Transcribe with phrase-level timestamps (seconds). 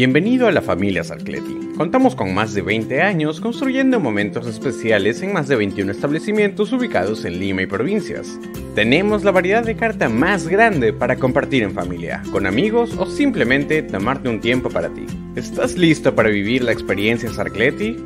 [0.00, 1.72] Bienvenido a la familia Sarcleti.
[1.76, 7.26] Contamos con más de 20 años construyendo momentos especiales en más de 21 establecimientos ubicados
[7.26, 8.40] en Lima y provincias.
[8.74, 13.82] Tenemos la variedad de carta más grande para compartir en familia, con amigos o simplemente
[13.82, 15.04] tomarte un tiempo para ti.
[15.36, 17.98] ¿Estás listo para vivir la experiencia Sarcleti?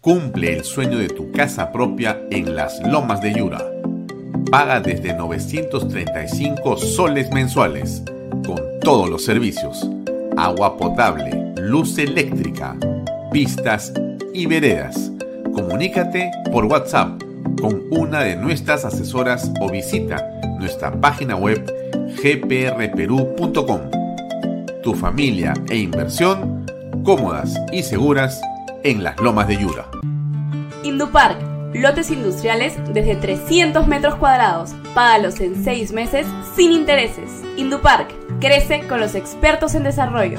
[0.00, 3.64] Cumple el sueño de tu casa propia en las Lomas de Yura.
[4.48, 8.04] Paga desde 935 soles mensuales,
[8.44, 9.90] con todos los servicios
[10.36, 12.76] agua potable, luz eléctrica,
[13.32, 13.92] pistas
[14.34, 15.10] y veredas.
[15.54, 17.22] Comunícate por WhatsApp
[17.60, 20.24] con una de nuestras asesoras o visita
[20.58, 21.64] nuestra página web
[22.22, 23.80] gprperú.com.
[24.82, 26.66] Tu familia e inversión
[27.06, 28.40] cómodas y seguras
[28.82, 29.86] en las lomas de Yura.
[30.82, 31.38] Indupark,
[31.80, 34.74] lotes industriales desde 300 metros cuadrados.
[34.94, 37.42] Págalos en 6 meses sin intereses.
[37.56, 40.38] Indupark Crece con los expertos en desarrollo.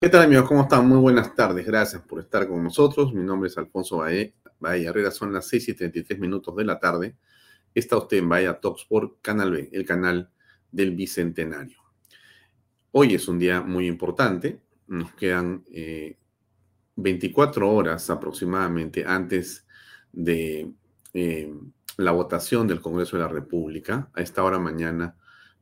[0.00, 0.46] ¿Qué tal amigos?
[0.46, 0.86] ¿Cómo están?
[0.86, 1.66] Muy buenas tardes.
[1.66, 3.12] Gracias por estar con nosotros.
[3.14, 4.34] Mi nombre es Alfonso Bae.
[4.58, 5.10] Bahía Herrera.
[5.10, 7.16] Son las 6 y 33 minutos de la tarde.
[7.74, 10.30] Está usted en Bahía Talks por Canal B, el canal
[10.70, 11.78] del Bicentenario.
[12.92, 14.60] Hoy es un día muy importante.
[14.86, 15.64] Nos quedan
[16.96, 19.65] 24 eh, horas aproximadamente antes
[20.16, 20.72] de
[21.14, 21.54] eh,
[21.96, 24.10] la votación del Congreso de la República.
[24.14, 25.16] A esta hora mañana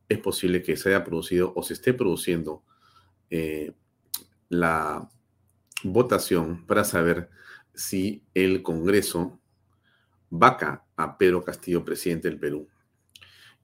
[0.09, 2.62] es posible que se haya producido o se esté produciendo
[3.28, 3.72] eh,
[4.48, 5.09] la
[5.82, 7.28] votación para saber
[7.75, 9.41] si el Congreso
[10.31, 12.69] vaca a Pedro Castillo, presidente del Perú,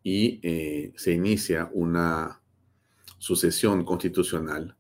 [0.03, 2.41] y eh, se inicia una
[3.19, 4.77] sucesión constitucional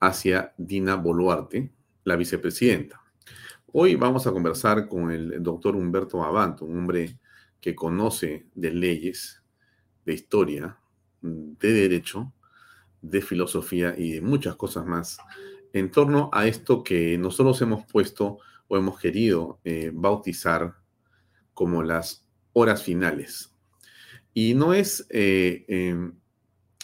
[0.00, 1.70] hacia Dina Boluarte,
[2.04, 3.01] la vicepresidenta.
[3.74, 7.18] Hoy vamos a conversar con el doctor Humberto Abanto, un hombre
[7.58, 9.42] que conoce de leyes,
[10.04, 10.78] de historia,
[11.22, 12.34] de derecho,
[13.00, 15.16] de filosofía y de muchas cosas más
[15.72, 20.74] en torno a esto que nosotros hemos puesto o hemos querido eh, bautizar
[21.54, 23.54] como las horas finales.
[24.34, 26.12] Y no es, eh, em,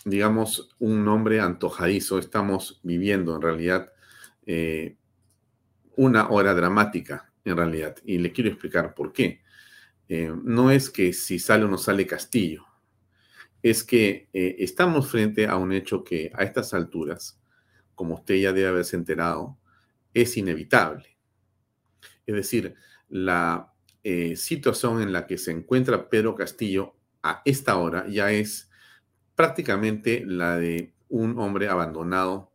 [0.06, 3.93] digamos, un nombre antojadizo, estamos viviendo en realidad
[4.47, 4.97] eh,
[5.98, 9.42] una hora dramática, en realidad, y le quiero explicar por qué.
[10.09, 12.64] no es que si sale o no sale Castillo,
[13.62, 17.41] es que eh, estamos frente a un hecho que a estas alturas,
[17.97, 19.59] como usted ya debe haberse enterado,
[20.14, 21.19] es inevitable.
[22.26, 22.76] Es decir,
[23.09, 23.72] la
[24.04, 26.94] eh, situación en la que se encuentra Pedro Castillo
[27.25, 28.70] a esta hora ya es
[29.34, 32.53] prácticamente la de un hombre abandonado,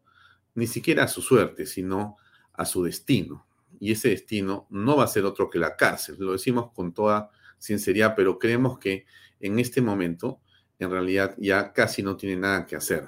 [0.56, 2.18] ni siquiera a su suerte, sino
[2.54, 3.46] a su destino.
[3.80, 6.16] Y ese destino no va a ser otro que la cárcel.
[6.20, 9.06] Lo decimos con toda sinceridad, pero creemos que
[9.40, 10.40] en este momento
[10.80, 13.08] en realidad ya casi no tiene nada que hacer.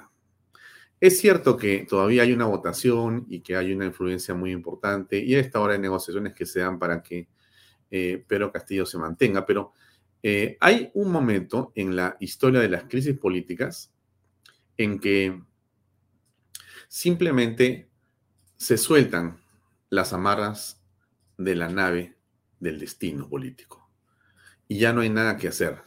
[1.00, 5.34] Es cierto que todavía hay una votación y que hay una influencia muy importante y
[5.34, 7.28] a esta hora de negociaciones que se dan para que
[7.90, 9.72] eh, Pedro Castillo se mantenga, pero
[10.22, 13.92] eh, hay un momento en la historia de las crisis políticas
[14.78, 15.40] en que
[16.88, 17.88] simplemente
[18.56, 19.38] se sueltan
[19.90, 20.80] las amarras
[21.38, 22.16] de la nave
[22.60, 23.90] del destino político
[24.68, 25.86] y ya no hay nada que hacer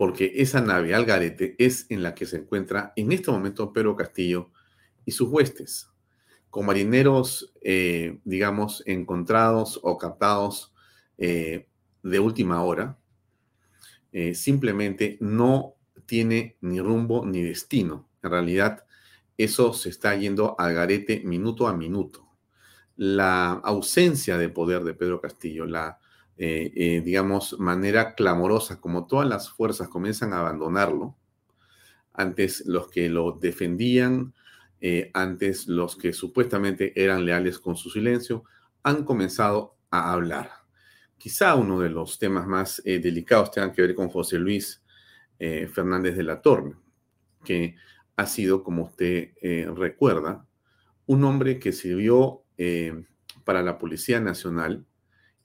[0.00, 4.50] porque esa nave Algarete es en la que se encuentra en este momento Pedro Castillo
[5.04, 5.90] y sus huestes,
[6.48, 10.72] con marineros, eh, digamos, encontrados o captados
[11.18, 11.68] eh,
[12.02, 12.98] de última hora,
[14.12, 15.74] eh, simplemente no
[16.06, 18.08] tiene ni rumbo ni destino.
[18.22, 18.86] En realidad,
[19.44, 22.28] eso se está yendo al garete minuto a minuto.
[22.96, 25.98] La ausencia de poder de Pedro Castillo, la
[26.42, 31.14] eh, eh, digamos, manera clamorosa, como todas las fuerzas comienzan a abandonarlo,
[32.14, 34.32] antes los que lo defendían,
[34.80, 38.44] eh, antes los que supuestamente eran leales con su silencio,
[38.82, 40.50] han comenzado a hablar.
[41.18, 44.82] Quizá uno de los temas más delicados tenga que ver con José Luis
[45.38, 46.74] Fernández de la Torre,
[47.44, 47.76] que
[48.20, 49.32] ha sido, como usted
[49.74, 50.46] recuerda,
[51.06, 52.42] un hombre que sirvió
[53.44, 54.86] para la Policía Nacional,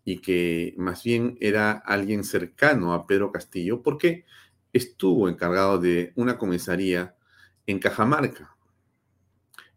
[0.08, 4.24] y que más bien era alguien cercano a Pedro Castillo, porque
[4.72, 7.16] estuvo encargado de una comisaría
[7.66, 8.56] en Cajamarca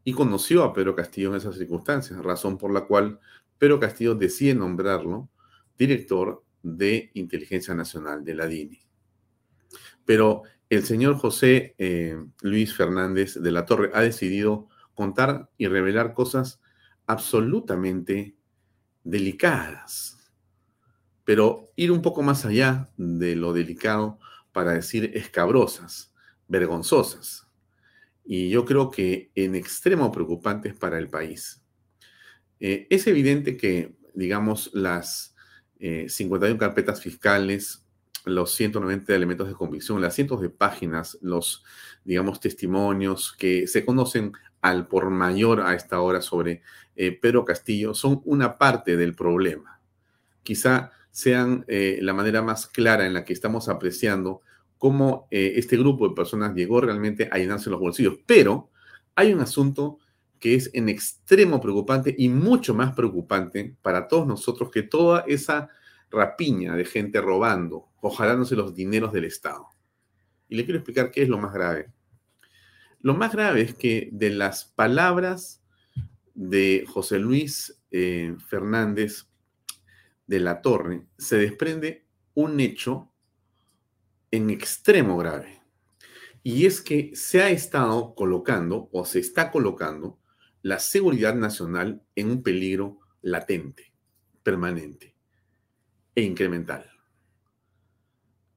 [0.04, 3.20] y conoció a Pedro Castillo en esas circunstancias, razón por la cual
[3.56, 5.30] Pedro Castillo decide nombrarlo
[5.78, 8.80] director de Inteligencia Nacional de la DINI.
[10.04, 16.12] Pero el señor José eh, Luis Fernández de la Torre ha decidido contar y revelar
[16.12, 16.60] cosas
[17.06, 18.36] absolutamente
[19.04, 20.18] delicadas
[21.28, 24.18] pero ir un poco más allá de lo delicado
[24.50, 26.10] para decir escabrosas,
[26.46, 27.46] vergonzosas,
[28.24, 31.62] y yo creo que en extremo preocupantes para el país.
[32.60, 35.36] Eh, es evidente que, digamos, las
[35.78, 37.84] 51 eh, carpetas fiscales,
[38.28, 41.64] los 190 elementos de convicción, las cientos de páginas, los,
[42.04, 46.62] digamos, testimonios que se conocen al por mayor a esta hora sobre
[46.96, 49.80] eh, Pedro Castillo, son una parte del problema.
[50.42, 54.42] Quizá sean eh, la manera más clara en la que estamos apreciando
[54.78, 58.18] cómo eh, este grupo de personas llegó realmente a llenarse los bolsillos.
[58.26, 58.70] Pero
[59.14, 59.98] hay un asunto
[60.38, 65.68] que es en extremo preocupante y mucho más preocupante para todos nosotros que toda esa
[66.10, 69.68] rapiña de gente robando o jalándose los dineros del Estado.
[70.48, 71.92] Y le quiero explicar qué es lo más grave.
[73.00, 75.62] Lo más grave es que de las palabras
[76.34, 79.26] de José Luis eh, Fernández
[80.26, 83.12] de la torre se desprende un hecho
[84.30, 85.60] en extremo grave.
[86.42, 90.18] Y es que se ha estado colocando o se está colocando
[90.62, 93.92] la seguridad nacional en un peligro latente,
[94.42, 95.17] permanente
[96.18, 96.84] e incremental.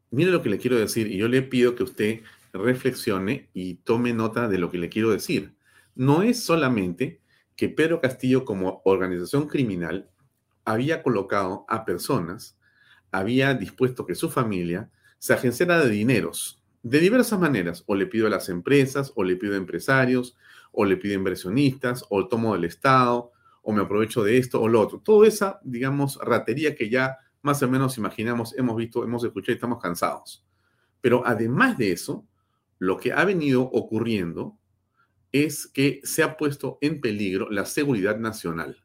[0.10, 2.22] Mire lo que le quiero decir y yo le pido que usted
[2.54, 5.54] reflexione y tome nota de lo que le quiero decir.
[5.94, 7.22] No es solamente
[7.56, 10.10] que Pedro Castillo como organización criminal
[10.66, 12.58] había colocado a personas,
[13.12, 17.84] había dispuesto que su familia se agenciara de dineros de diversas maneras.
[17.86, 20.36] O le pido a las empresas, o le pido a empresarios,
[20.72, 23.32] o le pido a inversionistas, o tomo del Estado,
[23.62, 25.00] o me aprovecho de esto o lo otro.
[25.00, 29.56] Toda esa, digamos, ratería que ya más o menos imaginamos, hemos visto, hemos escuchado y
[29.56, 30.46] estamos cansados.
[31.02, 32.28] Pero además de eso,
[32.80, 34.58] lo que ha venido ocurriendo
[35.32, 38.84] es que se ha puesto en peligro la seguridad nacional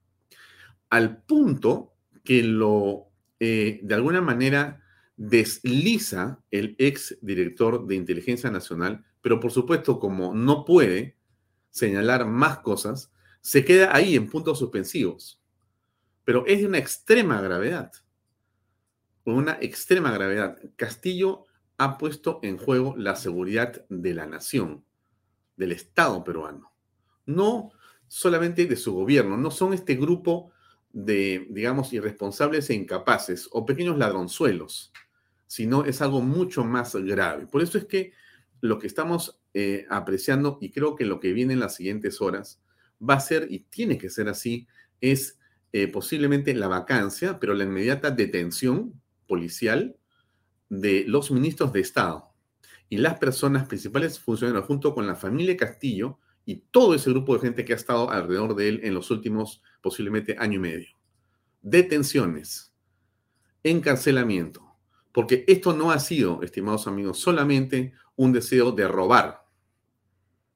[0.90, 1.94] al punto
[2.24, 3.10] que lo,
[3.40, 4.82] eh, de alguna manera,
[5.16, 11.16] desliza el ex director de Inteligencia Nacional, pero por supuesto, como no puede
[11.70, 15.40] señalar más cosas, se queda ahí en puntos suspensivos.
[16.24, 17.92] Pero es de una extrema gravedad.
[19.26, 20.56] Una extrema gravedad.
[20.76, 21.46] Castillo
[21.78, 24.84] ha puesto en juego la seguridad de la nación,
[25.56, 26.72] del Estado peruano.
[27.26, 27.72] No
[28.06, 30.52] solamente de su gobierno, no son este grupo
[30.92, 34.92] de, digamos, irresponsables e incapaces o pequeños ladronzuelos,
[35.48, 37.48] sino es algo mucho más grave.
[37.48, 38.12] Por eso es que
[38.60, 42.62] lo que estamos eh, apreciando, y creo que lo que viene en las siguientes horas,
[43.02, 44.68] va a ser, y tiene que ser así,
[45.00, 45.36] es
[45.72, 49.96] eh, posiblemente la vacancia, pero la inmediata detención policial
[50.68, 52.32] de los ministros de Estado
[52.88, 57.40] y las personas principales funcionarios junto con la familia Castillo y todo ese grupo de
[57.40, 60.88] gente que ha estado alrededor de él en los últimos posiblemente año y medio.
[61.60, 62.72] Detenciones,
[63.64, 64.62] encarcelamiento,
[65.12, 69.44] porque esto no ha sido, estimados amigos, solamente un deseo de robar.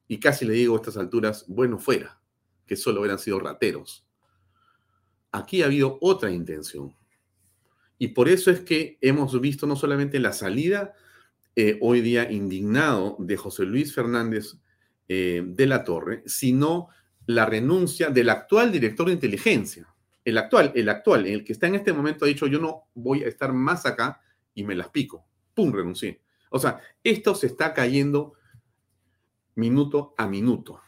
[0.07, 2.21] Y casi le digo a estas alturas, bueno fuera,
[2.65, 4.07] que solo hubieran sido rateros.
[5.31, 6.95] Aquí ha habido otra intención.
[8.01, 10.95] Y por eso es que hemos visto no solamente la salida
[11.55, 14.55] eh, hoy día indignado de José Luis Fernández
[15.07, 16.87] eh, de la Torre, sino
[17.27, 19.87] la renuncia del actual director de inteligencia.
[20.25, 23.23] El actual, el actual, el que está en este momento ha dicho, yo no voy
[23.23, 24.19] a estar más acá
[24.55, 25.27] y me las pico.
[25.53, 25.71] ¡Pum!
[25.71, 26.21] Renuncié.
[26.49, 28.33] O sea, esto se está cayendo
[29.53, 30.81] minuto a minuto.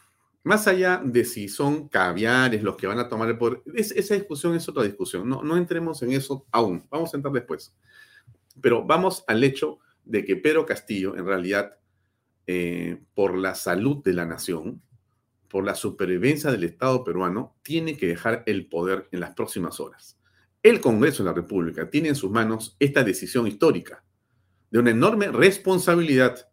[0.44, 4.56] Más allá de si son caviares los que van a tomar el poder, esa discusión
[4.56, 5.28] es otra discusión.
[5.28, 6.86] No, no entremos en eso aún.
[6.90, 7.74] Vamos a entrar después.
[8.62, 11.78] Pero vamos al hecho de que Pedro Castillo, en realidad,
[12.46, 14.82] eh, por la salud de la nación,
[15.48, 20.20] por la supervivencia del Estado peruano, tiene que dejar el poder en las próximas horas.
[20.62, 24.04] el Congreso de la República tiene en sus manos esta decisión histórica
[24.72, 26.50] de una enorme responsabilidad.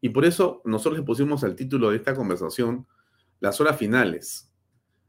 [0.00, 2.86] Y por eso nosotros le pusimos al título de esta conversación
[3.42, 4.48] las horas finales.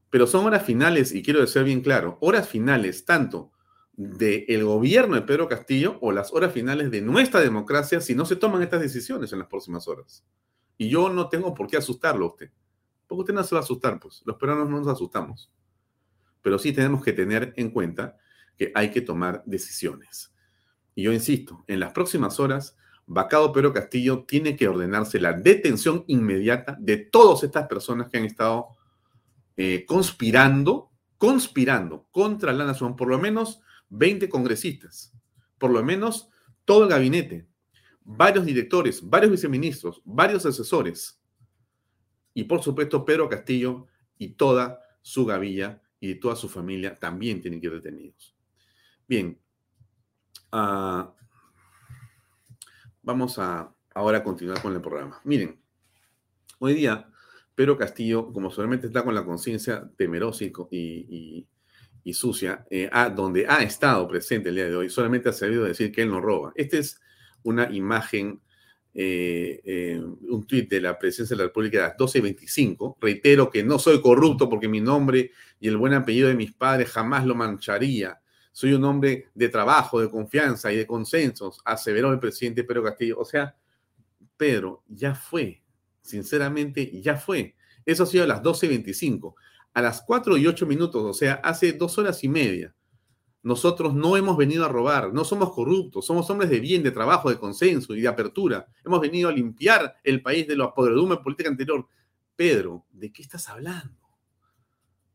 [0.10, 3.52] Pero son horas finales, y quiero decir bien claro, horas finales tanto
[3.96, 8.36] del gobierno de Pedro Castillo o las horas finales de nuestra democracia si no se
[8.36, 10.26] toman estas decisiones en las próximas horas.
[10.80, 12.52] Y yo no tengo por qué asustarlo a usted.
[13.06, 14.24] Porque usted no se va a asustar, pues.
[14.26, 15.52] Los peruanos no nos asustamos.
[16.42, 18.18] Pero sí tenemos que tener en cuenta
[18.58, 20.34] que hay que tomar decisiones.
[20.96, 22.76] Y yo insisto, en las próximas horas,
[23.06, 28.26] Bacado Pedro Castillo tiene que ordenarse la detención inmediata de todas estas personas que han
[28.26, 28.70] estado
[29.58, 35.14] eh, conspirando, conspirando contra la nación, por lo menos 20 congresistas,
[35.58, 36.30] por lo menos
[36.66, 37.46] todo el gabinete,
[38.04, 41.22] varios directores, varios viceministros, varios asesores,
[42.34, 47.62] y por supuesto Pedro Castillo y toda su gavilla y toda su familia también tienen
[47.62, 48.36] que ir detenidos.
[49.08, 49.40] Bien,
[50.52, 51.12] uh,
[53.04, 55.22] vamos a ahora continuar con el programa.
[55.24, 55.60] Miren,
[56.60, 57.08] hoy día
[57.54, 61.48] Pedro Castillo, como solamente está con la conciencia temerosa y,
[62.12, 66.02] sucia, eh, donde ha estado presente el día de hoy, solamente ha sabido decir que
[66.02, 66.52] él no roba.
[66.56, 67.00] Esta es
[67.44, 68.42] una imagen,
[68.94, 72.98] eh, eh, un tuit de la presidencia de la República de las 12.25.
[73.00, 76.90] Reitero que no soy corrupto porque mi nombre y el buen apellido de mis padres
[76.90, 78.20] jamás lo mancharía.
[78.54, 83.20] Soy un hombre de trabajo, de confianza y de consensos, aseveró el presidente Pedro Castillo.
[83.20, 83.58] O sea,
[84.38, 85.64] Pedro, ya fue,
[86.02, 87.56] sinceramente, ya fue.
[87.84, 89.34] Eso ha sido a las 12.25.
[89.74, 92.76] A las 4 y 8 minutos, o sea, hace dos horas y media,
[93.42, 97.32] nosotros no hemos venido a robar, no somos corruptos, somos hombres de bien, de trabajo,
[97.32, 98.68] de consenso y de apertura.
[98.86, 101.88] Hemos venido a limpiar el país de la podredumbre política anterior.
[102.36, 104.03] Pedro, ¿de qué estás hablando?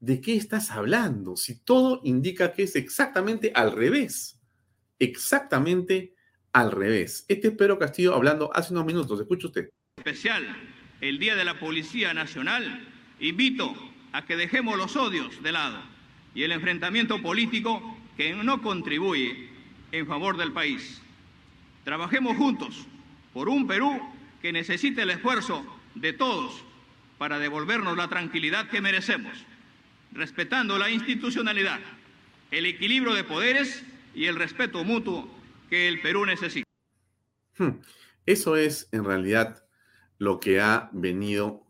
[0.01, 1.37] ¿De qué estás hablando?
[1.37, 4.39] Si todo indica que es exactamente al revés.
[5.01, 6.15] Exactamente
[6.53, 7.25] al revés.
[7.29, 9.21] Este es Pedro Castillo hablando hace unos minutos.
[9.21, 9.71] Escuche usted.
[9.97, 10.47] Especial,
[11.01, 12.89] el Día de la Policía Nacional,
[13.19, 13.75] invito
[14.13, 15.83] a que dejemos los odios de lado
[16.33, 19.49] y el enfrentamiento político que no contribuye
[19.91, 21.03] en favor del país.
[21.83, 22.87] Trabajemos juntos
[23.33, 24.01] por un Perú
[24.41, 26.63] que necesite el esfuerzo de todos
[27.19, 29.48] para devolvernos la tranquilidad que merecemos
[30.19, 31.79] respetando la institucionalidad,
[32.51, 33.85] el equilibrio de poderes
[34.15, 35.29] y el respeto mutuo
[35.71, 36.69] que el Perú necesita.
[37.57, 37.81] Hmm.
[38.27, 39.65] Eso es en realidad
[40.19, 41.65] lo que ha venido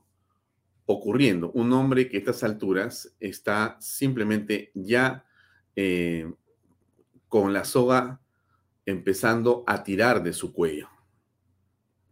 [0.87, 1.51] ocurriendo.
[1.53, 5.27] Un hombre que a estas alturas está simplemente ya
[5.77, 6.33] eh,
[7.29, 8.21] con la soga
[8.87, 10.89] empezando a tirar de su cuello,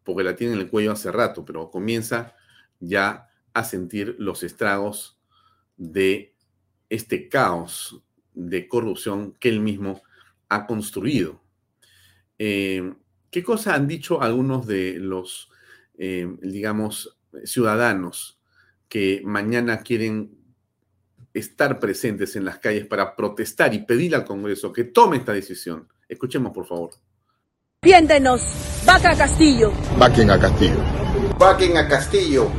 [0.05, 2.37] porque la tiene en el cuello hace rato, pero comienza
[2.79, 5.16] ya a sentir los estragos
[5.77, 6.35] de
[6.89, 8.03] este caos
[8.35, 10.03] de corrupción que él mismo
[10.49, 11.41] ha construido.
[12.39, 12.95] Eh,
[13.31, 15.51] ¿Qué cosa han dicho algunos de los,
[15.99, 18.39] eh, digamos, ciudadanos
[18.89, 20.37] que mañana quieren
[21.35, 25.89] estar presentes en las calles para protestar y pedir al Congreso que tome esta decisión?
[26.09, 26.91] Escuchemos, por favor.
[27.81, 28.43] Piéndenos,
[28.87, 29.73] vaca a Castillo.
[29.99, 30.79] Vaquen a Castillo.
[31.39, 32.51] Vaquen a Castillo.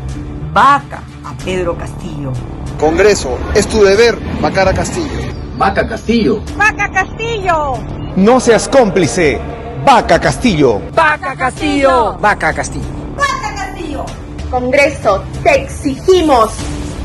[0.53, 2.31] Vaca a Pedro Castillo.
[2.79, 5.27] Congreso, es tu deber vacar a Castillo.
[5.57, 6.41] Vaca Castillo.
[6.55, 7.74] Vaca Castillo.
[8.15, 9.39] No seas cómplice.
[9.86, 10.81] Vaca Castillo.
[10.93, 12.17] Vaca Castillo.
[12.19, 12.86] Vaca Castillo.
[13.15, 14.05] Vaca Castillo.
[14.50, 16.51] Congreso, te exigimos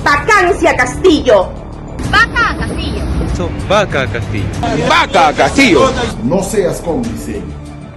[0.05, 1.49] vacancia Castillo.
[2.11, 3.49] Vaca Castillo.
[3.69, 4.89] Vaca Castillo.
[4.89, 5.91] Vaca Castillo.
[6.23, 7.43] No seas cómplice.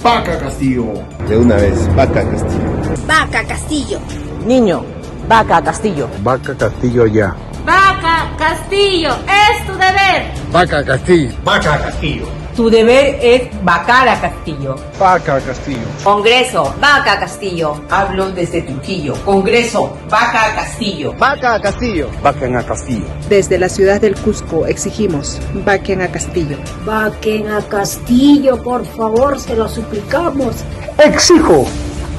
[0.01, 0.86] Vaca Castillo.
[1.27, 3.05] De una vez, Vaca Castillo.
[3.08, 4.00] Vaca Castillo.
[4.46, 4.86] Niño,
[5.27, 6.08] vaca Castillo.
[6.22, 7.36] Vaca Castillo ya.
[7.65, 10.32] Vaca Castillo, es tu deber.
[10.51, 11.34] Vaca Castillo.
[11.44, 12.25] Vaca Castillo.
[12.55, 14.75] Tu deber es vacar a Castillo.
[14.98, 15.86] Vaca Castillo.
[16.03, 17.82] Congreso, vaca Castillo.
[17.89, 19.15] Hablo desde Trujillo.
[19.25, 21.13] Congreso, vaca a Castillo.
[21.20, 22.10] Vaca a Castillo.
[22.24, 23.05] Vaquen a Castillo.
[23.27, 26.58] Desde la ciudad del Cusco exigimos, vaquen a Castillo.
[26.86, 30.55] Vaquen a Castillo, por favor, se lo suplicamos.
[30.98, 31.65] Exijo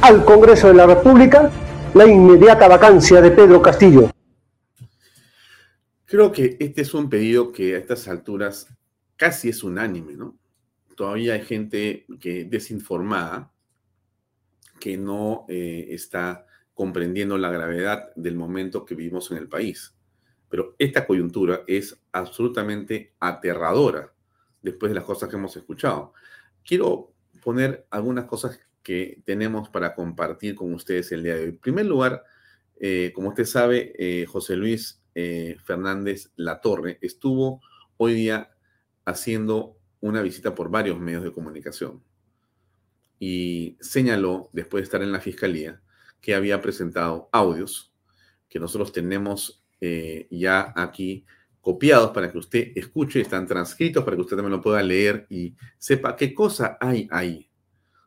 [0.02, 1.50] al Congreso de la República
[1.96, 4.10] la inmediata vacancia de Pedro Castillo.
[6.04, 8.68] Creo que este es un pedido que a estas alturas
[9.16, 10.36] casi es unánime, ¿no?
[10.94, 13.50] Todavía hay gente que desinformada,
[14.78, 19.94] que no eh, está comprendiendo la gravedad del momento que vivimos en el país.
[20.50, 24.12] Pero esta coyuntura es absolutamente aterradora
[24.60, 26.12] después de las cosas que hemos escuchado.
[26.62, 31.48] Quiero poner algunas cosas que tenemos para compartir con ustedes el día de hoy.
[31.48, 32.22] En primer lugar,
[32.78, 37.60] eh, como usted sabe, eh, José Luis eh, Fernández Latorre estuvo
[37.96, 38.52] hoy día
[39.04, 42.00] haciendo una visita por varios medios de comunicación
[43.18, 45.82] y señaló, después de estar en la fiscalía,
[46.20, 47.92] que había presentado audios
[48.48, 49.64] que nosotros tenemos
[50.30, 51.26] ya aquí
[51.60, 55.56] copiados para que usted escuche, están transcritos para que usted también lo pueda leer y
[55.76, 57.50] sepa qué cosa hay ahí.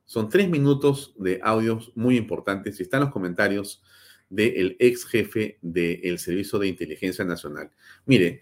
[0.10, 3.84] Son tres minutos de audios muy importantes y están los comentarios
[4.28, 7.70] del ex jefe del Servicio de Inteligencia Nacional.
[8.08, 8.42] Mire,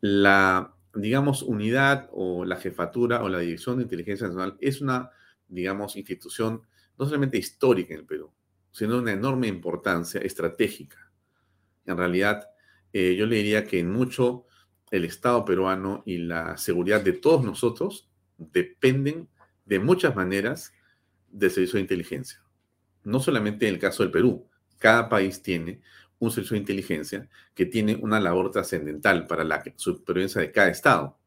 [0.00, 5.10] la, digamos, unidad o la jefatura o la Dirección de Inteligencia Nacional es una,
[5.48, 6.62] digamos, institución
[6.96, 8.32] no solamente histórica en el Perú,
[8.70, 11.10] sino de una enorme importancia estratégica.
[11.84, 12.48] En realidad,
[12.92, 14.46] eh, yo le diría que en mucho
[14.92, 19.28] el Estado peruano y la seguridad de todos nosotros dependen
[19.64, 20.72] de muchas maneras
[21.32, 22.40] del servicio de inteligencia.
[23.02, 24.46] No solamente en el caso del Perú,
[24.78, 25.80] cada país tiene
[26.18, 31.18] un servicio de inteligencia que tiene una labor trascendental para la supervivencia de cada Estado,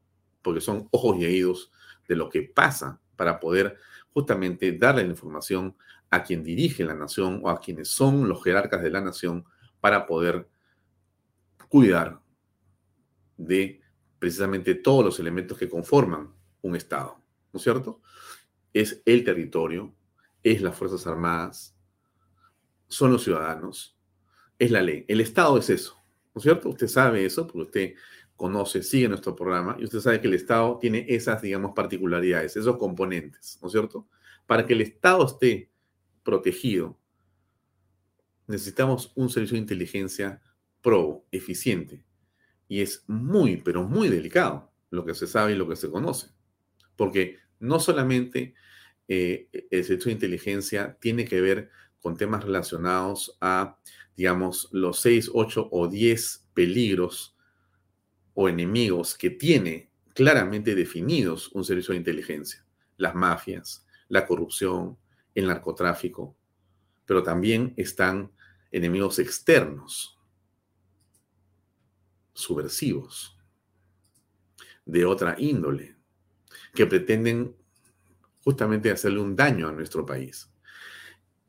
[0.41, 1.71] porque son ojos y oídos
[2.07, 3.77] de lo que pasa para poder
[4.13, 5.75] justamente darle la información
[6.09, 9.43] a quien dirige la nación o a quienes son los jerarcas de la nación
[9.81, 10.47] para poder
[11.67, 12.21] cuidar
[13.37, 13.81] de
[14.19, 17.19] precisamente todos los elementos que conforman un Estado,
[17.51, 18.01] ¿no es cierto?
[18.75, 19.95] Es el territorio,
[20.43, 21.77] es las Fuerzas Armadas,
[22.89, 23.97] son los ciudadanos,
[24.59, 25.05] es la ley.
[25.07, 25.95] El Estado es eso,
[26.33, 26.67] ¿no es cierto?
[26.67, 27.93] Usted sabe eso porque usted
[28.35, 32.75] conoce, sigue nuestro programa y usted sabe que el Estado tiene esas, digamos, particularidades, esos
[32.75, 34.09] componentes, ¿no es cierto?
[34.45, 35.71] Para que el Estado esté
[36.21, 36.99] protegido,
[38.45, 40.41] necesitamos un servicio de inteligencia
[40.81, 42.05] probo, eficiente.
[42.67, 46.27] Y es muy, pero muy delicado lo que se sabe y lo que se conoce.
[46.97, 48.53] Porque no solamente
[49.07, 53.77] eh, el servicio de inteligencia tiene que ver con temas relacionados a,
[54.15, 57.35] digamos, los seis, ocho o diez peligros
[58.33, 62.65] o enemigos que tiene claramente definidos un servicio de inteligencia.
[62.97, 64.97] Las mafias, la corrupción,
[65.33, 66.35] el narcotráfico,
[67.05, 68.31] pero también están
[68.71, 70.19] enemigos externos,
[72.33, 73.37] subversivos,
[74.85, 75.95] de otra índole,
[76.75, 77.55] que pretenden
[78.43, 80.51] justamente hacerle un daño a nuestro país.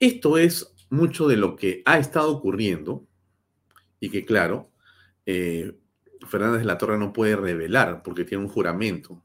[0.00, 3.06] Esto es mucho de lo que ha estado ocurriendo
[4.00, 4.70] y que, claro,
[5.26, 5.76] eh,
[6.26, 9.22] Fernández de la Torre no puede revelar porque tiene un juramento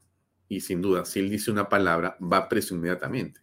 [0.48, 3.40] y sin duda, si él dice una palabra, va preso inmediatamente.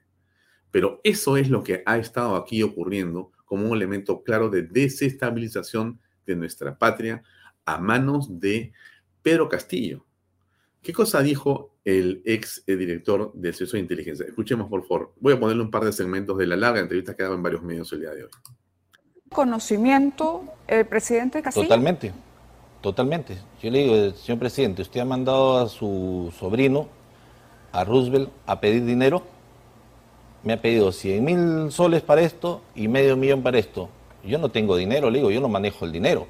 [0.69, 5.99] Pero eso es lo que ha estado aquí ocurriendo como un elemento claro de desestabilización
[6.27, 7.23] de nuestra patria
[7.65, 8.73] a manos de
[9.23, 10.05] Pedro Castillo.
[10.81, 14.25] ¿Qué cosa dijo el ex director del Servicio de Inteligencia.
[14.25, 15.13] Escuchemos, por favor.
[15.19, 17.63] Voy a ponerle un par de segmentos de la larga entrevista que dado en varios
[17.63, 18.29] medios el día de hoy.
[19.29, 21.67] ¿Conocimiento el presidente Castillo?
[21.67, 22.11] Totalmente,
[22.81, 23.37] totalmente.
[23.61, 26.87] Yo le digo, señor presidente, usted ha mandado a su sobrino,
[27.71, 29.23] a Roosevelt, a pedir dinero.
[30.43, 33.89] Me ha pedido 100 mil soles para esto y medio millón para esto.
[34.23, 36.27] Yo no tengo dinero, le digo, yo no manejo el dinero.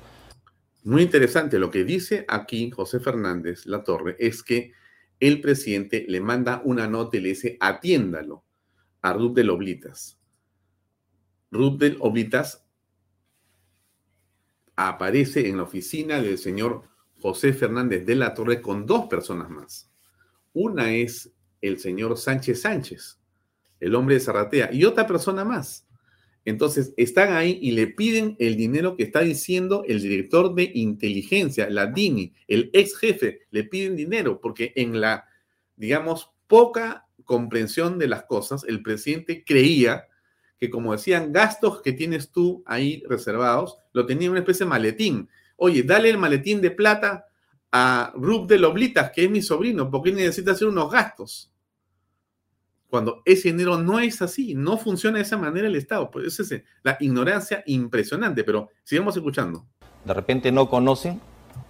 [0.84, 1.60] Muy interesante.
[1.60, 4.74] Lo que dice aquí José Fernández La Torre es que
[5.20, 8.46] el presidente le manda una nota y le dice, atiéndalo
[9.02, 10.18] a Ruth del Oblitas.
[11.52, 12.66] Ruth del Oblitas
[14.76, 16.84] aparece en la oficina del señor
[17.20, 19.92] José Fernández de la Torre con dos personas más.
[20.54, 23.20] Una es el señor Sánchez Sánchez,
[23.82, 25.89] el hombre de Zarratea, y otra persona más.
[26.50, 31.70] Entonces, están ahí y le piden el dinero que está diciendo el director de inteligencia,
[31.70, 35.26] la DINI, el ex jefe, le piden dinero porque en la,
[35.76, 40.08] digamos, poca comprensión de las cosas, el presidente creía
[40.58, 44.72] que, como decían, gastos que tienes tú ahí reservados, lo tenía en una especie de
[44.72, 45.30] maletín.
[45.56, 47.28] Oye, dale el maletín de plata
[47.72, 51.52] a Rub de Loblitas, que es mi sobrino, porque necesita hacer unos gastos
[52.90, 56.10] cuando ese dinero no es así, no funciona de esa manera el Estado.
[56.10, 59.66] Pues es la ignorancia impresionante, pero sigamos escuchando.
[60.06, 61.22] De repente no conocen,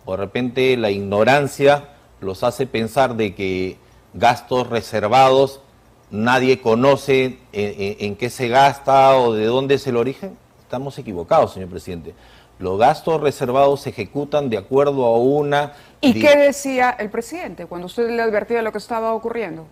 [0.05, 1.89] o de repente la ignorancia
[2.21, 3.77] los hace pensar de que
[4.13, 5.61] gastos reservados
[6.09, 10.37] nadie conoce en, qué se gasta o de dónde es el origen.
[10.61, 12.13] Estamos equivocados, señor presidente.
[12.59, 15.73] Los gastos reservados se ejecutan de acuerdo a una...
[16.01, 19.65] ¿Y qué decía el presidente cuando usted le advertía de lo que estaba ocurriendo?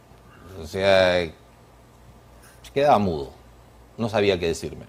[0.60, 1.26] O sea,
[2.64, 3.32] se quedaba mudo.
[3.98, 4.86] No sabía qué decirme.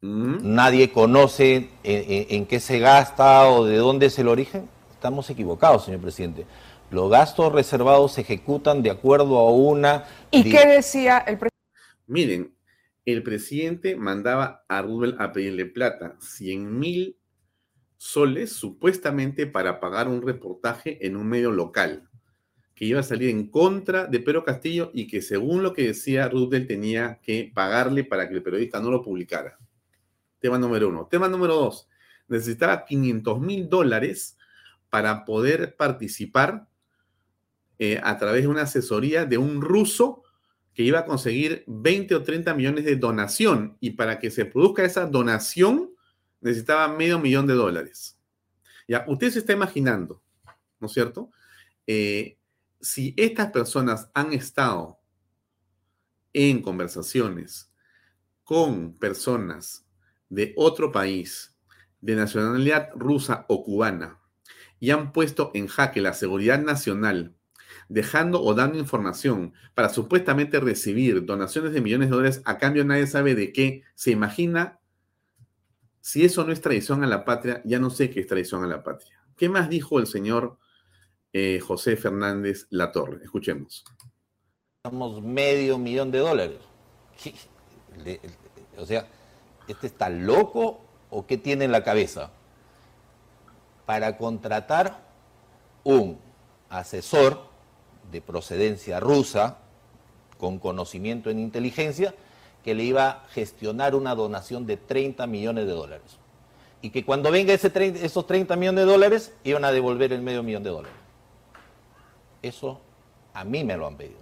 [0.00, 0.54] Mm.
[0.54, 4.68] Nadie conoce en, qué se gasta o de dónde es el origen.
[4.92, 6.46] Estamos equivocados, señor presidente.
[6.90, 10.04] Los gastos reservados se ejecutan de acuerdo a una...
[10.30, 11.56] ¿Y qué decía el presidente?
[12.06, 12.54] Miren,
[13.04, 17.18] el presidente mandaba a Rubel a pedirle plata, 100 mil
[17.96, 22.08] soles supuestamente para pagar un reportaje en un medio local
[22.76, 26.28] que iba a salir en contra de Pedro Castillo y que según lo que decía
[26.28, 29.58] Rudel tenía que pagarle para que el periodista no lo publicara.
[30.38, 31.08] Tema número uno.
[31.10, 31.88] Tema número dos.
[32.28, 34.36] Necesitaba 500 mil dólares
[34.90, 36.68] para poder participar
[37.78, 40.22] eh, a través de una asesoría de un ruso
[40.74, 44.84] que iba a conseguir 20 o 30 millones de donación y para que se produzca
[44.84, 45.92] esa donación
[46.42, 48.18] necesitaba medio millón de dólares.
[48.86, 50.22] Ya, usted se está imaginando,
[50.78, 51.30] ¿no es cierto?
[51.86, 52.36] Eh,
[52.80, 55.00] si estas personas han estado
[56.32, 57.72] en conversaciones
[58.44, 59.86] con personas
[60.28, 61.56] de otro país,
[62.00, 64.20] de nacionalidad rusa o cubana,
[64.78, 67.34] y han puesto en jaque la seguridad nacional,
[67.88, 73.06] dejando o dando información para supuestamente recibir donaciones de millones de dólares a cambio nadie
[73.06, 74.80] sabe de qué, se imagina,
[76.00, 78.68] si eso no es traición a la patria, ya no sé qué es traición a
[78.68, 79.24] la patria.
[79.36, 80.58] ¿Qué más dijo el señor
[81.38, 83.22] eh, José Fernández Latorre.
[83.22, 83.84] Escuchemos.
[84.82, 86.56] Estamos medio millón de dólares.
[88.78, 89.06] O sea,
[89.68, 92.30] ¿este está loco o qué tiene en la cabeza?
[93.84, 94.98] Para contratar
[95.84, 96.18] un
[96.70, 97.50] asesor
[98.10, 99.58] de procedencia rusa
[100.38, 102.14] con conocimiento en inteligencia
[102.64, 106.16] que le iba a gestionar una donación de 30 millones de dólares.
[106.80, 107.70] Y que cuando venga ese
[108.02, 111.05] esos 30 millones de dólares iban a devolver el medio millón de dólares.
[112.46, 112.80] Eso
[113.34, 114.20] a mí me lo han pedido.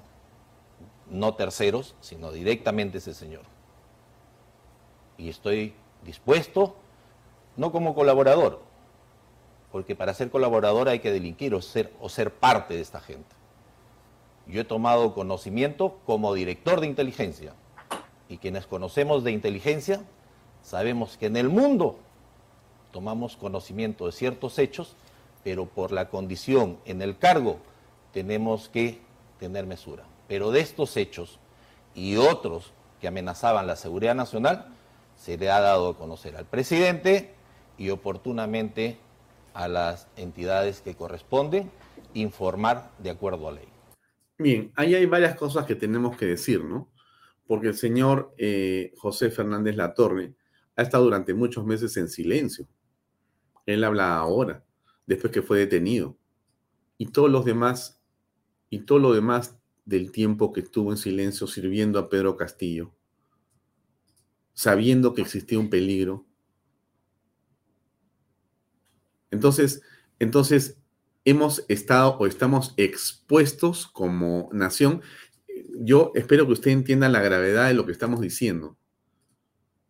[1.11, 3.43] No terceros, sino directamente ese señor.
[5.19, 6.75] Y estoy dispuesto,
[7.57, 8.61] no como colaborador,
[9.71, 13.35] porque para ser colaborador hay que delinquir o ser, o ser parte de esta gente.
[14.47, 17.55] Yo he tomado conocimiento como director de inteligencia.
[18.29, 20.03] Y quienes conocemos de inteligencia
[20.63, 21.99] sabemos que en el mundo
[22.91, 24.97] tomamos conocimiento de ciertos hechos,
[25.43, 27.59] pero por la condición en el cargo
[28.15, 29.01] tenemos que
[29.41, 30.05] tener mesura.
[30.29, 31.41] Pero de estos hechos
[31.95, 34.69] y otros que amenazaban la seguridad nacional,
[35.17, 37.35] se le ha dado a conocer al presidente
[37.77, 38.99] y oportunamente
[39.53, 41.71] a las entidades que corresponden
[42.15, 43.69] informar de acuerdo a ley.
[44.39, 46.91] Bien, ahí hay varias cosas que tenemos que decir, ¿no?
[47.47, 50.35] Porque el señor eh, José Fernández Latorre
[50.77, 52.67] ha estado durante muchos meses en silencio.
[53.67, 54.65] Él habla ahora,
[55.07, 56.17] después que fue detenido.
[56.97, 58.04] Y todos los demás
[58.71, 62.95] y todo lo demás del tiempo que estuvo en silencio sirviendo a Pedro Castillo,
[64.53, 66.27] sabiendo que existía un peligro.
[69.31, 69.83] Entonces,
[70.19, 70.79] entonces
[71.25, 75.03] hemos estado o estamos expuestos como nación.
[75.77, 78.77] Yo espero que usted entienda la gravedad de lo que estamos diciendo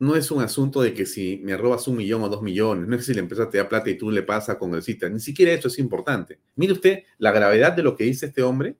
[0.04, 2.94] no es un asunto de que si me robas un millón o dos millones, no
[2.94, 5.52] es que si la empresa te da plata y tú le pasas congresista, ni siquiera
[5.52, 6.38] eso es importante.
[6.56, 8.76] Mire usted, la gravedad de lo que dice este hombre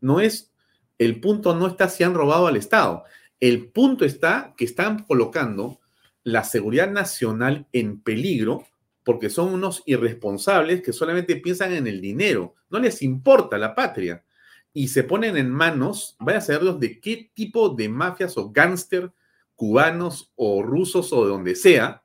[0.00, 0.52] no es,
[0.98, 3.04] el punto no está si han robado al Estado,
[3.40, 5.80] el punto está que están colocando
[6.24, 8.66] la seguridad nacional en peligro
[9.04, 14.24] porque son unos irresponsables que solamente piensan en el dinero, no les importa la patria
[14.72, 19.12] y se ponen en manos, vaya a saberlos de qué tipo de mafias o gángster
[19.54, 22.04] cubanos o rusos o de donde sea,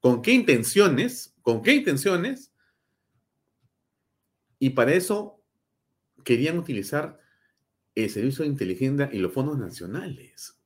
[0.00, 2.52] con qué intenciones, con qué intenciones,
[4.58, 5.40] y para eso
[6.24, 7.20] querían utilizar
[7.94, 10.56] el servicio de inteligencia y los fondos nacionales.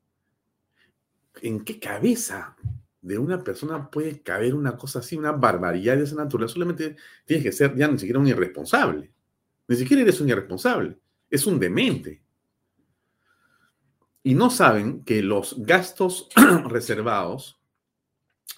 [1.43, 2.57] ¿En qué cabeza
[3.01, 6.55] de una persona puede caber una cosa así, una barbaridad de esa naturaleza?
[6.55, 9.11] Solamente tienes que ser ya ni siquiera un irresponsable.
[9.69, 10.99] Ni siquiera eres un irresponsable.
[11.29, 12.23] Es un demente
[14.27, 16.29] y no saben que los gastos
[16.65, 17.61] reservados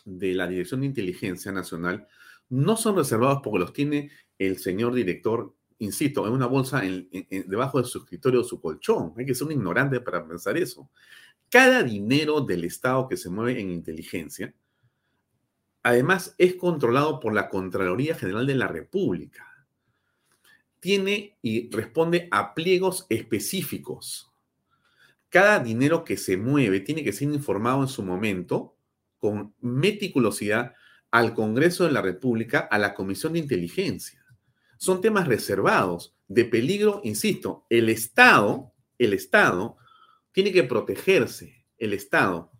[0.06, 2.08] de la Dirección de Inteligencia Nacional
[2.48, 7.86] no son reservados porque los tiene el señor director, insisto, en una bolsa debajo de
[7.86, 9.12] su escritorio o su colchón.
[9.18, 10.88] Hay que ser un ignorante para pensar eso.
[11.50, 14.54] Cada dinero del Estado que se mueve en inteligencia,
[15.82, 19.66] además, es controlado por la Contraloría General de la República.
[20.80, 24.27] Tiene y responde a pliegos específicos
[25.28, 28.76] cada dinero que se mueve tiene que ser informado en su momento
[29.18, 30.74] con meticulosidad
[31.10, 34.24] al Congreso de la República, a la Comisión de Inteligencia.
[34.78, 39.76] Son temas reservados, de peligro, insisto, el Estado, el Estado
[40.32, 42.52] tiene que protegerse, el Estado,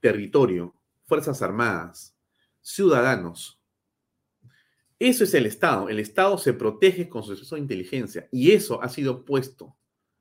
[0.00, 0.74] territorio,
[1.06, 2.16] Fuerzas Armadas,
[2.60, 3.62] ciudadanos.
[4.98, 5.88] Eso es el Estado.
[5.88, 9.77] El Estado se protege con su de inteligencia y eso ha sido puesto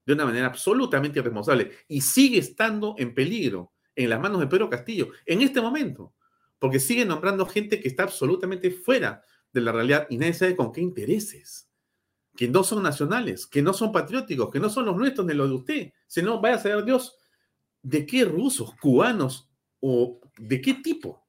[0.07, 4.69] de una manera absolutamente irresponsable y sigue estando en peligro en las manos de Pedro
[4.69, 6.13] Castillo en este momento,
[6.59, 10.71] porque sigue nombrando gente que está absolutamente fuera de la realidad y nadie sabe con
[10.71, 11.69] qué intereses,
[12.37, 15.49] que no son nacionales, que no son patrióticos, que no son los nuestros ni los
[15.49, 17.17] de usted, sino vaya a saber Dios
[17.81, 19.49] de qué rusos, cubanos
[19.81, 21.27] o de qué tipo.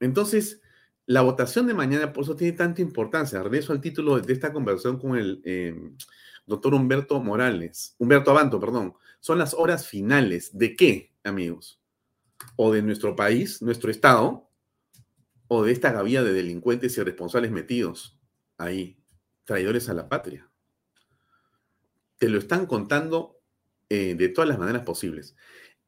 [0.00, 0.60] Entonces,
[1.06, 3.42] la votación de mañana, por eso tiene tanta importancia.
[3.44, 5.92] Regreso al título de esta conversación con el eh,
[6.48, 8.94] doctor Humberto Morales, Humberto Abanto, perdón.
[9.20, 10.56] Son las horas finales.
[10.56, 11.80] ¿De qué, amigos?
[12.56, 14.48] O de nuestro país, nuestro Estado,
[15.48, 18.18] o de esta gavilla de delincuentes y responsables metidos
[18.56, 18.98] ahí,
[19.44, 20.50] traidores a la patria.
[22.18, 23.40] Te lo están contando
[23.88, 25.36] eh, de todas las maneras posibles.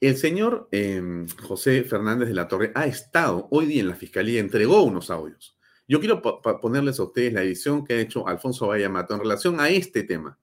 [0.01, 4.41] El señor em, José Fernández de la Torre ha estado hoy día en la fiscalía,
[4.41, 5.59] entregó unos audios.
[5.87, 9.69] Yo quiero ponerles a ustedes la edición que ha hecho Alfonso Vallamato en relación a
[9.69, 10.39] este tema.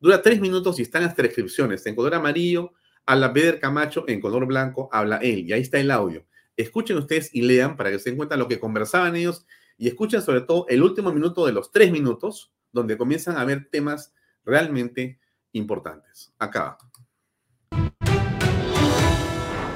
[0.00, 2.72] Dura tres minutos y están las transcripciones en color amarillo,
[3.04, 5.40] habla Pedro Camacho, en color blanco habla él.
[5.40, 6.24] Y ahí está el audio.
[6.56, 9.44] Escuchen ustedes y lean para que se den cuenta lo que conversaban ellos
[9.76, 13.68] y escuchen sobre todo el último minuto de los tres minutos, donde comienzan a haber
[13.70, 14.12] temas
[14.44, 15.18] realmente
[15.52, 16.32] importantes.
[16.38, 16.78] Acá.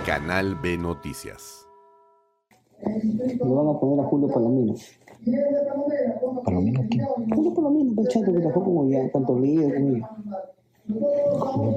[0.07, 1.67] Canal B Noticias.
[2.85, 4.75] Le van a poner a Julio Palomino.
[6.45, 6.99] ¿Palomino qué?
[7.35, 10.09] Julio Palomino, el chato que trabajó como ya, leído conmigo.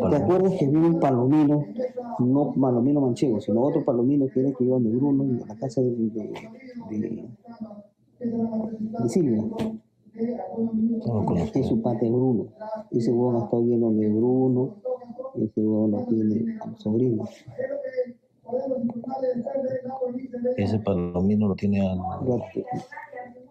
[0.10, 1.66] ¿Te acuerdas que vino un palomino,
[2.20, 5.82] no palomino manchego, sino otro palomino que era que iba de Bruno en la casa
[5.82, 6.34] de, de,
[6.90, 7.30] de,
[9.00, 9.44] de Silvia?
[10.16, 12.48] No Es su pate Bruno.
[12.92, 14.76] Ese huevón estado lleno de Bruno,
[15.36, 17.30] ese huevón lo tiene a los sobrinos.
[20.58, 22.00] Ese palomino lo tiene al...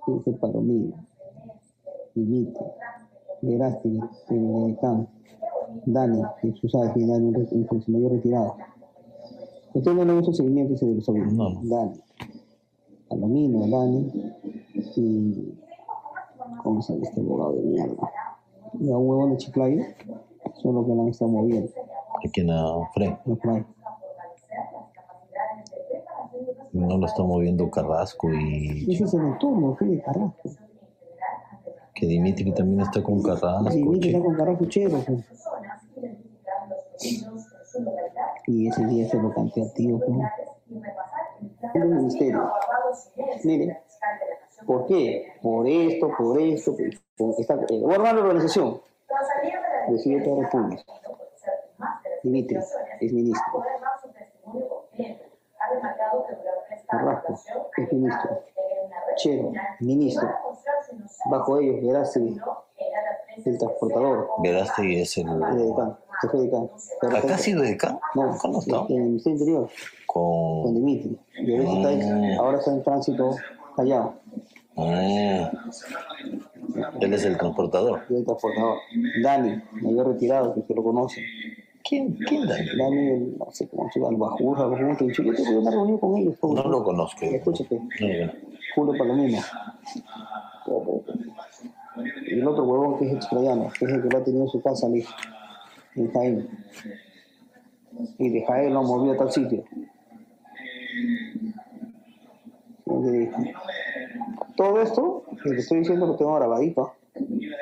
[0.07, 0.95] Ese palomino.
[2.15, 2.73] Mimito.
[3.43, 5.09] Verástegui, el decano.
[5.87, 8.57] Dani, que tú sabes que Dani es un funcionario retirado.
[9.75, 11.33] Ustedes no le hecho seguimiento ese de los sobrinos.
[11.33, 11.61] No.
[11.63, 12.01] Dani.
[13.09, 14.33] Palomino, Dani.
[14.97, 15.55] Y.
[16.63, 18.11] ¿Cómo se llama este abogado de mierda?
[18.81, 19.83] Y a un huevón de Chiclayo.
[20.63, 21.71] Son los que la han estado moviendo.
[22.25, 22.51] ¿A quién?
[22.51, 23.13] A Fred.
[23.25, 23.65] No, Fray.
[26.75, 30.51] No lo está moviendo Carrasco y Ese es el turno, fue de Carrasco.
[31.95, 33.71] que Dimitri también está con Carrasco.
[33.71, 34.99] Dimitri está con Carrasco chero.
[35.07, 35.25] pues.
[38.49, 40.01] Y ese día se lo canté al tío.
[40.01, 40.19] pues.
[41.75, 42.51] El ministerio.
[43.45, 43.83] Mire,
[44.67, 45.35] ¿por qué?
[45.41, 46.77] Por esto, por esto,
[47.17, 48.81] por esta, eh, a la organización.
[49.87, 50.83] Presidente de la República.
[52.25, 52.59] Dimitri,
[53.01, 53.63] es ministro.
[56.99, 57.41] Carrasco,
[57.77, 58.43] es ministro.
[59.17, 60.29] Chero, ministro.
[61.31, 62.41] Bajo ellos, Verástegui,
[63.45, 64.29] el transportador.
[64.43, 65.29] Verástegui es el...
[65.29, 66.71] El decano, jefe de decano.
[67.03, 67.63] ¿Acá ha sido?
[68.15, 68.87] No, ¿Cuándo está?
[68.89, 69.69] en el Ministerio Interior,
[70.07, 70.75] con Con...
[70.75, 71.19] Dimitri.
[71.37, 73.31] Y ahora está, ahora está en tránsito
[73.77, 74.15] callado.
[74.77, 75.51] Ah,
[77.01, 78.03] él es el transportador.
[78.11, 78.79] El transportador.
[79.23, 81.23] Dani, mayor retirado, que usted lo conoce.
[81.87, 82.67] ¿Quién, quién Dani?
[82.79, 85.71] Dani, el- no sé cómo se llama, el Bajur, algo así, que yo tuve una
[85.71, 86.37] reunión con ellos.
[86.43, 87.25] No lo conozco.
[87.27, 88.31] Escúchate, lo.
[88.75, 89.39] Julio Palomino.
[92.27, 94.51] Y el otro huevón que es extrayano, que es el que lo ha tenido en
[94.51, 95.07] su casa, Liz,
[95.95, 96.49] en Jaén.
[98.19, 99.63] Y de Jaén lo movió a tal sitio.
[104.57, 106.95] Todo esto, que te estoy diciendo, lo tengo grabadito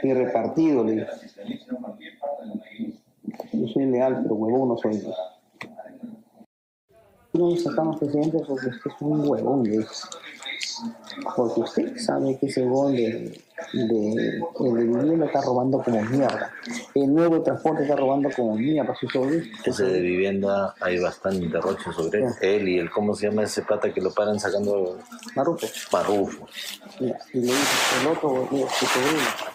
[0.02, 1.06] y repartido, le dije.
[3.52, 5.02] Yo soy leal, pero huevón no soy.
[7.34, 9.64] No sacamos presidente porque usted es un huevón.
[11.36, 13.40] Porque usted sabe que ese huevón de,
[13.72, 16.52] de, el de vivienda está robando como mierda.
[16.94, 18.94] El nuevo transporte está robando como mierda.
[18.96, 19.44] Su sobrino.
[19.64, 22.30] Ese de vivienda hay bastante derroche sobre él.
[22.40, 24.98] Él y el, ¿cómo se llama ese pata que lo paran sacando?
[25.34, 25.66] Marufo.
[25.92, 26.46] Marufo.
[27.00, 29.51] Mira, Y le dice el otro, su sobrino.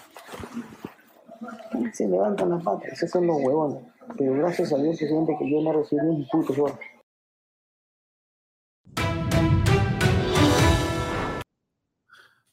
[1.98, 3.84] Se levantan las patas, esos son los huevones.
[4.20, 6.72] Pero gracias a Dios, presidente, que yo no recibí un puto sol.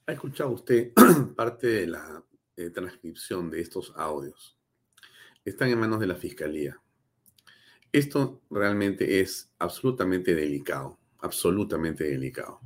[0.06, 0.92] ¿Ha escuchado usted
[1.36, 2.24] parte de la
[2.56, 4.56] eh, transcripción de estos audios?
[5.44, 6.80] Están en manos de la Fiscalía.
[7.92, 12.60] Esto realmente es absolutamente delicado, absolutamente delicado.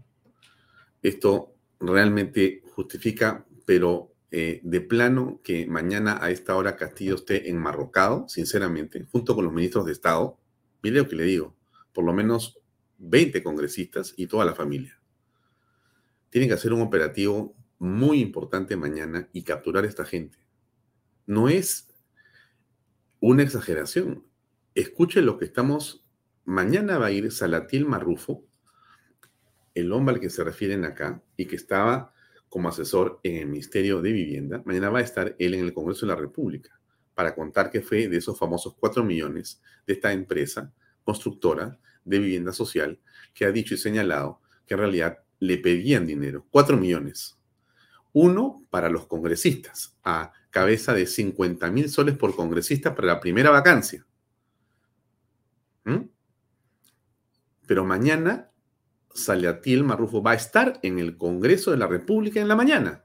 [1.03, 8.29] Esto realmente justifica, pero eh, de plano, que mañana a esta hora Castillo esté enmarrocado,
[8.29, 10.39] sinceramente, junto con los ministros de Estado.
[10.83, 11.57] Mire lo que le digo,
[11.93, 12.59] por lo menos
[12.99, 14.99] 20 congresistas y toda la familia
[16.31, 20.39] tienen que hacer un operativo muy importante mañana y capturar a esta gente.
[21.27, 21.89] No es
[23.21, 24.25] una exageración.
[24.75, 26.05] Escuche lo que estamos.
[26.45, 28.45] Mañana va a ir Salatiel Marrufo
[29.75, 32.13] el hombre al que se refieren acá y que estaba
[32.49, 36.07] como asesor en el Ministerio de Vivienda, mañana va a estar él en el Congreso
[36.07, 36.79] de la República
[37.15, 40.73] para contar qué fue de esos famosos 4 millones de esta empresa
[41.05, 43.01] constructora de vivienda social
[43.35, 47.39] que ha dicho y señalado que en realidad le pedían dinero, 4 millones.
[48.13, 53.51] Uno para los congresistas, a cabeza de 50 mil soles por congresista para la primera
[53.51, 54.07] vacancia.
[55.85, 56.09] ¿Mm?
[57.67, 58.51] Pero mañana
[59.15, 63.05] Salatiel Marrufo va a estar en el Congreso de la República en la mañana.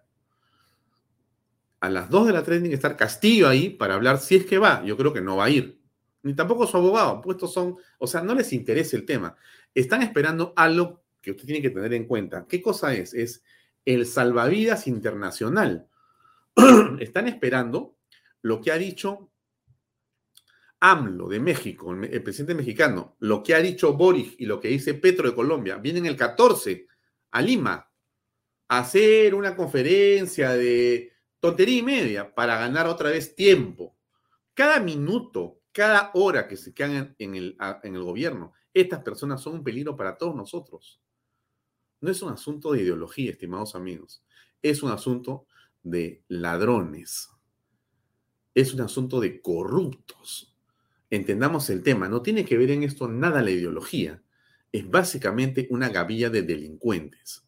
[1.79, 4.45] A las 2 de la tarde tiene que estar Castillo ahí para hablar si es
[4.45, 4.83] que va.
[4.85, 5.81] Yo creo que no va a ir.
[6.21, 7.21] Ni tampoco su abogado.
[7.21, 9.35] Puestos son, o sea, no les interesa el tema.
[9.75, 12.45] Están esperando algo que usted tiene que tener en cuenta.
[12.47, 13.13] ¿Qué cosa es?
[13.13, 13.43] Es
[13.85, 15.87] el salvavidas internacional.
[16.99, 17.97] Están esperando
[18.41, 19.29] lo que ha dicho
[20.85, 24.93] AMLO de México, el presidente mexicano, lo que ha dicho Boris y lo que dice
[24.93, 26.87] Petro de Colombia, vienen el 14
[27.31, 27.89] a Lima
[28.67, 33.95] a hacer una conferencia de tontería y media para ganar otra vez tiempo.
[34.53, 39.53] Cada minuto, cada hora que se quedan en el, en el gobierno, estas personas son
[39.53, 40.99] un peligro para todos nosotros.
[42.01, 44.21] No es un asunto de ideología, estimados amigos.
[44.61, 45.47] Es un asunto
[45.81, 47.29] de ladrones.
[48.53, 50.52] Es un asunto de corruptos
[51.15, 54.21] entendamos el tema, no tiene que ver en esto nada la ideología,
[54.71, 57.47] es básicamente una gavilla de delincuentes.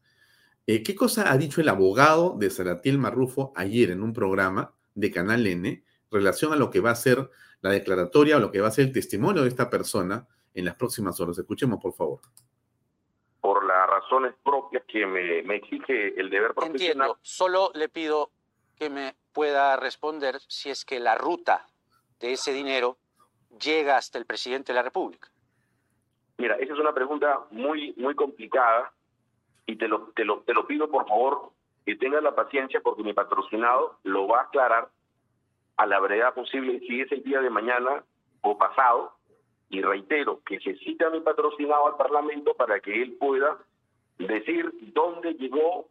[0.68, 5.12] Eh, ¿Qué cosa ha dicho el abogado de Saratiel Marrufo ayer en un programa de
[5.12, 7.30] Canal N relación a lo que va a ser
[7.62, 10.76] la declaratoria o lo que va a ser el testimonio de esta persona en las
[10.76, 11.38] próximas horas?
[11.38, 12.22] Escuchemos, por favor.
[13.42, 16.82] Por las razones propias que me, me exige el deber profesional.
[16.82, 18.32] Entiendo, solo le pido
[18.76, 21.68] que me pueda responder si es que la ruta
[22.20, 23.00] de ese dinero
[23.60, 25.30] llega hasta el presidente de la República?
[26.38, 28.92] Mira, esa es una pregunta muy, muy complicada
[29.66, 31.52] y te lo, te, lo, te lo pido por favor
[31.86, 34.90] que tengas la paciencia porque mi patrocinado lo va a aclarar
[35.78, 38.04] a la brevedad posible si es el día de mañana
[38.42, 39.14] o pasado.
[39.70, 43.58] Y reitero que se cita a mi patrocinado al Parlamento para que él pueda
[44.18, 45.88] decir dónde llegó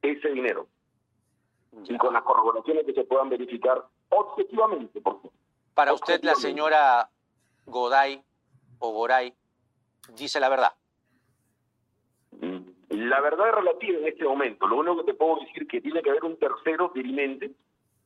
[0.00, 0.68] ese dinero.
[1.88, 5.32] Y con las corroboraciones que se puedan verificar objetivamente, por favor.
[5.76, 7.10] Para usted, la señora
[7.66, 8.22] Goday
[8.78, 9.34] o Goray
[10.14, 10.72] dice la verdad.
[12.40, 14.66] Mm, la verdad es relativa en este momento.
[14.66, 17.50] Lo único que te puedo decir es que tiene que haber un tercero dirimente,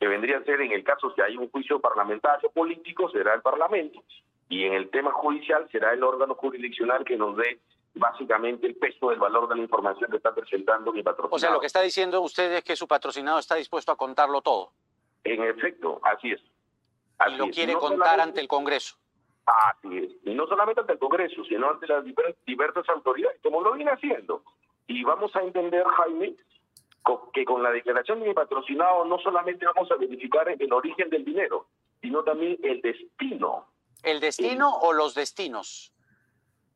[0.01, 3.41] que vendría a ser en el caso si hay un juicio parlamentario político, será el
[3.41, 4.03] Parlamento,
[4.49, 7.61] y en el tema judicial será el órgano jurisdiccional que nos dé
[7.95, 11.37] básicamente el peso del valor de la información que está presentando mi patrocinado.
[11.37, 14.43] O sea, lo que está diciendo usted es que su patrocinado está dispuesto a contarlo
[14.43, 14.73] todo.
[15.23, 16.41] En efecto, así es
[17.29, 18.97] y lo quiere contar ante el Congreso.
[19.47, 20.13] Así es.
[20.25, 22.05] Y no solamente ante el Congreso, sino ante las
[22.47, 24.43] diversas autoridades, como lo viene haciendo.
[24.87, 26.35] Y vamos a entender, Jaime,
[27.33, 31.25] que con la declaración de mi patrocinado no solamente vamos a verificar el origen del
[31.25, 31.67] dinero,
[32.01, 33.67] sino también el destino.
[34.03, 35.93] ¿El destino o los destinos?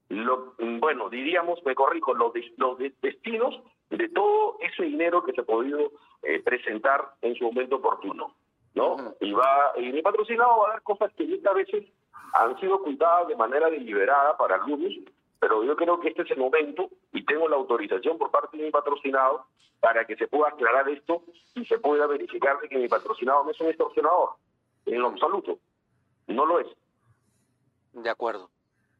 [0.09, 5.44] Lo, bueno, diríamos, me corrijo, los, los destinos de todo ese dinero que se ha
[5.44, 8.35] podido eh, presentar en su momento oportuno.
[8.74, 9.14] ¿No?
[9.20, 11.84] Y va y mi patrocinado va a dar cosas que muchas veces
[12.34, 14.92] han sido ocultadas de manera deliberada para algunos,
[15.38, 18.64] pero yo creo que este es el momento y tengo la autorización por parte de
[18.64, 19.46] mi patrocinado
[19.80, 21.22] para que se pueda aclarar esto
[21.54, 24.30] y se pueda verificar de que mi patrocinado no es un extorsionador,
[24.87, 25.58] en lo absoluto,
[26.26, 26.66] no lo es.
[27.92, 28.50] De acuerdo.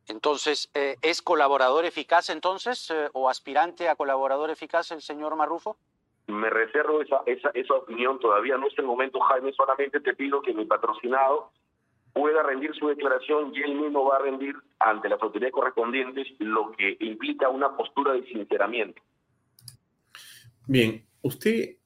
[0.07, 5.79] Entonces, eh, ¿es colaborador eficaz entonces eh, o aspirante a colaborador eficaz el señor Marrufo?
[6.35, 10.43] Me reservo esa, esa, esa opinión, todavía no es el momento, Jaime, solamente te pido
[10.43, 11.53] que mi patrocinado
[12.13, 16.73] pueda rendir su declaración y él mismo va a rendir ante las autoridades correspondientes lo
[16.73, 19.03] que implica una postura de sinceramiento.
[20.67, 21.77] Bien, usted,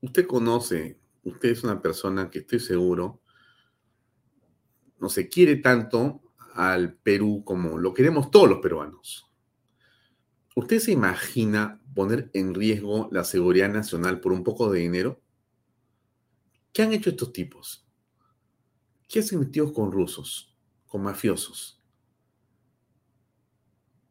[0.00, 3.20] usted conoce, usted es una persona que estoy seguro
[5.00, 6.20] no se quiere tanto
[6.54, 9.27] al Perú como lo queremos todos los peruanos.
[10.58, 15.22] ¿Usted se imagina poner en riesgo la seguridad nacional por un poco de dinero?
[16.72, 17.86] ¿Qué han hecho estos tipos?
[19.08, 21.80] ¿Qué hacen metidos con rusos, con mafiosos?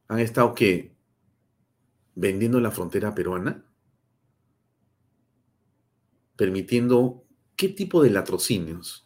[0.08, 0.96] ¿Han estado qué?
[2.16, 3.66] ¿Vendiendo la frontera peruana?
[6.38, 7.26] ¿Permitiendo
[7.58, 9.06] qué tipo de latrocinios?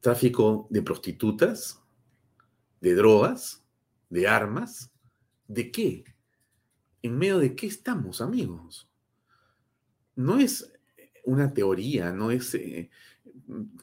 [0.00, 1.80] ¿Tráfico de prostitutas?
[2.80, 3.64] ¿De drogas?
[4.10, 4.90] ¿De armas?
[5.46, 6.04] ¿De qué?
[7.02, 8.88] ¿En medio de qué estamos, amigos?
[10.16, 10.72] No es
[11.24, 12.90] una teoría, no es eh,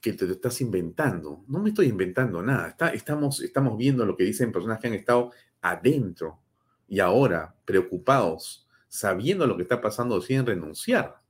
[0.02, 1.44] que te estás inventando.
[1.48, 2.76] No me estoy inventando nada.
[2.94, 5.32] estamos, estamos viendo lo que dicen personas que han estado
[5.62, 6.40] adentro
[6.88, 11.22] y ahora, preocupados, sabiendo lo que está pasando, deciden renunciar.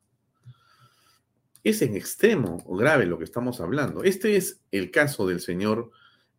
[1.64, 4.04] Es en extremo grave lo que estamos hablando.
[4.04, 5.92] Este es el caso del señor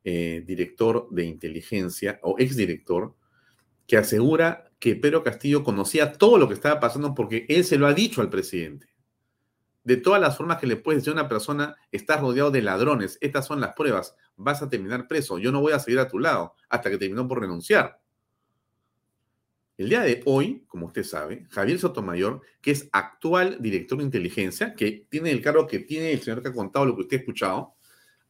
[0.02, 3.14] eh, director de inteligencia o exdirector
[3.92, 7.86] que asegura que Pedro Castillo conocía todo lo que estaba pasando porque él se lo
[7.86, 8.86] ha dicho al presidente.
[9.84, 13.18] De todas las formas que le puedes decir a una persona, estás rodeado de ladrones,
[13.20, 16.18] estas son las pruebas, vas a terminar preso, yo no voy a seguir a tu
[16.18, 18.00] lado hasta que terminó por renunciar.
[19.76, 24.74] El día de hoy, como usted sabe, Javier Sotomayor, que es actual director de inteligencia,
[24.74, 27.20] que tiene el cargo que tiene el señor que ha contado lo que usted ha
[27.20, 27.74] escuchado,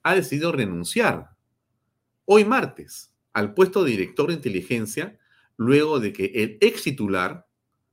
[0.02, 1.30] ha decidido renunciar
[2.24, 5.20] hoy martes al puesto de director de inteligencia
[5.56, 7.46] luego de que el ex titular,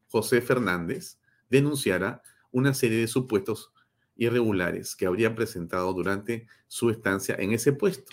[0.08, 3.72] José Fernández, denunciara una serie de supuestos
[4.16, 8.12] irregulares que habría presentado durante su estancia en ese puesto.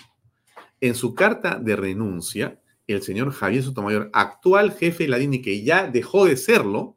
[0.80, 5.64] En su carta de renuncia, el señor Javier Sotomayor, actual jefe de la DINI, que
[5.64, 6.96] ya dejó de serlo,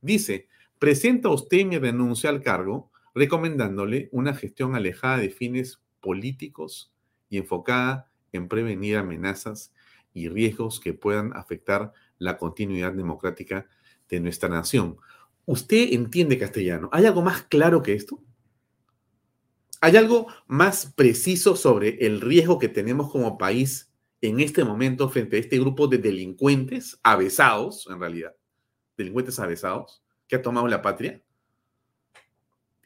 [0.00, 6.92] dice, presenta usted mi renuncia al cargo recomendándole una gestión alejada de fines políticos
[7.28, 9.72] y enfocada en prevenir amenazas
[10.14, 13.66] y riesgos que puedan afectar la continuidad democrática
[14.08, 14.96] de nuestra nación.
[15.44, 16.88] ¿Usted entiende castellano?
[16.92, 18.22] ¿Hay algo más claro que esto?
[19.80, 23.92] ¿Hay algo más preciso sobre el riesgo que tenemos como país
[24.22, 28.34] en este momento frente a este grupo de delincuentes avesados, en realidad,
[28.96, 31.22] delincuentes avesados, que ha tomado la patria?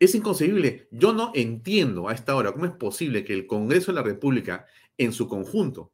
[0.01, 0.89] Es inconcebible.
[0.91, 4.67] Yo no entiendo a esta hora cómo es posible que el Congreso de la República
[4.97, 5.93] en su conjunto,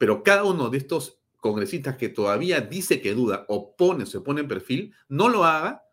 [0.00, 4.40] pero cada uno de estos congresistas que todavía dice que duda o pone, se pone
[4.40, 5.84] en perfil, no lo haga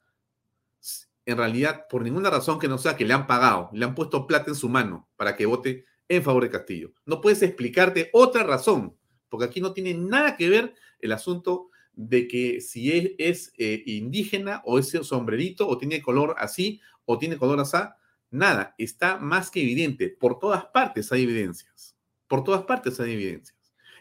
[1.26, 4.26] en realidad por ninguna razón que no sea que le han pagado, le han puesto
[4.26, 6.94] plata en su mano para que vote en favor de Castillo.
[7.06, 8.96] No puedes explicarte otra razón,
[9.28, 14.62] porque aquí no tiene nada que ver el asunto de que si es, eh, indígena
[14.64, 17.80] o es sombrerito o tiene color así o tiene color así,
[18.32, 20.08] nada, está más que evidente.
[20.08, 21.98] Por todas partes hay evidencias.
[22.30, 23.57] Por todas partes hay evidencias.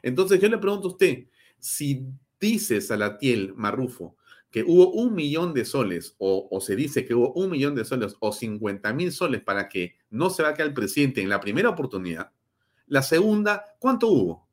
[0.07, 1.25] Entonces yo le pregunto a usted,
[1.59, 2.07] si
[2.39, 4.17] dice Salatiel Marrufo
[4.53, 8.15] que hubo un millón de soles, o, se dice que hubo un millón de soles
[8.21, 12.31] o 50 mil soles para que no se vaya el presidente en la primera oportunidad,
[12.87, 14.49] la segunda, ¿cuánto hubo?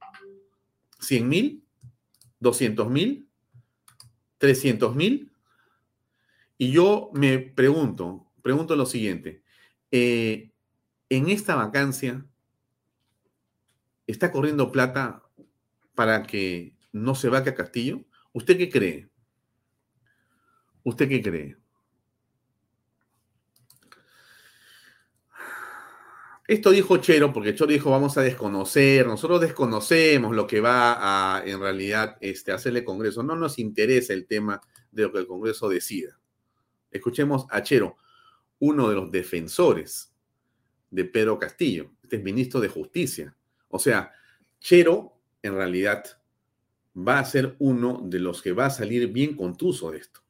[0.99, 1.63] ¿100 mil?
[2.41, 3.29] ¿200 mil?
[4.39, 5.31] ¿300 mil?
[6.57, 9.43] Y yo me pregunto, pregunto lo siguiente,
[9.91, 10.51] eh,
[11.09, 12.25] en esta vacancia,
[14.07, 15.23] ¿está corriendo plata
[15.95, 18.03] para que no se vaya a Castillo?
[18.31, 19.09] ¿Usted qué cree?
[20.83, 21.57] ¿Usted qué cree?
[26.45, 31.45] Esto dijo Chero, porque Chero dijo vamos a desconocer, nosotros desconocemos lo que va a
[31.45, 33.23] en realidad este, hacerle Congreso.
[33.23, 34.59] No nos interesa el tema
[34.91, 36.19] de lo que el Congreso decida.
[36.91, 37.95] Escuchemos a Chero,
[38.59, 40.13] uno de los defensores
[40.91, 43.35] de Pedro Castillo, este es ministro de Justicia.
[43.69, 44.11] O sea,
[44.59, 45.12] Chero
[45.43, 46.03] en realidad
[46.95, 50.23] va a ser uno de los que va a salir bien contuso de esto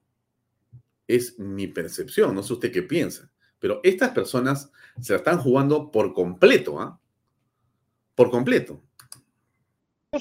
[1.07, 6.13] es mi percepción, no sé usted qué piensa, pero estas personas se están jugando por
[6.13, 6.99] completo, ¿ah?
[8.15, 8.81] Por completo.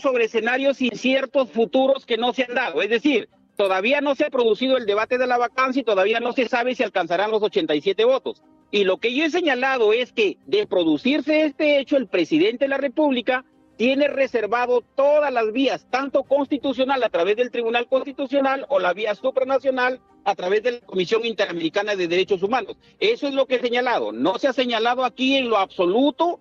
[0.01, 4.31] Sobre escenarios inciertos futuros que no se han dado, es decir, todavía no se ha
[4.31, 8.05] producido el debate de la vacancia y todavía no se sabe si alcanzarán los 87
[8.05, 8.43] votos.
[8.71, 12.71] Y lo que yo he señalado es que de producirse este hecho, el presidente de
[12.71, 13.45] la República
[13.77, 19.15] tiene reservado todas las vías, tanto constitucional a través del Tribunal Constitucional o la vía
[19.15, 22.77] supranacional a través de la Comisión Interamericana de Derechos Humanos.
[23.01, 24.13] Eso es lo que he señalado.
[24.13, 26.41] No se ha señalado aquí en lo absoluto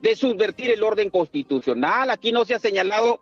[0.00, 2.10] de subvertir el orden constitucional.
[2.10, 3.20] Aquí no se ha señalado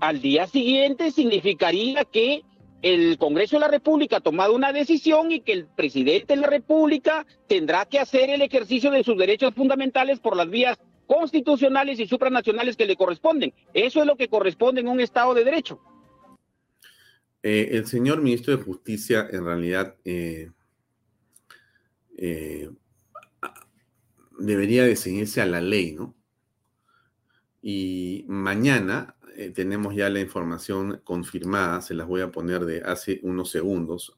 [0.00, 2.42] al día siguiente significaría que
[2.82, 6.48] el Congreso de la República ha tomado una decisión y que el presidente de la
[6.48, 12.06] República tendrá que hacer el ejercicio de sus derechos fundamentales por las vías constitucionales y
[12.06, 13.52] supranacionales que le corresponden.
[13.72, 15.80] Eso es lo que corresponde en un Estado de Derecho.
[17.46, 20.50] Eh, el señor ministro de Justicia en realidad eh,
[22.16, 22.70] eh,
[24.38, 26.14] debería de a la ley, ¿no?
[27.60, 29.16] Y mañana
[29.54, 34.16] tenemos ya la información confirmada, se las voy a poner de hace unos segundos.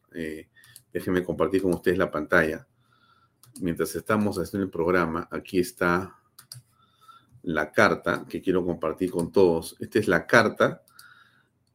[0.93, 2.66] déjenme compartir con ustedes la pantalla.
[3.61, 6.16] Mientras estamos haciendo el programa, aquí está
[7.47, 9.77] la carta que quiero compartir con todos.
[9.79, 10.83] Esta es la carta.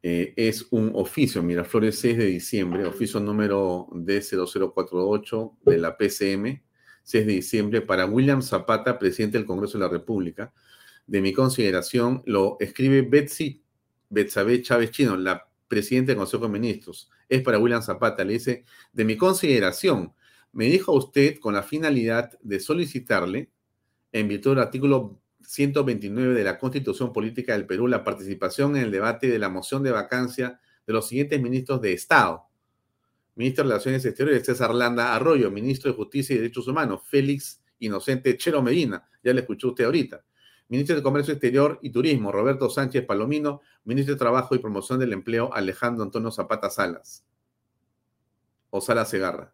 [0.04, 6.62] Eh, es un oficio, Miraflores 6 de diciembre, oficio número DC2048 de la PCM,
[7.04, 10.52] 6 de diciembre, para William Zapata, presidente del Congreso de la República.
[11.08, 13.64] De mi consideración, lo escribe Betsy
[14.10, 18.66] Betsabe Chávez Chino, la presidenta del Consejo de Ministros, es para William Zapata, le dice,
[18.92, 20.14] de mi consideración,
[20.52, 23.52] me dijo usted con la finalidad de solicitarle,
[24.12, 28.92] en virtud del artículo 129 de la Constitución Política del Perú, la participación en el
[28.92, 32.46] debate de la moción de vacancia de los siguientes ministros de Estado.
[33.36, 38.38] Ministro de Relaciones Exteriores, César Landa Arroyo, Ministro de Justicia y Derechos Humanos, Félix Inocente
[38.38, 40.24] Chero Medina, ya le escuchó usted ahorita.
[40.70, 45.12] Ministro de Comercio Exterior y Turismo, Roberto Sánchez Palomino, Ministro de Trabajo y Promoción del
[45.12, 47.26] Empleo, Alejandro Antonio Zapata Salas.
[48.70, 49.54] O Salas Segarra.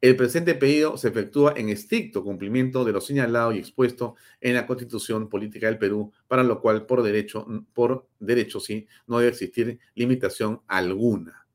[0.00, 4.64] El presente pedido se efectúa en estricto cumplimiento de lo señalado y expuesto en la
[4.64, 9.80] Constitución Política del Perú, para lo cual por derecho, por derecho sí, no debe existir
[9.94, 11.48] limitación alguna.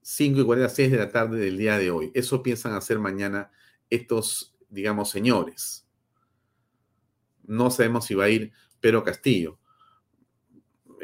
[0.00, 2.10] 5 y 46 de la tarde del día de hoy.
[2.14, 3.52] Eso piensan hacer mañana
[3.90, 5.86] estos, digamos, señores.
[7.44, 9.59] No sabemos si va a ir Pedro Castillo.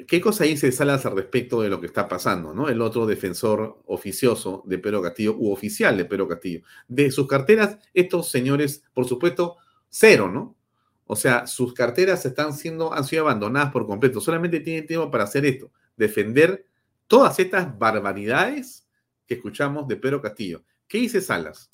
[0.07, 2.53] ¿Qué cosa dice Salas al respecto de lo que está pasando?
[2.53, 2.69] ¿no?
[2.69, 6.63] El otro defensor oficioso de Pedro Castillo u oficial de Pedro Castillo.
[6.87, 9.57] De sus carteras, estos señores, por supuesto,
[9.89, 10.55] cero, ¿no?
[11.07, 14.21] O sea, sus carteras están siendo, han sido abandonadas por completo.
[14.21, 16.67] Solamente tienen tiempo para hacer esto, defender
[17.07, 18.87] todas estas barbaridades
[19.27, 20.63] que escuchamos de Pedro Castillo.
[20.89, 21.71] ¿Qué dice Salas?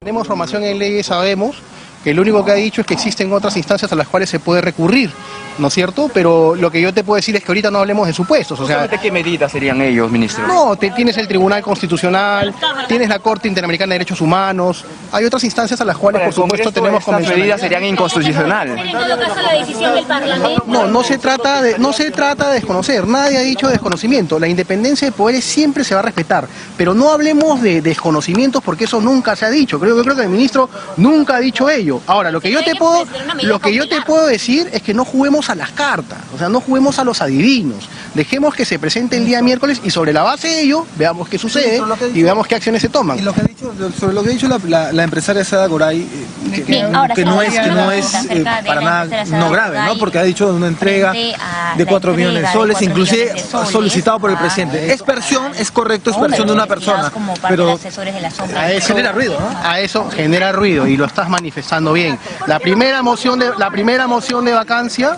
[0.00, 1.60] Tenemos formación en leyes, sabemos
[2.08, 4.40] que lo único que ha dicho es que existen otras instancias a las cuales se
[4.40, 5.12] puede recurrir.
[5.58, 6.08] ¿no es cierto?
[6.12, 8.58] Pero lo que yo te puedo decir es que ahorita no hablemos de supuestos.
[8.60, 10.46] O sea, qué medidas serían ellos, ministro?
[10.46, 12.54] No, te, tienes el Tribunal Constitucional,
[12.86, 16.72] tienes la Corte Interamericana de Derechos Humanos, hay otras instancias a las cuales, por supuesto,
[16.72, 18.78] tenemos Estas medidas serían inconstitucionales.
[20.66, 24.38] No, no se trata de, no se trata de desconocer, nadie ha dicho desconocimiento.
[24.38, 26.46] La independencia de poderes siempre se va a respetar,
[26.76, 29.78] pero no hablemos de desconocimientos porque eso nunca se ha dicho.
[29.80, 31.97] Creo, yo creo que el ministro nunca ha dicho ello.
[32.06, 33.04] Ahora, lo que yo te puedo,
[33.42, 36.48] lo que yo te puedo decir es que no juguemos a las cartas, o sea,
[36.48, 37.88] no juguemos a los adivinos.
[38.14, 41.38] Dejemos que se presente el día miércoles y sobre la base de ello veamos qué
[41.38, 41.80] sucede
[42.14, 43.18] y veamos qué acciones se toman.
[43.18, 46.00] Y lo que ha dicho, sobre lo que ha dicho la, la, empresaria Sada Goray,
[46.00, 46.82] eh, que, que,
[47.24, 49.98] no es, que no es eh, para nada no grave, ¿no?
[49.98, 53.34] Porque ha dicho una entrega de 4 millones de soles, inclusive
[53.70, 54.92] solicitado por el presidente.
[54.92, 57.12] Es versión, es correcto, es versión de una persona,
[57.48, 57.78] pero
[58.56, 59.58] a eso genera ruido, ¿no?
[59.62, 62.18] A eso genera ruido y lo estás manifestando bien.
[62.46, 65.16] La primera moción de la primera moción de vacancia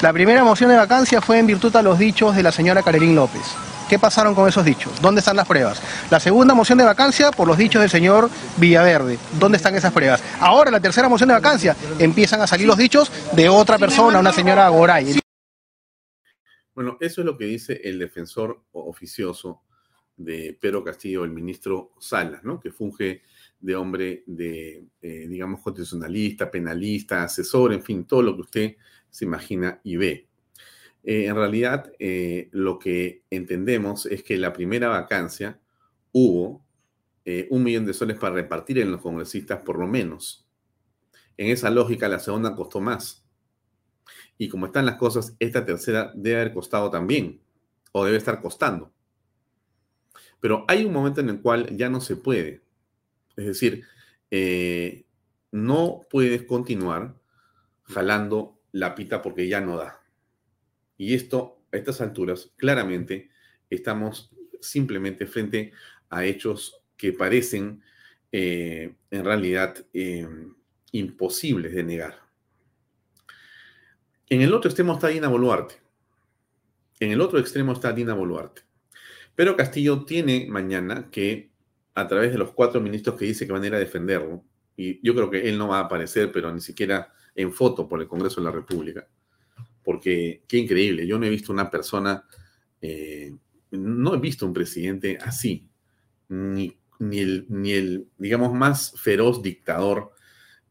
[0.00, 3.14] la primera moción de vacancia fue en virtud a los dichos de la señora Carerín
[3.14, 3.42] López.
[3.88, 5.00] ¿Qué pasaron con esos dichos?
[5.02, 5.82] ¿Dónde están las pruebas?
[6.10, 9.18] La segunda moción de vacancia por los dichos del señor Villaverde.
[9.38, 10.22] ¿Dónde están esas pruebas?
[10.38, 14.32] Ahora, la tercera moción de vacancia, empiezan a salir los dichos de otra persona, una
[14.32, 15.20] señora Goray.
[16.74, 19.62] Bueno, eso es lo que dice el defensor oficioso
[20.16, 22.60] de Pedro Castillo, el ministro Salas, ¿no?
[22.60, 23.22] Que funge
[23.60, 28.76] de hombre de, eh, digamos, constitucionalista, penalista, asesor, en fin, todo lo que usted
[29.10, 30.28] se imagina y ve.
[31.02, 35.60] Eh, en realidad, eh, lo que entendemos es que la primera vacancia
[36.12, 36.64] hubo
[37.50, 40.48] un millón de soles para repartir en los congresistas por lo menos.
[41.36, 43.24] En esa lógica, la segunda costó más.
[44.36, 47.40] Y como están las cosas, esta tercera debe haber costado también,
[47.92, 48.92] o debe estar costando.
[50.40, 52.62] Pero hay un momento en el cual ya no se puede.
[53.36, 53.84] Es decir,
[55.50, 57.16] no puedes continuar
[57.84, 60.00] jalando la pita porque ya no da.
[60.96, 63.30] Y esto, a estas alturas, claramente
[63.68, 65.72] estamos simplemente frente
[66.10, 67.82] a hechos que parecen
[68.32, 70.28] eh, en realidad eh,
[70.92, 72.20] imposibles de negar.
[74.28, 75.76] En el otro extremo está Dina Boluarte.
[77.00, 78.62] En el otro extremo está Dina Boluarte.
[79.34, 81.49] Pero Castillo tiene mañana que,
[82.00, 84.44] a través de los cuatro ministros que dice que van a ir a defenderlo,
[84.76, 88.00] y yo creo que él no va a aparecer, pero ni siquiera en foto por
[88.00, 89.06] el Congreso de la República.
[89.82, 92.24] Porque qué increíble, yo no he visto una persona,
[92.80, 93.34] eh,
[93.72, 95.68] no he visto un presidente así,
[96.28, 100.12] ni, ni, el, ni el, digamos, más feroz dictador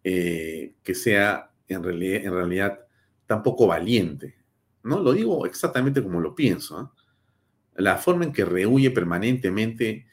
[0.04, 2.80] eh, que sea en realidad, en realidad
[3.26, 4.36] tampoco valiente.
[4.84, 5.00] ¿no?
[5.00, 6.82] Lo digo exactamente como lo pienso.
[6.82, 7.82] ¿eh?
[7.82, 10.08] La forma en que rehuye permanentemente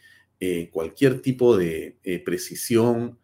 [0.71, 3.19] cualquier tipo de precisión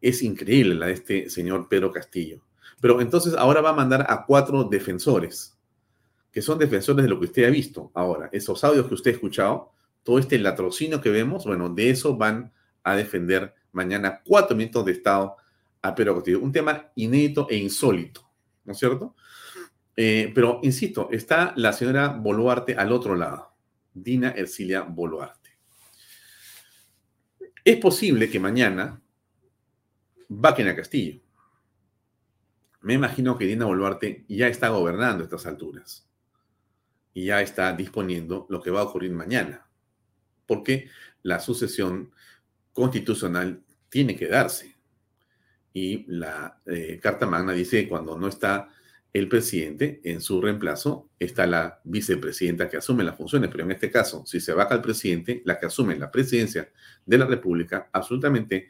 [0.00, 2.42] es increíble la de este señor Pedro Castillo.
[2.80, 5.56] Pero entonces ahora va a mandar a cuatro defensores,
[6.30, 8.28] que son defensores de lo que usted ha visto ahora.
[8.32, 12.52] Esos audios que usted ha escuchado, todo este latrocinio que vemos, bueno, de eso van
[12.82, 15.36] a defender mañana cuatro ministros de Estado
[15.80, 16.40] a Pedro Castillo.
[16.40, 18.28] Un tema inédito e insólito,
[18.64, 19.14] ¿no es cierto?
[19.96, 23.54] Eh, pero, insisto, está la señora Boluarte al otro lado,
[23.94, 25.43] Dina Ercilia Boluarte.
[27.64, 29.00] Es posible que mañana
[30.28, 31.24] vaquen a Castillo
[32.84, 36.06] me imagino que Dina Boluarte ya está gobernando a estas alturas.
[37.14, 39.68] y ya está disponiendo lo que va a ocurrir mañana,
[40.46, 40.90] porque
[41.22, 42.12] la sucesión
[42.72, 44.76] constitucional tiene que darse.
[45.72, 48.68] Y la eh, Carta Magna dice que cuando no está
[49.14, 53.88] el presidente, en su reemplazo está la vicepresidenta que asume las funciones, pero en este
[53.88, 56.72] caso, si se baja el presidente, la que asume la presidencia
[57.06, 58.68] de la República, absolutamente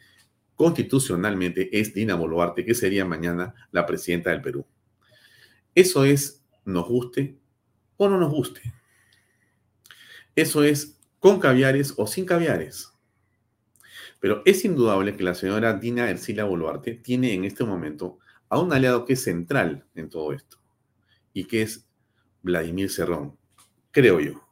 [0.55, 4.67] constitucionalmente es Dina Boluarte, que sería mañana la presidenta del Perú.
[5.75, 7.39] Eso es, nos guste
[7.97, 8.61] o no nos guste.
[10.37, 12.93] Eso es con caviares o sin caviares.
[14.21, 18.19] Pero es indudable que la señora Dina Ercila Boluarte tiene en este momento
[18.49, 20.59] a un aliado que es central en todo esto
[21.33, 21.87] y que es
[22.43, 23.37] Vladimir Cerrón,
[23.91, 24.45] creo yo.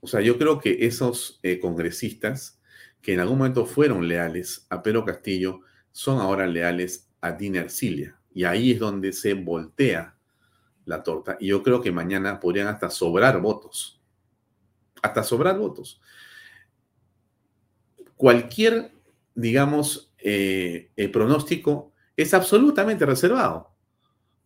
[0.00, 2.60] O sea, yo creo que esos eh, congresistas
[3.02, 5.60] que en algún momento fueron leales a Pedro Castillo
[5.92, 8.18] son ahora leales a Dina Ercilia.
[8.32, 10.16] Y ahí es donde se voltea
[10.84, 11.36] la torta.
[11.40, 14.00] Y yo creo que mañana podrían hasta sobrar votos.
[15.02, 16.00] Hasta sobrar votos.
[18.16, 18.92] Cualquier,
[19.34, 23.72] digamos, eh, pronóstico es absolutamente reservado.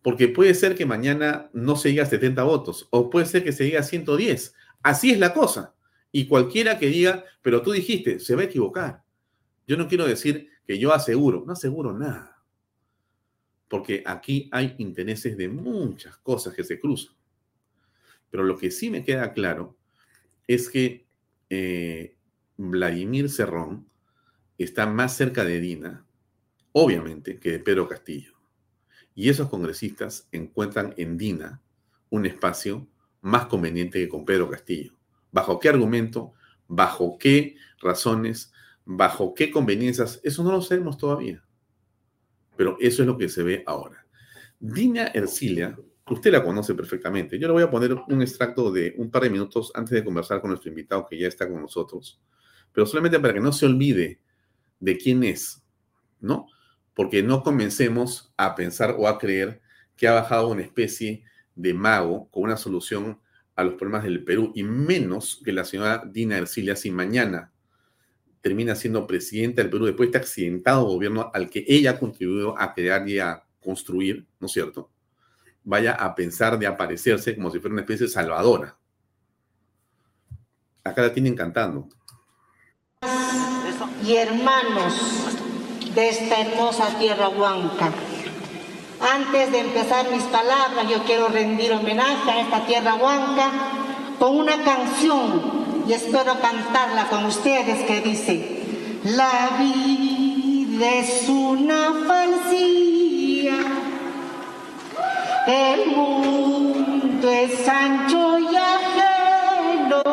[0.03, 3.63] Porque puede ser que mañana no se diga 70 votos o puede ser que se
[3.63, 4.53] diga 110.
[4.83, 5.73] Así es la cosa.
[6.11, 9.03] Y cualquiera que diga, pero tú dijiste, se va a equivocar.
[9.65, 12.43] Yo no quiero decir que yo aseguro, no aseguro nada.
[13.67, 17.15] Porque aquí hay intereses de muchas cosas que se cruzan.
[18.29, 19.75] Pero lo que sí me queda claro
[20.45, 21.07] es que
[21.49, 22.15] eh,
[22.57, 23.87] Vladimir Cerrón
[24.59, 26.05] está más cerca de Dina
[26.73, 28.33] obviamente, que de Pedro Castillo.
[29.15, 31.61] Y esos congresistas encuentran en Dina
[32.09, 32.87] un espacio
[33.21, 34.93] más conveniente que con Pedro Castillo.
[35.31, 36.33] ¿Bajo qué argumento?
[36.67, 38.51] ¿Bajo qué razones?
[38.85, 40.19] ¿Bajo qué conveniencias?
[40.23, 41.43] Eso no lo sabemos todavía.
[42.55, 44.05] Pero eso es lo que se ve ahora.
[44.59, 45.77] Dina Ercilia,
[46.09, 47.39] usted la conoce perfectamente.
[47.39, 50.41] Yo le voy a poner un extracto de un par de minutos antes de conversar
[50.41, 52.21] con nuestro invitado que ya está con nosotros.
[52.71, 54.19] Pero solamente para que no se olvide
[54.79, 55.63] de quién es,
[56.19, 56.47] ¿no?
[56.93, 59.61] Porque no comencemos a pensar o a creer
[59.95, 61.23] que ha bajado una especie
[61.55, 63.19] de mago con una solución
[63.55, 67.51] a los problemas del Perú, y menos que la señora Dina Ercilia, si mañana
[68.41, 72.59] termina siendo presidenta del Perú después de este accidentado gobierno al que ella ha contribuido
[72.59, 74.91] a crear y a construir, ¿no es cierto?
[75.63, 78.77] Vaya a pensar de aparecerse como si fuera una especie de salvadora.
[80.83, 81.87] Acá la tienen cantando.
[84.05, 85.42] Y hermanos,
[85.95, 87.91] de esta hermosa tierra huanca.
[88.99, 93.51] Antes de empezar mis palabras, yo quiero rendir homenaje a esta tierra huanca
[94.17, 98.63] con una canción y espero cantarla con ustedes que dice,
[99.03, 103.55] la vida es una falsía,
[105.47, 110.03] el mundo es ancho y ajeno,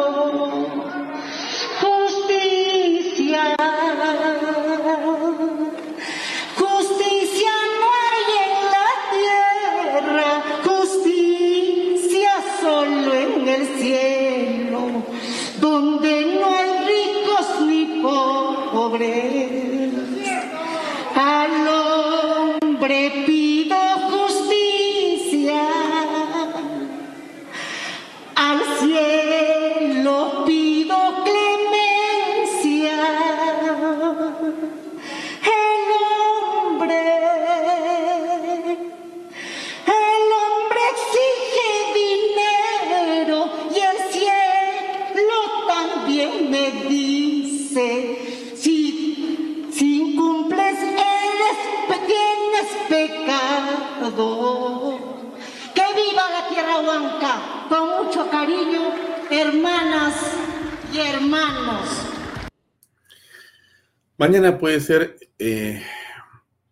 [64.21, 65.81] Mañana puede ser eh,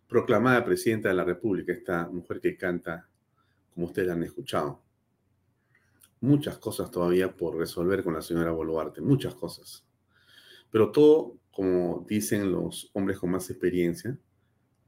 [0.07, 3.09] proclamada presidenta de la República esta mujer que canta,
[3.73, 4.83] como ustedes han escuchado.
[6.21, 9.83] Muchas cosas todavía por resolver con la señora Boluarte, muchas cosas.
[10.69, 14.15] Pero todo, como dicen los hombres con más experiencia,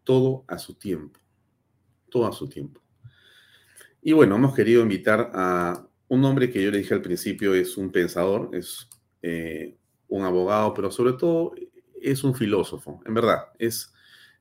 [0.03, 1.19] todo a su tiempo.
[2.11, 2.79] Todo a su tiempo.
[4.03, 7.75] Y bueno, hemos querido invitar a un hombre que yo le dije al principio es
[7.75, 8.87] un pensador, es
[9.23, 9.75] eh,
[10.09, 11.55] un abogado, pero sobre todo
[12.01, 13.45] es un filósofo, en verdad.
[13.59, 13.93] Es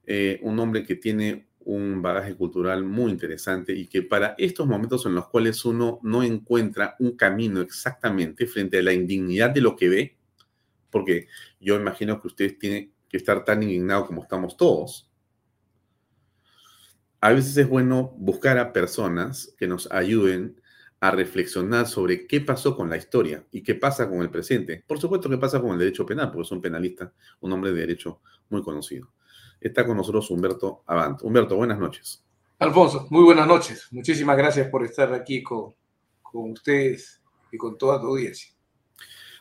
[0.05, 5.05] eh, un hombre que tiene un bagaje cultural muy interesante y que para estos momentos
[5.07, 9.77] en los cuales uno no encuentra un camino exactamente frente a la indignidad de lo
[9.77, 10.19] que ve,
[10.91, 11.29] porque
[11.61, 15.11] yo imagino que ustedes tienen que estar tan indignados como estamos todos.
[17.21, 20.60] A veces es bueno buscar a personas que nos ayuden
[21.01, 24.85] a reflexionar sobre qué pasó con la historia y qué pasa con el presente.
[24.87, 27.81] Por supuesto que pasa con el derecho penal, porque es un penalista, un hombre de
[27.81, 28.21] derecho
[28.51, 29.11] muy conocido.
[29.61, 31.23] Está con nosotros Humberto Avant.
[31.23, 32.23] Humberto, buenas noches.
[32.59, 33.89] Alfonso, muy buenas noches.
[33.91, 35.75] Muchísimas gracias por estar aquí con,
[36.21, 38.53] con ustedes y con toda tu audiencia.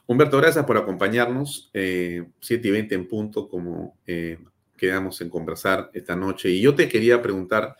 [0.07, 1.69] Humberto, gracias por acompañarnos.
[1.73, 4.39] Eh, 7 y 20 en punto, como eh,
[4.77, 6.49] quedamos en conversar esta noche.
[6.49, 7.75] Y yo te quería preguntar,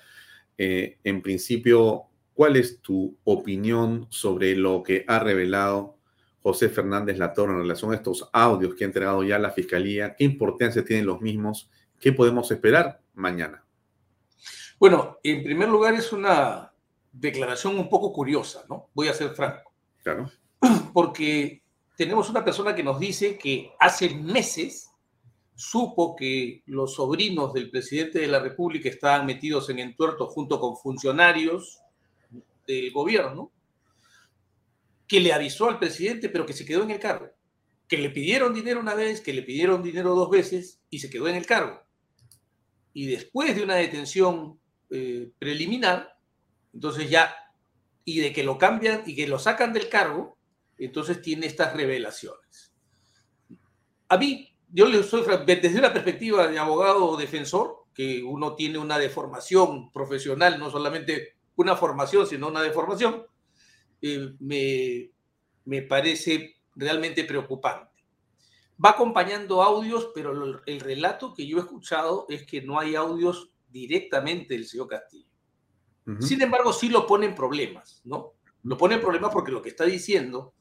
[0.58, 2.09] eh, en principio,
[2.40, 5.98] ¿cuál es tu opinión sobre lo que ha revelado
[6.42, 10.16] José Fernández Latorre en relación a estos audios que ha entregado ya la Fiscalía?
[10.16, 11.70] ¿Qué importancia tienen los mismos?
[12.00, 13.66] ¿Qué podemos esperar mañana?
[14.80, 16.72] Bueno, en primer lugar es una
[17.12, 18.88] declaración un poco curiosa, ¿no?
[18.94, 19.74] Voy a ser franco.
[20.02, 20.32] Claro.
[20.94, 21.62] Porque
[21.98, 24.90] tenemos una persona que nos dice que hace meses
[25.56, 30.78] supo que los sobrinos del presidente de la República estaban metidos en entuerto junto con
[30.78, 31.82] funcionarios
[32.70, 33.52] del gobierno,
[35.08, 37.32] que le avisó al presidente, pero que se quedó en el cargo,
[37.88, 41.28] que le pidieron dinero una vez, que le pidieron dinero dos veces y se quedó
[41.28, 41.82] en el cargo.
[42.94, 44.60] Y después de una detención
[44.92, 46.16] eh, preliminar,
[46.72, 47.36] entonces ya,
[48.06, 50.38] y de que lo cambian y que lo sacan del cargo,
[50.78, 52.74] entonces tiene estas revelaciones.
[54.10, 58.78] A mí, yo le soy, desde una perspectiva de abogado o defensor, que uno tiene
[58.78, 63.26] una deformación profesional, no solamente una formación, sino una deformación,
[64.02, 65.12] eh, me,
[65.66, 68.04] me parece realmente preocupante.
[68.84, 72.96] Va acompañando audios, pero el, el relato que yo he escuchado es que no hay
[72.96, 75.28] audios directamente del señor Castillo.
[76.22, 78.34] Sin embargo, sí lo pone en problemas, ¿no?
[78.64, 80.56] Lo pone en problemas porque lo que está diciendo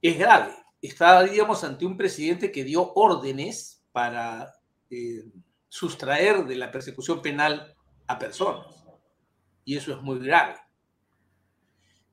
[0.00, 0.54] es grave.
[0.80, 4.54] Está, digamos, ante un presidente que dio órdenes para
[4.88, 5.24] eh,
[5.68, 7.74] sustraer de la persecución penal
[8.06, 8.66] a personas.
[9.68, 10.56] Y eso es muy grave.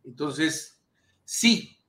[0.03, 0.83] Entonces,
[1.23, 1.79] sí,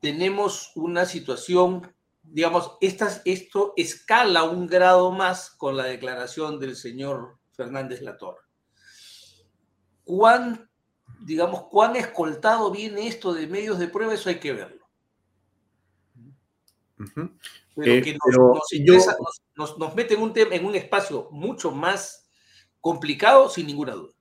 [0.00, 8.02] tenemos una situación, digamos, esto escala un grado más con la declaración del señor Fernández
[8.02, 8.42] Latorre.
[10.04, 10.70] ¿Cuán,
[11.20, 14.12] digamos, cuán escoltado viene esto de medios de prueba?
[14.12, 14.86] Eso hay que verlo.
[17.74, 18.18] Pero eh, que
[19.56, 22.28] nos, mete en un, en un espacio mucho más
[22.82, 24.12] complicado, sin ninguna duda.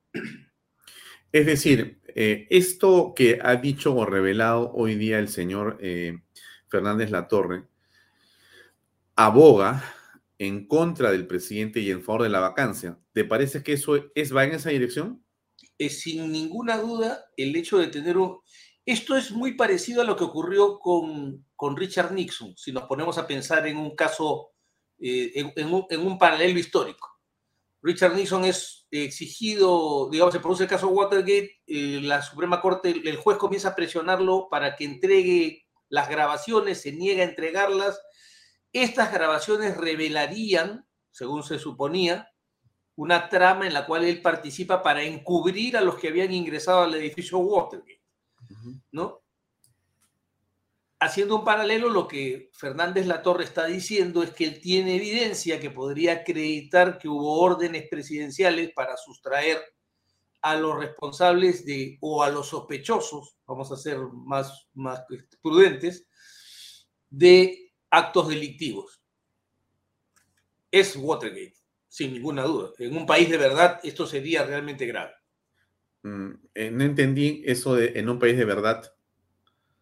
[1.31, 6.19] Es decir, eh, esto que ha dicho o revelado hoy día el señor eh,
[6.69, 7.67] Fernández Latorre
[9.15, 9.83] aboga
[10.39, 12.97] en contra del presidente y en favor de la vacancia.
[13.13, 15.23] ¿Te parece que eso es, va en esa dirección?
[15.77, 18.39] Es sin ninguna duda el hecho de tener un...
[18.85, 23.17] Esto es muy parecido a lo que ocurrió con, con Richard Nixon, si nos ponemos
[23.17, 24.51] a pensar en un caso,
[24.99, 27.16] eh, en, un, en, un, paralelo histórico.
[27.81, 33.17] Richard Nixon es exigido, digamos, se produce el caso Watergate, eh, la Suprema Corte, el
[33.17, 38.01] juez comienza a presionarlo para que entregue las grabaciones, se niega a entregarlas,
[38.73, 42.31] estas grabaciones revelarían, según se suponía,
[42.95, 46.95] una trama en la cual él participa para encubrir a los que habían ingresado al
[46.95, 48.03] edificio Watergate,
[48.91, 49.21] ¿no?
[50.99, 55.69] Haciendo un paralelo, lo que Fernández Latorre está diciendo es que él tiene evidencia que
[55.69, 59.61] podría acreditar que hubo órdenes presidenciales para sustraer
[60.41, 65.03] a los responsables de, o a los sospechosos, vamos a ser más, más
[65.41, 66.07] prudentes,
[67.09, 69.01] de actos delictivos.
[70.71, 71.55] Es Watergate,
[71.87, 72.71] sin ninguna duda.
[72.79, 75.13] En un país de verdad esto sería realmente grave.
[76.03, 78.91] Mm, eh, no entendí eso de en un país de verdad.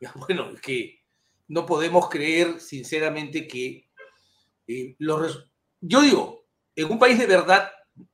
[0.28, 1.05] Bueno, es que
[1.48, 3.90] no podemos creer sinceramente que
[4.68, 5.50] eh, los...
[5.82, 7.72] Yo digo, en un país de verdad,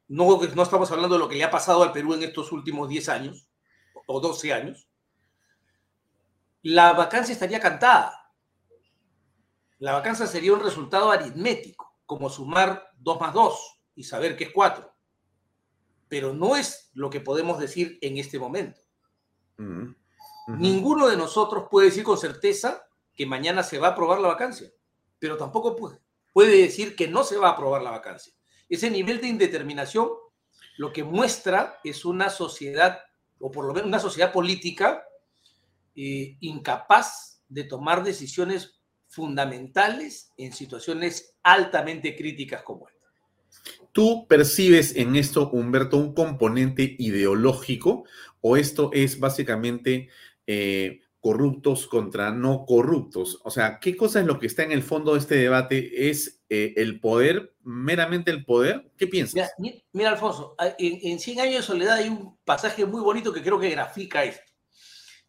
[0.08, 2.90] no, no estamos hablando de lo que le ha pasado al Perú en estos últimos
[2.90, 3.48] 10 años
[4.08, 4.88] o 12 años,
[6.64, 8.22] la vacancia estaría cantada
[9.82, 14.52] la vacancia sería un resultado aritmético, como sumar 2 más 2 y saber que es
[14.54, 14.94] 4.
[16.08, 18.80] Pero no es lo que podemos decir en este momento.
[20.46, 24.72] Ninguno de nosotros puede decir con certeza que mañana se va a aprobar la vacancia,
[25.20, 25.76] pero tampoco
[26.34, 28.34] puede, decir que no se va a aprobar la vacancia.
[28.70, 30.10] Ese nivel de indeterminación
[30.78, 33.00] lo que muestra es una sociedad,
[33.40, 35.04] o por lo menos una sociedad política,
[35.96, 43.02] eh, incapaz de tomar decisiones fundamentales en situaciones altamente críticas como esta.
[43.92, 48.06] ¿Tú percibes en esto, Humberto, un componente ideológico
[48.40, 50.10] o esto es básicamente
[50.48, 53.40] eh, corruptos contra no corruptos?
[53.44, 56.10] O sea, ¿qué cosa es lo que está en el fondo de este debate?
[56.10, 58.92] ¿Es eh, el poder, meramente el poder?
[58.98, 59.54] ¿Qué piensas?
[59.94, 63.60] Mira, Alfonso, en, en 100 años de soledad hay un pasaje muy bonito que creo
[63.60, 64.52] que grafica esto.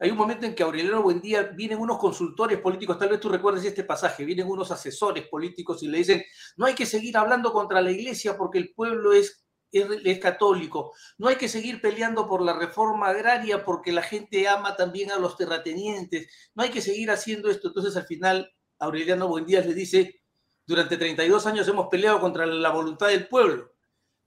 [0.00, 3.64] hay un momento en que Aureliano Buendía vienen unos consultores políticos, tal vez tú recuerdes
[3.64, 6.24] este pasaje, vienen unos asesores políticos y le dicen,
[6.56, 11.28] no hay que seguir hablando contra la iglesia porque el pueblo es, es, católico, no
[11.28, 15.36] hay que seguir peleando por la reforma agraria porque la gente ama también a los
[15.36, 17.68] terratenientes, no hay que seguir haciendo esto.
[17.68, 20.20] Entonces al final Aureliano Buendía le dice,
[20.66, 23.72] durante 32 años hemos peleado contra la voluntad del pueblo,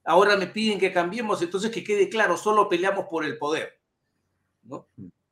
[0.03, 3.79] ahora me piden que cambiemos, entonces que quede claro, solo peleamos por el poder.
[4.63, 4.87] ¿no?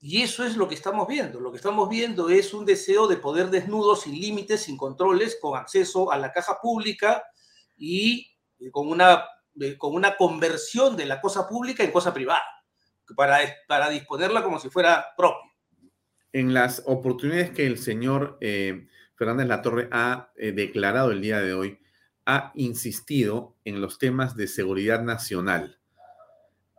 [0.05, 1.39] Y eso es lo que estamos viendo.
[1.39, 5.57] Lo que estamos viendo es un deseo de poder desnudo, sin límites, sin controles, con
[5.57, 7.23] acceso a la caja pública
[7.77, 8.27] y
[8.71, 9.23] con una,
[9.77, 12.43] con una conversión de la cosa pública en cosa privada,
[13.15, 15.51] para, para disponerla como si fuera propia.
[16.31, 21.53] En las oportunidades que el señor eh, Fernández Latorre ha eh, declarado el día de
[21.53, 21.79] hoy,
[22.25, 25.79] ha insistido en los temas de seguridad nacional.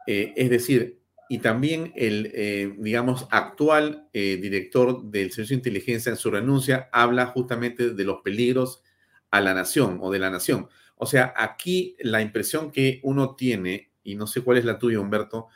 [0.07, 6.11] Eh, es decir, y también el, eh, digamos, actual eh, director del Servicio de Inteligencia
[6.11, 8.83] en su renuncia habla justamente de los peligros
[9.31, 10.69] a la nación o de la nación.
[10.97, 15.01] O sea, aquí la impresión que uno tiene, y no sé cuál es la tuya,
[15.01, 15.49] Humberto,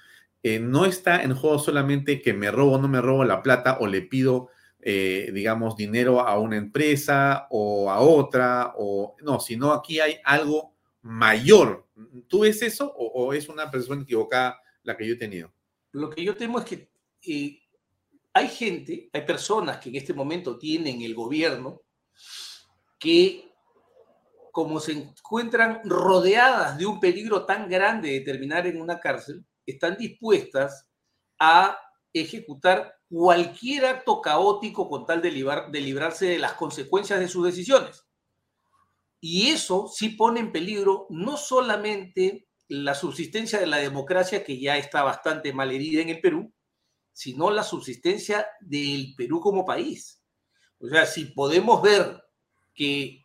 [0.43, 3.78] eh, no está en juego solamente que me robo o no me robo la plata
[3.80, 4.49] o le pido,
[4.80, 10.72] digamos, dinero a una empresa o a otra, o no, sino aquí hay algo
[11.03, 11.86] mayor.
[12.26, 15.53] ¿Tú ves eso o, o es una persona equivocada la que yo he tenido?
[15.93, 16.89] Lo que yo temo es que
[17.26, 17.61] eh,
[18.32, 21.82] hay gente, hay personas que en este momento tienen el gobierno
[22.99, 23.48] que
[24.59, 29.97] como se encuentran rodeadas de un peligro tan grande de terminar en una cárcel, están
[29.97, 30.89] dispuestas
[31.39, 31.79] a
[32.13, 38.05] ejecutar cualquier acto caótico con tal de, de librarse de las consecuencias de sus decisiones.
[39.21, 44.77] Y eso sí pone en peligro no solamente la subsistencia de la democracia, que ya
[44.77, 46.53] está bastante mal herida en el Perú,
[47.13, 50.21] sino la subsistencia del Perú como país.
[50.81, 52.21] O sea, si podemos ver
[52.75, 53.23] que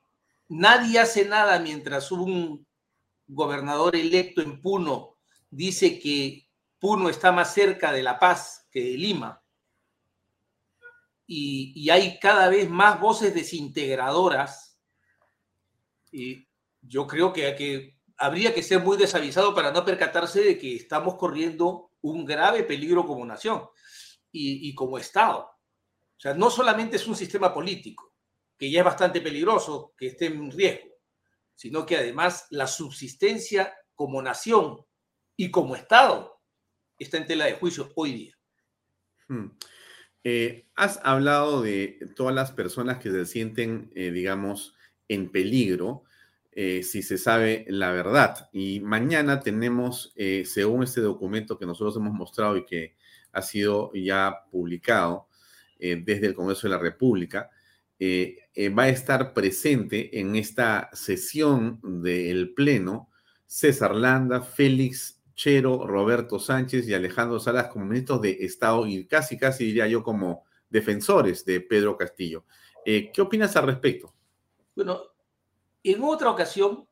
[0.54, 2.66] nadie hace nada mientras un
[3.28, 5.18] gobernador electo en Puno
[5.50, 6.50] dice que
[6.80, 9.42] Puno está más cerca de La Paz que de Lima,
[11.26, 14.78] y, hay cada vez más voces desintegradoras,
[16.12, 16.48] y
[16.82, 21.92] yo creo que habría que ser muy desavisado para no percatarse de que estamos corriendo
[22.02, 23.68] un grave peligro como nación
[24.32, 25.40] y, como Estado.
[25.40, 28.13] O sea, no solamente es un sistema político,
[28.58, 30.90] que ya es bastante peligroso, que esté en riesgo,
[31.56, 34.78] sino que además la subsistencia como nación
[35.36, 36.42] y como Estado
[36.98, 38.38] está en tela de juicio hoy día.
[39.28, 39.48] Hmm.
[40.24, 44.74] Eh, has hablado de todas las personas que se sienten, eh, digamos,
[45.10, 46.04] en peligro
[46.54, 48.50] eh, si se sabe la verdad.
[48.54, 50.14] Y mañana tenemos,
[50.46, 52.96] según este documento que nosotros hemos mostrado y que
[53.32, 55.28] ha sido ya publicado
[55.80, 57.50] desde el Congreso de la República,
[58.78, 63.10] va a estar presente en esta sesión del Pleno
[63.46, 69.38] César Landa, Félix Chero, Roberto Sánchez y Alejandro Salas como ministros de Estado y casi,
[69.38, 72.46] casi diría yo como defensores de Pedro Castillo.
[72.86, 74.14] ¿Qué opinas al respecto?
[74.76, 75.02] Bueno,
[75.84, 76.88] en otra ocasión,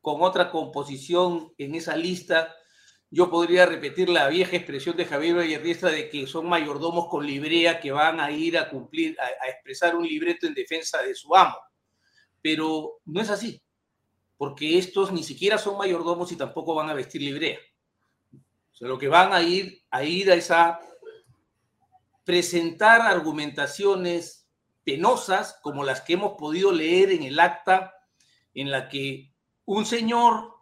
[0.00, 2.54] con otra composición en esa lista,
[3.14, 7.78] yo podría repetir la vieja expresión de Javier Vallerriestra de que son mayordomos con librea
[7.78, 11.54] que van a ir a cumplir, a, expresar un libreto en defensa de su amo.
[12.42, 13.62] Pero no es así,
[14.36, 17.56] porque estos ni siquiera son mayordomos y tampoco van a vestir librea.
[18.32, 20.80] O sea, lo que van a ir a ir a esa
[22.24, 24.48] presentar argumentaciones
[24.82, 27.94] penosas como las que hemos podido leer en el acta
[28.54, 29.32] en la que
[29.66, 30.53] un señor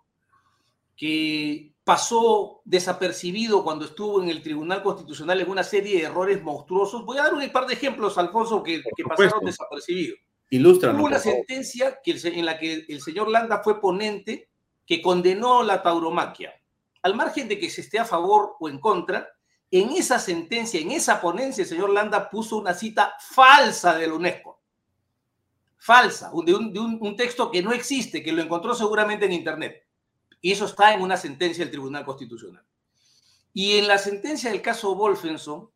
[1.02, 7.04] que pasó desapercibido cuando estuvo en el Tribunal Constitucional en una serie de errores monstruosos.
[7.04, 10.20] Voy a dar un par de ejemplos, Alfonso, que, pasaron desapercibidos.
[10.50, 10.92] Ilustra.
[10.92, 14.48] Hubo una sentencia que en la que el señor Landa fue ponente
[14.86, 16.54] que condenó la tauromaquia.
[17.02, 19.28] Al margen de que se esté a favor o en contra,
[19.72, 24.14] en esa sentencia, en esa ponencia, el señor Landa puso una cita falsa de la
[24.14, 24.62] UNESCO
[25.82, 29.81] falsa, de, un, texto que no existe, que lo encontró seguramente en Internet.
[30.42, 32.64] Y eso está en una sentencia del Tribunal Constitucional.
[33.54, 35.70] Y en la sentencia del caso Wolfenson,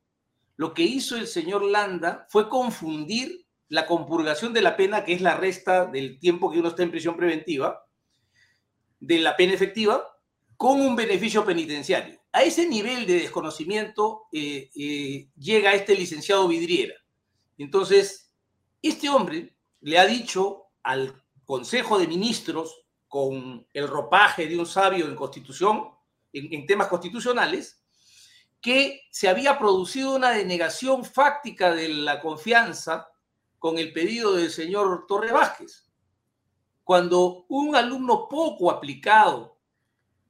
[0.56, 5.20] lo que hizo el señor Landa fue confundir la compurgación de la pena, que es
[5.20, 7.86] la resta del tiempo que uno está en prisión preventiva,
[8.98, 10.04] de la pena efectiva,
[10.56, 12.20] con un beneficio penitenciario.
[12.32, 16.94] A ese nivel de desconocimiento eh, eh, llega este licenciado Vidriera.
[17.58, 18.32] Entonces,
[18.82, 25.06] este hombre le ha dicho al Consejo de Ministros, con el ropaje de un sabio
[25.06, 25.90] en constitución,
[26.32, 27.82] en, temas constitucionales,
[28.60, 33.08] que se había producido una denegación fáctica de la confianza
[33.58, 35.88] con el pedido del señor Torre Vázquez.
[36.82, 39.58] Cuando un alumno poco aplicado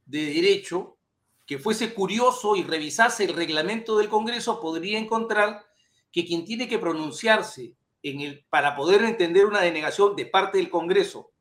[0.05, 0.99] de derecho,
[1.45, 5.65] que fuese curioso y revisase el reglamento del Congreso, podría encontrar
[6.11, 7.77] que quien tiene que pronunciarse
[8.49, 11.33] para poder entender una denegación de parte del Congreso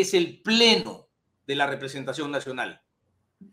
[0.00, 1.08] es el Pleno
[1.46, 2.82] de la representación nacional.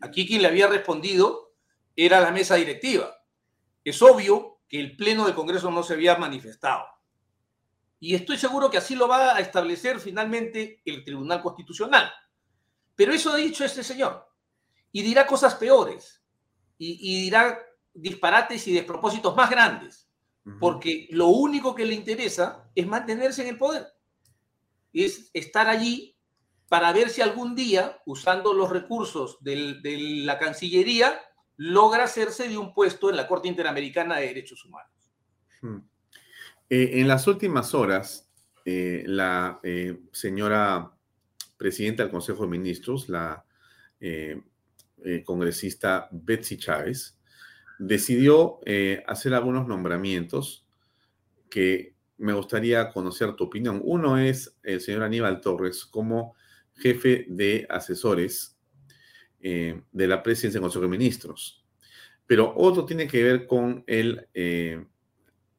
[0.00, 1.54] Aquí quien le había respondido
[1.94, 3.14] era la mesa directiva.
[3.84, 6.84] Es obvio que el Pleno del Congreso no se había manifestado.
[8.00, 12.10] Y estoy seguro que así lo va a establecer finalmente el Tribunal Constitucional.
[12.96, 14.28] Pero eso ha dicho este señor.
[14.90, 16.24] Y dirá cosas peores.
[16.78, 17.60] Y, y dirá
[17.94, 20.08] disparates y despropósitos más grandes.
[20.58, 23.86] Porque lo único que le interesa es mantenerse en el poder.
[24.92, 26.12] Es estar allí
[26.72, 29.76] para ver si algún día, usando los recursos de
[30.24, 31.20] la Cancillería,
[31.58, 35.12] logra hacerse de un puesto en la Corte Interamericana de Derechos Humanos.
[35.60, 35.80] Hmm.
[36.70, 38.26] Eh, en las últimas horas,
[38.64, 40.96] eh, la eh, señora
[41.58, 43.44] presidenta del Consejo de Ministros, la
[45.26, 47.18] congresista Betsy Chávez,
[47.78, 48.60] decidió
[49.06, 50.66] hacer algunos nombramientos
[51.50, 53.78] que me gustaría conocer tu opinión.
[53.84, 56.34] Uno es el señor Aníbal Torres como
[56.74, 58.56] jefe de asesores
[59.44, 61.64] eh, de la presidencia del Consejo de Ministros.
[62.28, 64.84] Pero otro tiene que ver con el eh,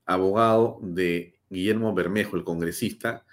[0.06, 3.26] abogado de Guillermo Bermejo, el congresista,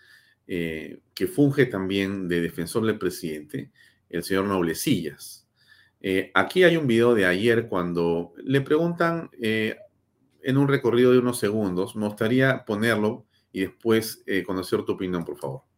[0.49, 3.71] eh, que funge también de defensor del presidente,
[4.09, 5.47] el señor Noblecillas.
[6.35, 11.95] aquí hay un video de ayer cuando le preguntan en un recorrido de unos segundos,
[11.95, 15.70] me gustaría ponerlo y después conocer tu opinión, por favor.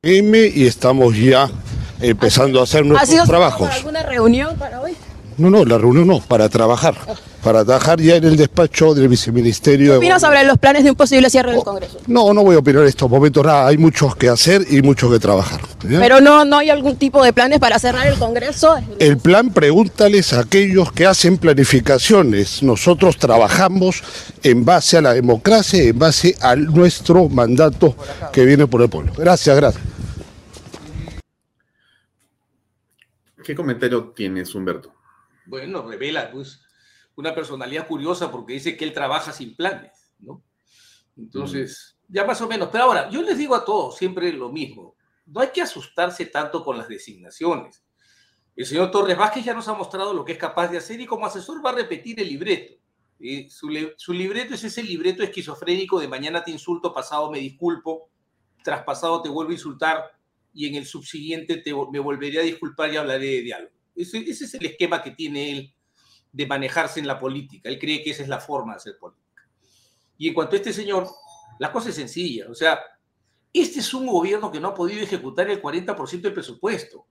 [0.00, 1.50] M y estamos ya
[2.00, 3.68] empezando a hacer nuestros trabajos.
[3.68, 4.92] ¿Alguna reunión para hoy?
[5.38, 6.94] No, no, la reunión no, para trabajar.
[7.42, 9.92] Para trabajar ya en el despacho del viceministerio.
[9.92, 11.98] ¿Qué opinas sobre los planes de un posible cierre del Congreso?
[12.06, 13.68] No, no voy a opinar en estos momentos nada.
[13.68, 15.60] Hay muchos que hacer y muchos que trabajar.
[15.80, 18.76] Pero no, no hay algún tipo de planes para cerrar el Congreso.
[18.98, 22.62] El plan, pregúntales a aquellos que hacen planificaciones.
[22.62, 24.02] Nosotros trabajamos
[24.42, 27.94] en base a la democracia, en base a nuestro mandato
[28.32, 29.12] que viene por el pueblo.
[29.16, 29.84] Gracias, gracias.
[33.44, 34.92] ¿Qué comentario tienes, Humberto?
[35.46, 36.60] Bueno, revela pues
[37.18, 40.44] una personalidad curiosa porque dice que él trabaja sin planes, ¿no?
[41.16, 42.12] Entonces, mm.
[42.12, 42.68] ya más o menos.
[42.70, 44.94] Pero ahora, yo les digo a todos siempre lo mismo.
[45.26, 47.84] No hay que asustarse tanto con las designaciones.
[48.54, 51.06] El señor Torres Vázquez ya nos ha mostrado lo que es capaz de hacer y
[51.06, 52.74] como asesor va a repetir el libreto.
[53.48, 58.10] Su, su, libreto es ese libreto esquizofrénico de mañana te insulto, pasado me disculpo,
[58.62, 60.04] traspasado te vuelvo a insultar,
[60.54, 63.72] y en el subsiguiente te, me volveré a disculpar y hablaré de diálogo.
[63.96, 65.74] Ese, ese, es el esquema que tiene él
[66.38, 67.68] de manejarse en la política.
[67.68, 69.42] Él cree que esa es la forma de hacer política.
[70.16, 71.10] Y en cuanto a este señor,
[71.58, 72.46] la cosa es sencilla.
[72.48, 72.78] O sea,
[73.52, 77.08] este es un gobierno que no ha podido ejecutar el 40% del presupuesto,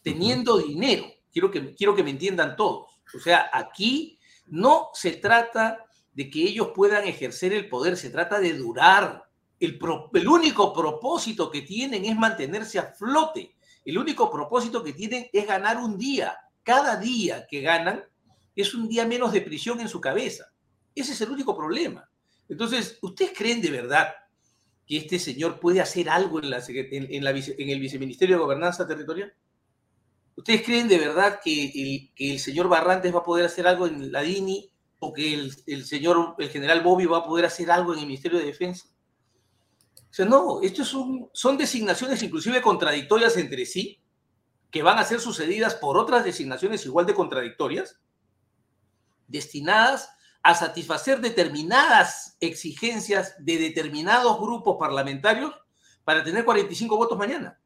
[0.00, 1.04] teniendo dinero.
[1.30, 2.86] Quiero que, quiero que me entiendan todos.
[3.14, 5.84] O sea, aquí no se trata
[6.14, 9.28] de que ellos puedan ejercer el poder, se trata de durar
[9.60, 13.54] el, único propósito que tienen es mantenerse a flote.
[13.84, 16.34] El único propósito que tienen es ganar un día.
[16.62, 18.04] Cada día que ganan
[18.54, 20.52] es un día menos de prisión en su cabeza.
[20.94, 22.08] Ese es el único problema.
[22.48, 24.08] Entonces, ¿ustedes creen de verdad
[24.86, 29.32] que este señor puede hacer algo en, la, en, el viceministerio de Gobernanza Territorial?
[30.36, 34.22] ¿Ustedes creen de verdad que el, señor Barrantes va a poder hacer algo en la
[34.22, 38.00] DINI o que el, el señor, el general Bobby va a poder hacer algo en
[38.00, 38.86] el Ministerio de Defensa?
[40.12, 43.98] O sea, no, estos son, son designaciones inclusive contradictorias entre sí,
[44.72, 48.00] que van a ser sucedidas por otras designaciones igual de contradictorias,
[49.28, 50.10] destinadas
[50.42, 55.54] a satisfacer determinadas exigencias de determinados grupos parlamentarios
[56.02, 57.60] para tener 45 votos mañana.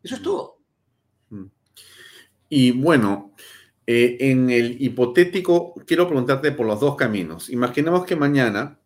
[0.00, 0.60] Eso es todo.
[1.30, 1.46] Mm.
[2.50, 3.34] Y bueno,
[3.84, 7.50] eh, en el hipotético, quiero preguntarte por los dos caminos.
[7.50, 8.78] Imaginemos que mañana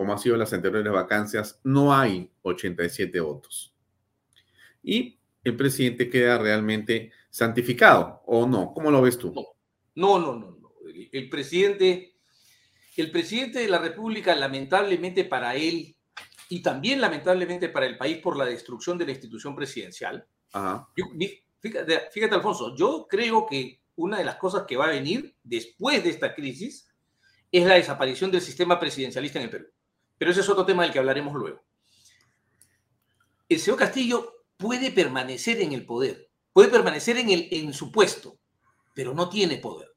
[0.00, 3.76] como ha sido las anteriores vacancias, no hay 87 votos.
[4.82, 8.72] Y el presidente queda realmente santificado, ¿o no?
[8.74, 9.34] ¿Cómo lo ves tú?
[9.94, 10.72] No, no, no, no.
[11.12, 12.16] El, presidente,
[12.96, 15.96] el presidente de la República, lamentablemente para él
[16.48, 20.26] y también lamentablemente para el país por la destrucción de la institución presidencial.
[21.60, 26.02] fíjate, fíjate, Alfonso, yo creo que una de las cosas que va a venir después
[26.02, 26.92] de esta crisis
[27.52, 29.66] es la desaparición del sistema presidencialista en el Perú.
[30.18, 31.62] Pero ese es otro tema del que hablaremos luego.
[33.48, 38.38] El señor Castillo puede permanecer en el poder, puede permanecer en, el, en su puesto,
[38.94, 39.88] pero no tiene poder.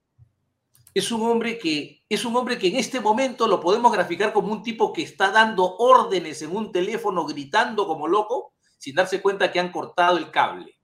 [0.94, 4.52] Es un hombre que es un hombre que en este momento lo podemos graficar como
[4.52, 9.52] un tipo que está dando órdenes en un teléfono gritando como loco sin darse cuenta
[9.52, 10.80] que han cortado el cable.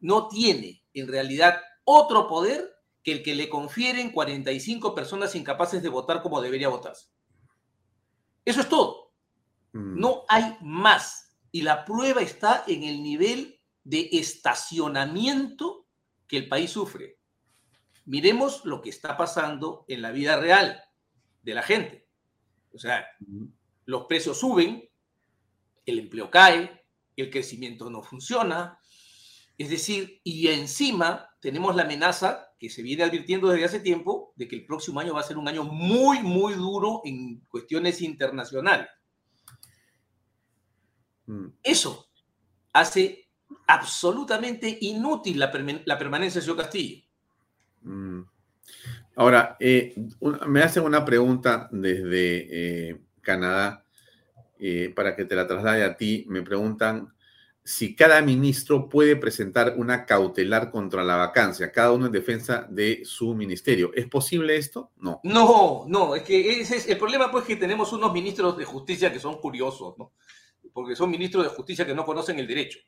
[0.00, 2.70] No tiene en realidad otro poder
[3.02, 7.08] que el que le confieren 45 personas incapaces de votar como debería votarse.
[8.44, 9.12] Eso es todo.
[9.72, 9.98] Mm.
[9.98, 11.23] No hay más.
[11.54, 15.86] Y la prueba está en el nivel de estacionamiento
[16.26, 17.20] que el país sufre.
[18.06, 20.82] Miremos lo que está pasando en la vida real
[21.44, 22.08] de la gente.
[22.72, 23.06] O sea,
[23.84, 24.90] los precios suben,
[25.86, 28.80] el empleo cae, el crecimiento no funciona.
[29.56, 34.48] Es decir, y encima tenemos la amenaza que se viene advirtiendo desde hace tiempo de
[34.48, 38.88] que el próximo año va a ser un año muy, muy duro en cuestiones internacionales.
[41.26, 41.46] Mm.
[41.62, 42.08] Eso
[42.72, 43.28] hace
[43.66, 45.52] absolutamente inútil la,
[45.84, 47.02] la permanencia de señor Castillo.
[47.82, 48.22] Mm.
[49.16, 49.94] Ahora, eh,
[50.46, 53.84] me hacen una pregunta desde eh, Canadá
[54.58, 56.24] eh, para que te la traslade a ti.
[56.28, 57.12] Me preguntan
[57.62, 63.02] si cada ministro puede presentar una cautelar contra la vacancia, cada uno en defensa de
[63.04, 63.92] su ministerio.
[63.94, 64.90] ¿Es posible esto?
[64.96, 65.20] No.
[65.22, 69.12] No, no, es que ese es el problema pues que tenemos unos ministros de justicia
[69.12, 70.12] que son curiosos, ¿no?
[70.72, 72.78] Porque son ministros de justicia que no conocen el derecho.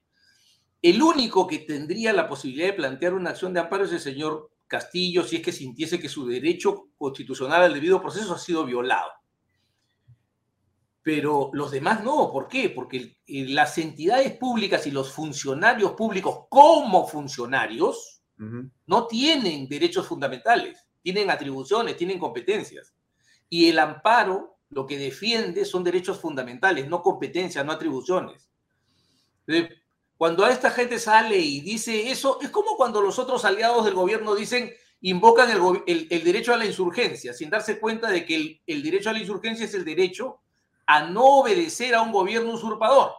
[0.83, 4.51] El único que tendría la posibilidad de plantear una acción de amparo es el señor
[4.67, 9.11] Castillo si es que sintiese que su derecho constitucional al debido proceso ha sido violado.
[11.03, 12.71] Pero los demás no, ¿por qué?
[12.71, 18.23] Porque las entidades públicas y los funcionarios públicos como funcionarios
[18.87, 22.93] no tienen derechos fundamentales, tienen atribuciones, tienen competencias.
[23.49, 28.49] Y el amparo lo que defiende son derechos fundamentales, no competencias, no atribuciones.
[30.17, 33.95] Cuando a esta gente sale y dice eso, es como cuando los otros aliados del
[33.95, 39.11] gobierno dicen, invocan el, derecho a la insurgencia, sin darse cuenta de que el, derecho
[39.11, 40.41] a la insurgencia es el derecho
[40.87, 43.13] a no obedecer a un gobierno usurpador.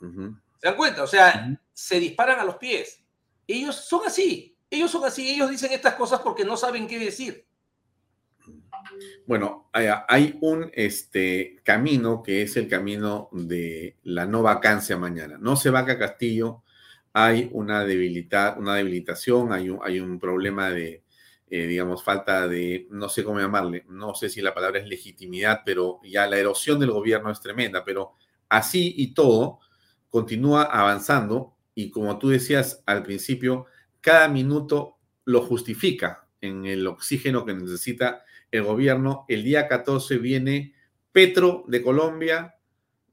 [0.00, 1.02] ¿Se dan cuenta?
[1.02, 3.02] O sea, se disparan a los pies.
[3.46, 7.46] Ellos son así, ellos son así, ellos dicen estas cosas porque no saben qué decir.
[9.26, 15.38] Bueno, hay un este, camino que es el camino de la no vacancia mañana.
[15.38, 16.62] No se vaca Castillo,
[17.12, 21.02] hay una una debilitación, hay un, hay un problema de,
[21.48, 25.62] eh, digamos, falta de, no sé cómo llamarle, no sé si la palabra es legitimidad,
[25.64, 28.12] pero ya la erosión del gobierno es tremenda, pero
[28.48, 29.58] así y todo
[30.08, 33.66] continúa avanzando y como tú decías al principio,
[34.00, 39.24] cada minuto lo justifica en el oxígeno que necesita el gobierno.
[39.28, 40.74] El día 14 viene
[41.12, 42.56] Petro de Colombia,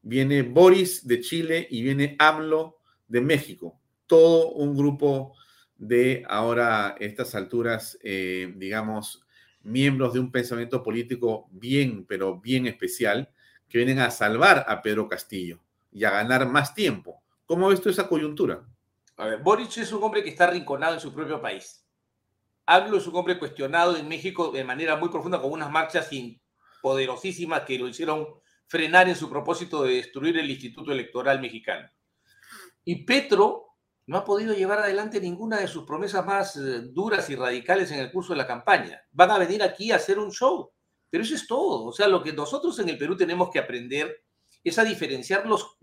[0.01, 2.77] viene Boris de Chile y viene AMLO
[3.07, 3.79] de México.
[4.05, 5.33] Todo un grupo
[5.77, 9.23] de ahora, estas alturas, eh, digamos,
[9.63, 13.29] miembros de un pensamiento político bien, pero bien especial,
[13.67, 15.59] que vienen a salvar a Pedro Castillo
[15.91, 17.21] y a ganar más tiempo.
[17.45, 18.63] ¿Cómo ves tú esa coyuntura?
[19.17, 19.41] A ver,
[19.75, 21.83] es un hombre que está arrinconado en su propio país.
[22.69, 26.09] Hablo es un hombre cuestionado en México de manera muy profunda con unas marchas
[26.81, 28.27] poderosísimas que lo hicieron
[28.67, 31.89] frenar en su propósito de destruir el Instituto Electoral mexicano.
[32.83, 33.77] Y Petro
[34.07, 37.99] no ha podido llevar adelante ninguna de sus promesas más eh, duras y radicales en
[37.99, 39.01] el curso de la campaña.
[39.11, 40.69] Van a venir aquí a hacer un show,
[41.09, 41.85] pero eso es todo.
[41.85, 44.25] O sea, lo que nosotros en el Perú tenemos que aprender
[44.61, 45.77] es a diferenciar los,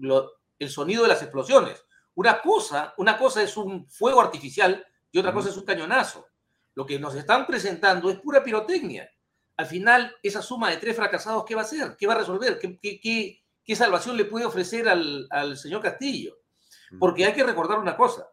[0.58, 1.82] el sonido de las explosiones.
[2.14, 6.26] Una cosa, una cosa es un fuego artificial y otra cosa es un cañonazo.
[6.74, 9.10] Lo que nos están presentando es pura pirotecnia.
[9.56, 11.96] Al final, esa suma de tres fracasados, ¿qué va a hacer?
[11.96, 12.58] ¿Qué va a resolver?
[12.58, 16.38] ¿Qué, qué, salvación le puede ofrecer al, señor Castillo?
[16.98, 18.28] Porque hay que recordar una cosa.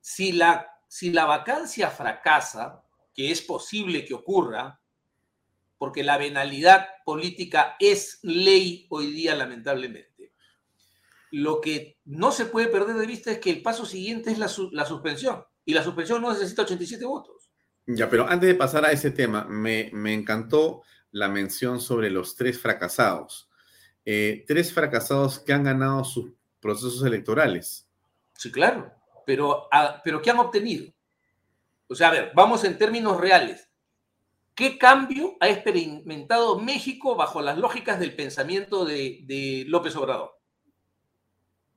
[0.00, 2.82] Si la, si la vacancia fracasa,
[3.14, 4.80] que es posible que ocurra,
[5.78, 10.32] porque la venalidad política es ley hoy día, lamentablemente.
[11.30, 14.50] Lo que no se puede perder de vista es que el paso siguiente es la,
[14.72, 15.44] la suspensión.
[15.64, 17.41] Y la suspensión no necesita 87 votos.
[17.86, 22.60] Ya, pero antes de pasar a ese tema, me, encantó la mención sobre los tres
[22.60, 23.50] fracasados.
[24.04, 27.88] Eh, tres fracasados que han ganado sus procesos electorales.
[28.34, 28.92] Sí, claro,
[29.26, 30.92] pero, ah, pero ¿qué han obtenido?
[31.88, 33.68] O sea, a ver, vamos en términos reales.
[34.54, 40.38] ¿Qué cambio ha experimentado México bajo las lógicas del pensamiento de, López Obrador?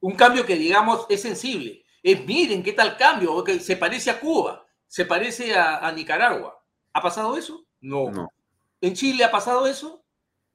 [0.02, 1.84] Un cambio que, digamos, es sensible.
[2.04, 3.44] Es, miren, ¿qué tal cambio?
[3.44, 6.62] Que se parece a Cuba se parece a, Nicaragua.
[6.94, 7.66] ¿Ha pasado eso?
[7.82, 8.30] No.
[8.82, 10.04] ¿En Chile ha pasado eso?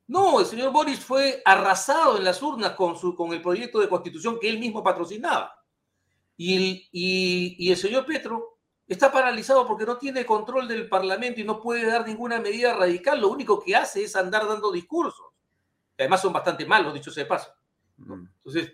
[0.06, 3.88] No, el señor Boris fue arrasado en las urnas con, su, con el proyecto de
[3.88, 5.54] constitución que él mismo patrocinaba.
[6.36, 8.58] Y el, y, el señor Petro
[8.88, 13.20] está paralizado porque no tiene control del Parlamento y no puede dar ninguna medida radical.
[13.20, 15.26] Lo único que hace es andar dando discursos.
[15.96, 17.52] Que además son bastante malos, dicho sea de paso.
[17.98, 18.26] Mm.
[18.38, 18.72] Entonces,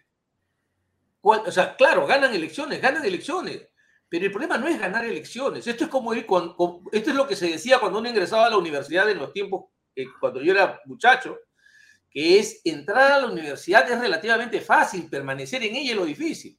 [1.21, 3.69] o sea, claro, ganan elecciones, ganan elecciones.
[4.09, 5.67] Pero el problema no es ganar elecciones.
[5.67, 6.55] Esto es como ir con,
[6.93, 9.65] esto es lo que se decía cuando uno ingresaba a la universidad en los tiempos,
[9.95, 11.39] eh, cuando yo era muchacho,
[12.09, 16.59] que es entrar a la universidad es relativamente fácil, permanecer en ella es lo difícil.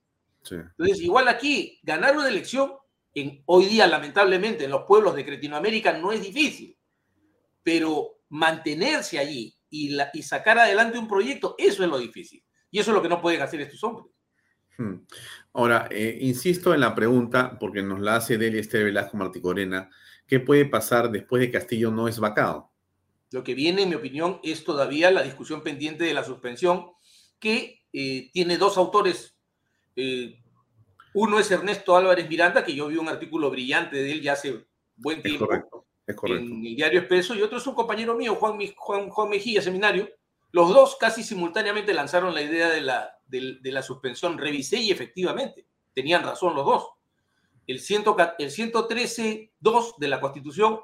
[0.50, 2.74] Entonces, igual aquí, ganar una elección
[3.14, 6.78] en, hoy día, lamentablemente, en los pueblos de Cretinoamérica no es difícil,
[7.64, 12.44] pero mantenerse allí y, la, y sacar adelante un proyecto, eso es lo difícil.
[12.70, 14.14] Y eso es lo que no pueden hacer estos hombres.
[14.78, 15.06] Hmm.
[15.54, 19.90] Ahora, eh, insisto en la pregunta, porque nos la hace Delia Esther Velasco Marticorena,
[20.28, 22.72] ¿qué puede pasar después de Castillo no es vacado?
[23.32, 26.92] Lo que viene, en mi opinión, es todavía la discusión pendiente de la suspensión,
[27.40, 29.36] que eh, tiene dos autores.
[29.96, 30.40] Eh,
[31.14, 34.68] uno es Ernesto Álvarez Miranda, que yo vi un artículo brillante de él ya hace
[34.96, 35.48] buen tiempo
[36.08, 40.10] en el diario Expreso, y otro es un compañero mío, Juan, Juan, Juan Mejía, seminario.
[40.52, 44.38] Los dos casi simultáneamente lanzaron la idea de la, de, la suspensión.
[44.38, 46.88] Revisé y efectivamente tenían razón los dos.
[47.66, 50.80] El, el 113.2 de la Constitución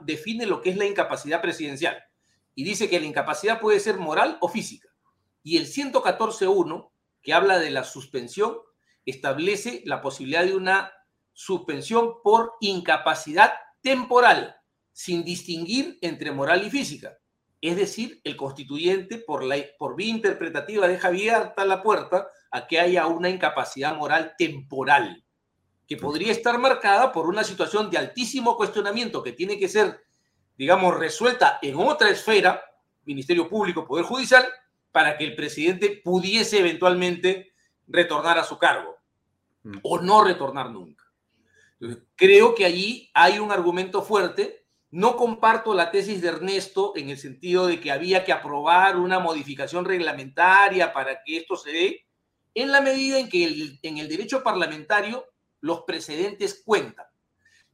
[0.00, 1.96] define lo que es la incapacidad presidencial
[2.54, 4.88] y dice que la incapacidad puede ser moral o física.
[5.44, 6.90] Y el 114.1,
[7.22, 8.58] que habla de la suspensión,
[9.04, 10.92] establece la posibilidad de una
[11.32, 14.56] suspensión por incapacidad temporal,
[14.92, 17.16] sin distinguir entre moral y física.
[17.60, 22.78] Es decir, el constituyente, por, la, por vía interpretativa, deja abierta la puerta a que
[22.78, 25.24] haya una incapacidad moral temporal,
[25.86, 30.00] que podría estar marcada por una situación de altísimo cuestionamiento que tiene que ser,
[30.56, 32.62] digamos, resuelta en otra esfera,
[33.04, 34.46] Ministerio Público, Poder Judicial,
[34.92, 37.52] para que el presidente pudiese eventualmente
[37.86, 38.96] retornar a su cargo
[39.64, 39.78] mm.
[39.82, 41.04] o no retornar nunca.
[42.14, 47.18] creo que allí hay un argumento fuerte no comparto la tesis de Ernesto en el
[47.18, 52.06] sentido de que había que aprobar una modificación reglamentaria para que esto se dé,
[52.54, 55.26] en la medida en que en el derecho parlamentario
[55.60, 57.06] los precedentes cuentan.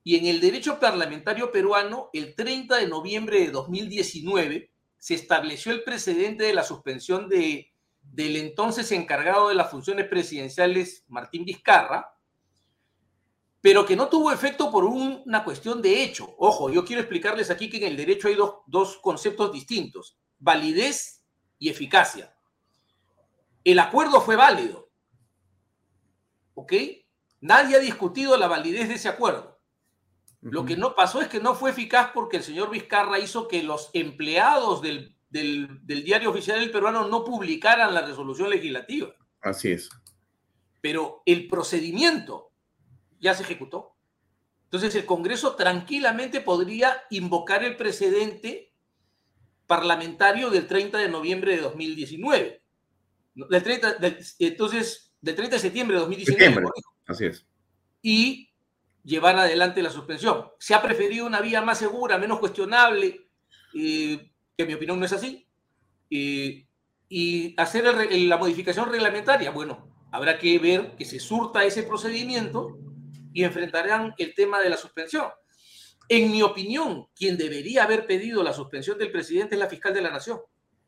[0.03, 5.83] Y en el derecho parlamentario peruano, el 30 de noviembre de 2019, se estableció el
[5.83, 7.73] precedente de la suspensión de,
[8.03, 12.14] del entonces encargado de las funciones presidenciales, Martín Vizcarra,
[13.65, 16.35] pero que no tuvo efecto por una cuestión de hecho.
[16.37, 18.37] Ojo, yo quiero explicarles aquí que en el derecho hay
[18.67, 21.25] dos, conceptos distintos, validez
[21.59, 22.37] y eficacia.
[23.65, 24.91] El acuerdo fue válido,
[26.53, 26.75] ¿ok?
[27.41, 29.59] Nadie ha discutido la validez de ese acuerdo.
[30.43, 33.63] Lo que no pasó es que no fue eficaz porque el señor Vizcarra hizo que
[33.63, 39.15] los empleados del, del, diario oficial del peruano no publicaran la resolución legislativa.
[39.41, 39.89] Así es.
[40.83, 42.51] Pero el procedimiento
[43.21, 43.95] ya se ejecutó.
[44.65, 48.73] Entonces el Congreso tranquilamente podría invocar el precedente
[49.67, 52.63] parlamentario del 30 de noviembre de 2019.
[53.35, 53.97] Del 30,
[54.39, 56.67] entonces, del 30 de septiembre de 2019.
[57.07, 57.47] así es.
[58.03, 58.51] Y
[59.05, 60.49] llevar adelante la suspensión.
[60.59, 63.29] Se ha preferido una vía más segura, menos cuestionable,
[63.75, 65.47] eh, que en mi opinión no es así,
[66.11, 66.67] eh,
[67.09, 69.51] y hacer la modificación reglamentaria.
[69.51, 72.79] Bueno, habrá que ver que se surta ese procedimiento
[73.35, 75.27] y enfrentarán el tema de la suspensión.
[76.09, 80.01] En mi opinión, quien debería haber pedido la suspensión del presidente es la fiscal de
[80.01, 80.39] la Nación,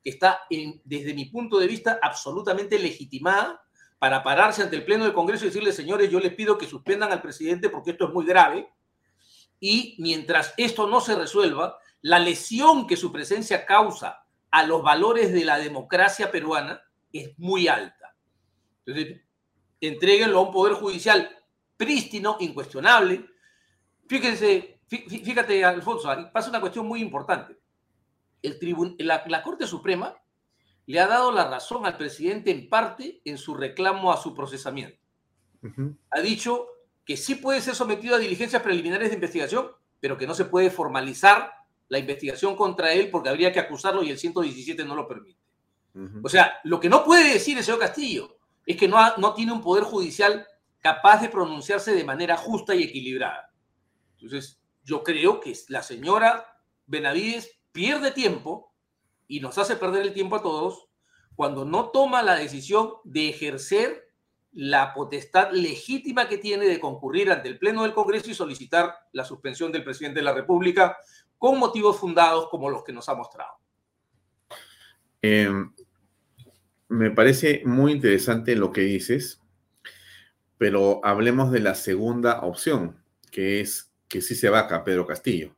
[0.03, 0.43] que está,
[0.85, 3.61] desde mi punto de vista, absolutamente legitimada
[3.99, 7.11] para pararse ante el Pleno del Congreso y decirle, señores, yo les pido que suspendan
[7.11, 8.71] al presidente porque esto es muy grave.
[9.59, 15.33] Y mientras esto no se resuelva, la lesión que su presencia causa a los valores
[15.33, 16.81] de la democracia peruana
[17.13, 18.15] es muy alta.
[18.85, 19.23] Entonces,
[19.81, 21.36] entreguenlo a un poder judicial
[21.77, 23.27] prístino, incuestionable.
[24.07, 27.57] Fíjense, fíjate, Alfonso, pasa una cuestión muy importante.
[28.43, 28.59] El
[28.99, 30.15] la, Corte Suprema
[30.87, 34.99] le ha dado la razón al presidente en parte en su reclamo a su procesamiento.
[36.11, 36.69] Ha dicho
[37.05, 40.71] que sí puede ser sometido a diligencias preliminares de investigación, pero que no se puede
[40.71, 41.51] formalizar
[41.89, 45.41] la investigación contra él porque habría que acusarlo y el 117 no lo permite.
[46.23, 48.37] O sea, lo que no puede decir el señor Castillo
[48.67, 50.47] es que no, no tiene un poder judicial
[50.87, 53.53] capaz de pronunciarse de manera justa y equilibrada.
[54.13, 56.47] Entonces, yo creo que la señora
[56.87, 58.73] Benavides pierde tiempo
[59.27, 60.87] y nos hace perder el tiempo a todos
[61.35, 64.13] cuando no toma la decisión de ejercer
[64.53, 69.25] la potestad legítima que tiene de concurrir ante el Pleno del Congreso y solicitar la
[69.25, 70.97] suspensión del presidente de la República
[71.37, 73.55] con motivos fundados como los que nos ha mostrado.
[75.21, 75.75] Em,
[76.87, 79.43] me parece muy interesante lo que dices
[80.59, 85.57] pero hablemos de la segunda opción, que es que sí se vaca Pedro Castillo.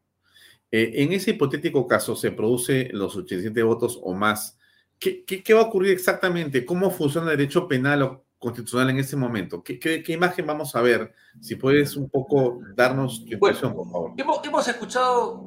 [0.70, 4.58] Eh, en ese hipotético caso se produce los 87 votos o más.
[4.98, 6.64] ¿Qué, qué, va a ocurrir exactamente?
[6.64, 9.62] ¿Cómo funciona el derecho penal o constitucional en ese momento?
[9.62, 11.14] ¿Qué, qué imagen vamos a ver?
[11.40, 14.12] Si puedes un poco darnos tu impresión, por favor.
[14.16, 15.46] Hemos, hemos, escuchado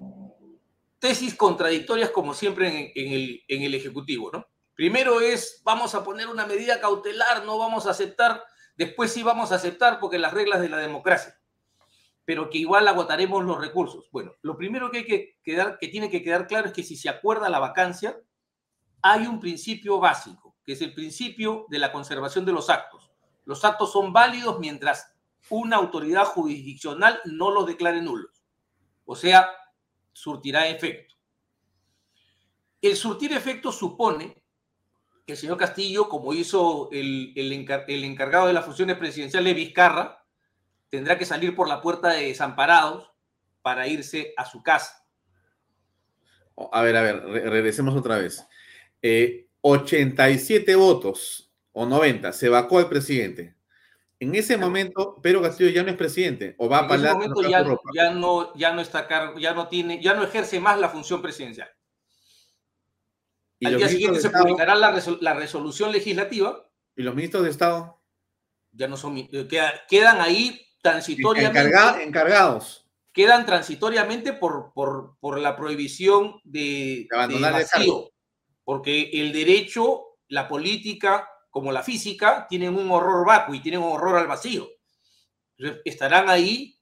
[0.99, 4.47] tesis contradictorias, como siempre, en, en, el, en el Ejecutivo, ¿no?
[4.73, 8.43] Primero es, vamos a poner una medida cautelar, no vamos a aceptar,
[8.77, 11.41] después sí vamos a aceptar porque las reglas de la democracia
[12.25, 14.09] pero que igual agotaremos los recursos.
[14.11, 16.95] Bueno, lo primero que, hay que, quedar, que tiene que quedar claro es que si
[16.95, 18.17] se acuerda la vacancia,
[19.01, 23.11] hay un principio básico, que es el principio de la conservación de los actos.
[23.45, 25.13] Los actos son válidos mientras
[25.49, 28.43] una autoridad jurisdiccional no los declare nulos.
[29.05, 29.49] O sea,
[30.13, 31.15] surtirá efecto.
[32.79, 34.40] El surtir efecto supone
[35.31, 37.53] que el señor Castillo, como hizo el, el,
[37.87, 40.25] el encargado de las funciones presidenciales Vizcarra,
[40.89, 43.09] tendrá que salir por la puerta de desamparados
[43.61, 45.05] para irse a su casa.
[46.71, 48.45] A ver, a ver, regresemos otra vez.
[49.61, 53.55] 87 eh, votos o 90, se vacó el presidente.
[54.19, 57.41] En ese momento, Pedro Castillo ya no es presidente o va a En ese momento
[57.41, 59.07] ya, ya, no, ya no está
[59.39, 61.69] ya no tiene, ya no ejerce más la función presidencial.
[63.63, 66.67] Al día siguiente se publicará la, la, resolución legislativa.
[66.95, 68.01] ¿Y los ministros de Estado?
[68.71, 69.47] Ya no son, eh,
[69.87, 72.03] quedan ahí transitoriamente.
[72.03, 72.87] encargados.
[73.13, 78.09] Quedan transitoriamente por, por, por la prohibición de, abandonar el vacío,
[78.63, 83.91] porque el derecho, la política, como la física, tienen un horror vacuo y tienen un
[83.91, 84.69] horror al vacío.
[85.83, 86.79] estarán ahí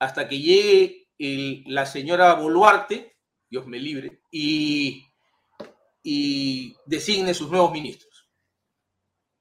[0.00, 1.08] hasta que llegue
[1.66, 3.16] la señora Boluarte,
[3.48, 5.06] Dios me libre, y,
[6.02, 8.28] y designe sus nuevos ministros.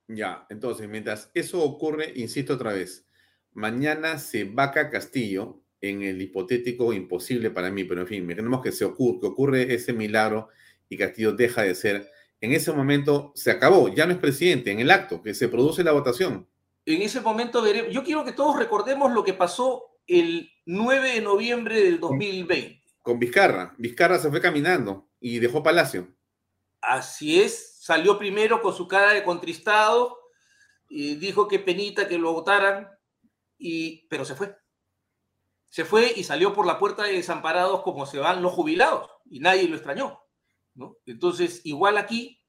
[0.08, 3.08] Ya, entonces, mientras eso ocurre, insisto otra vez,
[3.54, 8.72] mañana se vaca Castillo en el hipotético imposible para mí, pero en fin, imaginemos que
[8.72, 10.50] se ocurre, que ocurre ese milagro
[10.90, 12.12] y Castillo deja de ser.
[12.40, 15.84] En ese momento se acabó, ya no es presidente, en el acto, que se produce
[15.84, 16.48] la votación.
[16.86, 21.22] En ese momento veremos, yo quiero que todos recordemos lo que pasó el 9 de
[21.22, 22.82] noviembre del 2020.
[23.02, 26.14] Con Vizcarra, Vizcarra se fue caminando y dejó Palacio.
[26.82, 30.22] Así es, salió primero con su cara de contristado,
[30.94, 32.90] y dijo que penita que lo votaran,
[34.10, 34.58] pero se fue.
[35.70, 39.40] Se fue y salió por la puerta de desamparados como se van los jubilados y
[39.40, 40.22] nadie lo extrañó.
[40.76, 40.98] ¿no?
[41.06, 42.44] Entonces, igual aquí,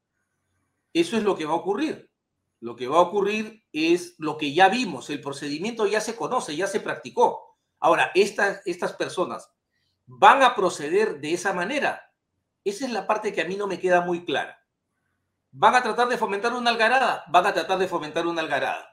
[0.93, 2.11] eso es lo que va a ocurrir.
[2.59, 6.57] Lo que va a ocurrir es lo que ya vimos, el procedimiento ya se conoce,
[6.57, 7.57] ya se practicó.
[7.79, 9.53] Ahora, estas, estas personas
[10.07, 12.12] van a proceder de esa manera.
[12.65, 14.59] Esa es la parte que a mí no me queda muy clara.
[15.51, 17.25] ¿Van a tratar de fomentar una algarada?
[17.29, 18.89] Van a tratar de fomentar una algarada.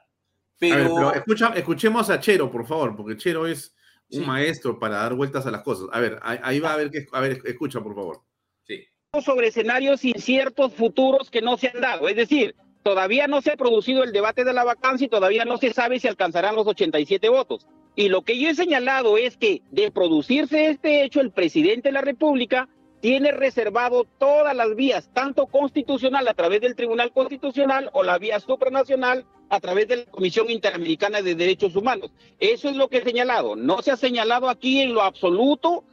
[0.58, 3.74] Pero, escuchemos a Chero, por favor, porque Chero es
[4.10, 5.86] un maestro para dar vueltas a las cosas.
[5.92, 8.22] A ver, ahí va a ver que, a ver, escucha, por favor.
[8.66, 8.86] Sí.
[9.24, 13.56] Sobre escenarios inciertos futuros que no se han dado, es decir, todavía no se ha
[13.56, 17.26] producido el debate de la vacancia y todavía no se sabe si alcanzarán los 87
[17.30, 17.66] votos.
[17.96, 21.92] Y lo que yo he señalado es que de producirse este hecho, el presidente de
[21.92, 22.68] la República
[23.00, 28.40] tiene reservado todas las vías, tanto constitucional a través del Tribunal Constitucional o la vía
[28.40, 32.10] supranacional a través de la Comisión Interamericana de Derechos Humanos.
[32.38, 33.56] Eso es lo que he señalado.
[33.56, 35.84] No se ha señalado aquí en lo absoluto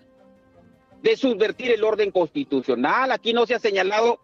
[1.01, 3.11] de subvertir el orden constitucional.
[3.11, 4.19] Aquí no se ha señalado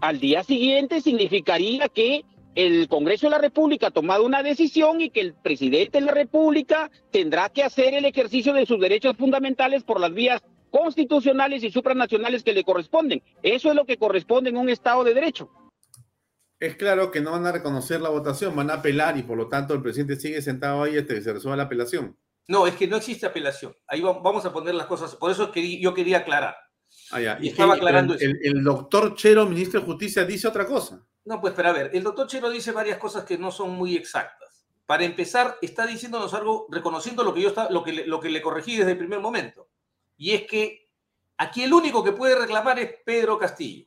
[0.00, 2.24] al día siguiente significaría que
[2.54, 6.12] el Congreso de la República ha tomado una decisión y que el presidente de la
[6.12, 11.70] República tendrá que hacer el ejercicio de sus derechos fundamentales por las vías constitucionales y
[11.70, 13.22] supranacionales que le corresponden.
[13.42, 15.50] Eso es lo que corresponde en un Estado de Derecho.
[16.60, 19.48] Es claro que no van a reconocer la votación, van a apelar y por lo
[19.48, 22.16] tanto el presidente sigue sentado ahí hasta que se resuelva la apelación.
[22.48, 23.76] No, es que no existe apelación.
[23.86, 25.14] Ahí vamos a poner las cosas.
[25.14, 26.56] Por eso yo quería aclarar.
[27.10, 28.36] Ah, y, estaba aclarando el, eso.
[28.42, 31.04] El, doctor Chero, ministro de Justicia, dice otra cosa.
[31.26, 33.94] No, pues, pero a ver, el doctor Chero dice varias cosas que no son muy
[33.94, 34.66] exactas.
[34.86, 38.40] Para empezar, está diciéndonos algo, reconociendo lo que yo está, lo que, lo que le
[38.40, 39.67] corregí desde el primer momento
[40.18, 40.90] y es que
[41.38, 43.86] aquí el único que puede reclamar es Pedro Castillo,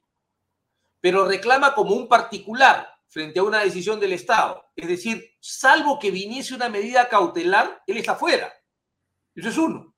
[1.00, 4.72] pero reclama como un particular frente a una decisión del Estado.
[4.76, 8.52] Es decir, salvo que viniese una medida cautelar, él está fuera.
[9.36, 9.94] Eso es uno.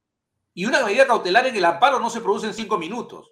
[0.55, 3.31] Y una medida cautelar en el amparo no se produce en cinco minutos.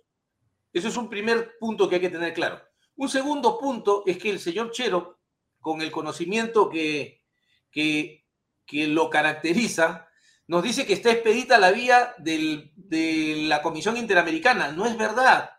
[0.71, 2.61] Eso es un primer punto que hay que tener claro.
[2.95, 5.19] Un segundo punto es que el señor Chero,
[5.59, 7.23] con el conocimiento que,
[7.71, 8.27] que,
[8.65, 10.07] que lo caracteriza,
[10.51, 14.73] nos dice que está expedita la vía de la Comisión Interamericana.
[14.73, 15.49] No es verdad.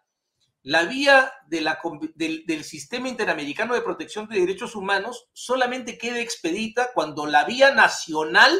[0.65, 7.47] La vía del, Sistema Interamericano de Protección de Derechos Humanos solamente queda expedita cuando la
[7.47, 8.53] vía nacional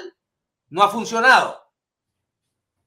[0.71, 1.71] No ha funcionado.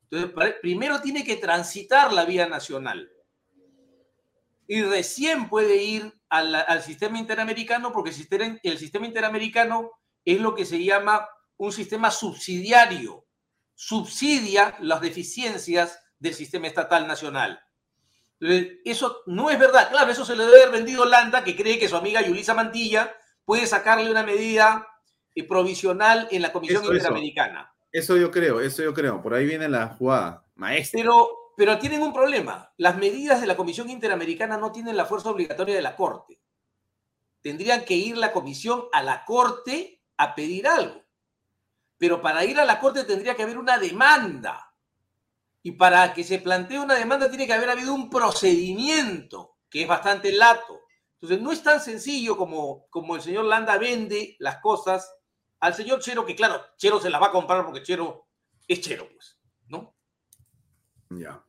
[0.10, 3.12] Entonces, primero tiene que transitar la vía nacional.
[4.68, 9.92] Y recién puede ir al, sistema interamericano porque el sistema interamericano
[10.26, 13.25] es lo que se llama un sistema subsidiario.
[13.76, 17.60] Subsidia las deficiencias del sistema estatal nacional.
[18.40, 19.90] Eso no es verdad.
[19.90, 22.54] Claro, eso se le debe haber vendido a Landa, que cree que su amiga Yulisa
[22.54, 23.16] Mantilla
[23.46, 24.88] puede sacarle una medida
[25.34, 27.74] eh, provisional en la Comisión Interamericana.
[27.92, 28.18] Eso.
[28.18, 29.22] yo creo, eso yo creo.
[29.22, 30.46] Por ahí viene la jugada.
[30.56, 31.00] Maestro.
[31.00, 32.74] Pero, pero tienen un problema.
[32.78, 36.42] Las medidas de la Comisión Interamericana no tienen la fuerza obligatoria de la Corte.
[37.42, 41.05] Tendrían que ir la Comisión a la Corte a pedir algo.
[41.98, 44.74] Pero para ir a la Corte tendría que haber una demanda
[45.66, 49.88] y para que se plantee una demanda tiene que haber habido un procedimiento que es
[49.88, 50.82] bastante lato.
[51.16, 55.12] Entonces, no es tan sencillo como, como el señor Landa vende las cosas
[55.60, 58.28] al señor Chero, que claro, Chero se las va a comprar porque Chero
[58.68, 59.96] es Chero, pues, ¿no?
[61.10, 61.44] Ya.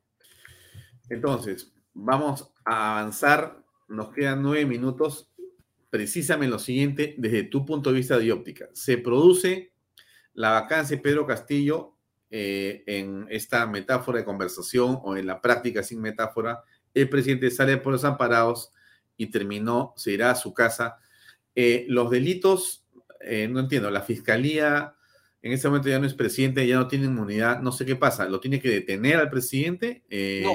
[1.10, 3.62] Entonces, vamos a avanzar.
[3.89, 5.31] Nos quedan nueve minutos.
[5.90, 8.68] Precisamente lo siguiente, desde tu punto de vista de óptica.
[8.73, 9.74] Se produce
[10.36, 11.94] la vacancia de Pedro Castillo
[12.30, 17.78] eh, en esta metáfora de conversación o en la práctica sin metáfora, el presidente sale
[17.78, 18.70] por los amparados
[19.16, 20.98] y terminó, se irá a su casa.
[21.54, 22.84] Eh, los delitos,
[23.20, 24.94] eh, no entiendo, la fiscalía
[25.40, 28.26] en este momento ya no es presidente, ya no tiene inmunidad, no sé qué pasa,
[28.26, 30.04] ¿lo tiene que detener al presidente?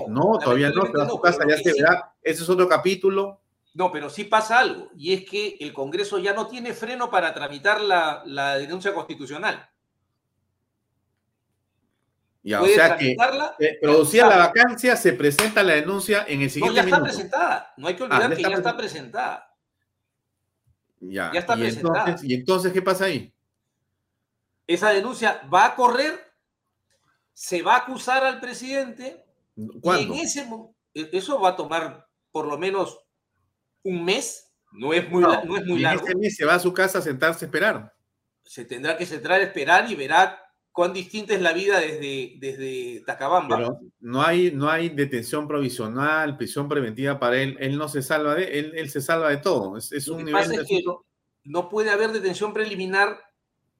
[0.09, 2.13] no, todavía no, se va a su casa, ya se verá.
[2.21, 3.41] Ese es otro capítulo.
[3.73, 7.33] No, pero sí pasa algo, y es que el Congreso ya no tiene freno para
[7.33, 9.70] tramitar la, la denuncia constitucional.
[12.43, 13.15] Ya, o sea que
[13.79, 17.73] producía la vacancia, se presenta la denuncia en el siguiente No, ya está presentada.
[17.77, 19.55] No hay que ah, olvidar que ya está presentada.
[20.99, 21.31] Ya.
[21.33, 21.99] Ya está ¿Y presentada.
[21.99, 23.33] Entonces, ¿Y entonces qué pasa ahí?
[24.65, 26.19] Esa denuncia va a correr,
[27.33, 29.23] se va a acusar al presidente.
[29.81, 30.15] ¿Cuándo?
[30.15, 30.47] Y en ese
[30.95, 32.99] e, eso va a tomar por lo menos
[33.83, 34.51] un mes.
[34.71, 36.07] No es muy, no, es muy y largo.
[36.07, 37.93] En ese mes se va a su casa a sentarse a esperar.
[38.43, 43.03] Se tendrá que sentar a esperar y verá cuán distinta es la vida desde, desde
[43.05, 43.57] Tacabamba.
[43.57, 47.57] Pero no hay, no hay detención provisional, prisión preventiva para él.
[47.59, 49.77] Él no se salva de, él, él se salva de todo.
[49.77, 50.83] Es, es un nivel es que
[51.43, 53.19] no puede haber detención preliminar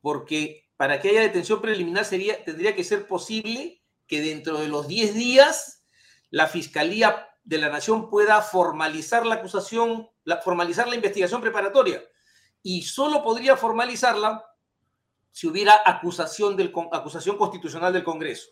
[0.02, 4.88] porque para que haya detención preliminar sería, tendría que ser posible que dentro de los
[4.88, 5.86] 10 días
[6.30, 12.04] la Fiscalía de la Nación pueda formalizar la acusación, la, formalizar la investigación preparatoria.
[12.64, 14.44] Y solo podría formalizarla
[15.32, 18.50] si hubiera acusación, del, acusación constitucional del Congreso.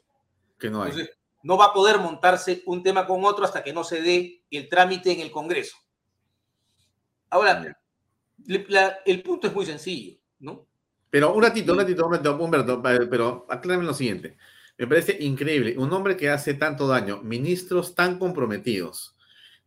[0.58, 0.92] Que no hay.
[0.92, 4.44] Entonces, no va a poder montarse un tema con otro hasta que no se dé
[4.52, 5.78] el trámite en el Congreso.
[7.30, 7.78] Ahora,
[9.06, 10.68] el punto es muy sencillo, ¿no?
[11.10, 14.38] Pero un ratito, un ratito, un ratito, Humberto, pero aclárame lo siguiente.
[14.78, 19.18] Me parece increíble, un hombre que hace tanto daño, ministros tan comprometidos,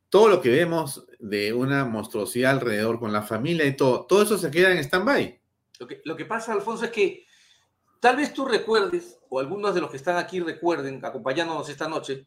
[0.09, 4.39] todo lo que vemos de una monstruosidad alrededor con la familia y todo, todo eso
[4.39, 5.42] se queda en stand-by.
[6.05, 7.27] Lo que, pasa, Alfonso, es que
[8.01, 12.27] tal vez tú recuerdes, o algunos de los que están aquí recuerden, acompañándonos esta noche,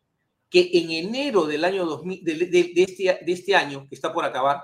[0.49, 4.64] que en enero del año 2000, de, este, de este año que está por acabar,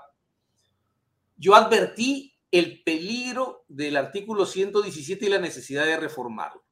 [1.37, 6.63] yo advertí el peligro del artículo 117 y la necesidad de reformarlo.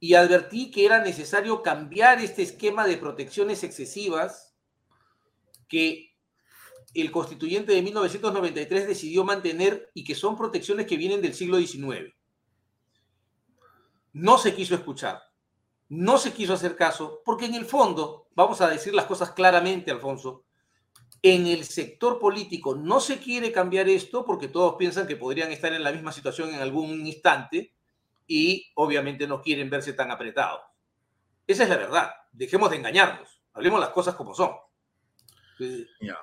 [0.00, 4.54] Y advertí que era necesario cambiar este esquema de protecciones excesivas
[5.68, 6.07] que
[7.00, 12.14] el constituyente de 1993 decidió mantener y que son protecciones que vienen del siglo XIX.
[14.12, 15.22] No se quiso escuchar,
[15.88, 19.90] no se quiso hacer caso, porque en el fondo, vamos a decir las cosas claramente,
[19.90, 20.44] Alfonso,
[21.22, 25.72] en el sector político no se quiere cambiar esto porque todos piensan que podrían estar
[25.72, 27.74] en la misma situación en algún instante
[28.26, 30.60] y obviamente no quieren verse tan apretados.
[31.46, 32.10] Esa es la verdad.
[32.30, 33.40] Dejemos de engañarnos.
[33.54, 34.50] Hablemos las cosas como son.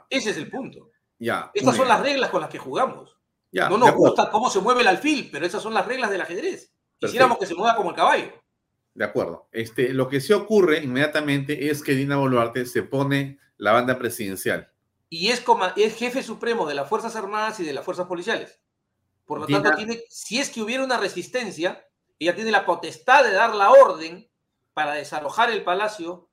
[0.09, 0.91] Ese es el punto.
[1.17, 3.17] Ya, Estas son las reglas con las que jugamos.
[3.51, 6.73] no nos gusta cómo se mueve el alfil, pero esas son las reglas del ajedrez.
[6.99, 8.31] Quisiéramos que se mueva como el caballo.
[8.93, 9.47] De acuerdo.
[9.51, 14.71] Este, lo que se ocurre inmediatamente es que Dina Boluarte se pone la banda presidencial.
[15.09, 18.59] Y es, como, es jefe supremo de las Fuerzas Armadas y de las Fuerzas Policiales.
[19.25, 21.85] Por lo tanto, tiene, si es que hubiera una resistencia,
[22.19, 24.29] ella tiene la potestad de dar la orden
[24.73, 26.29] para desalojar el palacio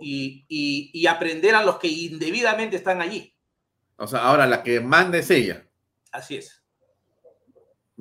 [0.00, 3.34] y, aprender a los que indebidamente están allí.
[3.96, 5.66] O sea, ahora la que manda es ella.
[6.12, 6.62] Así es.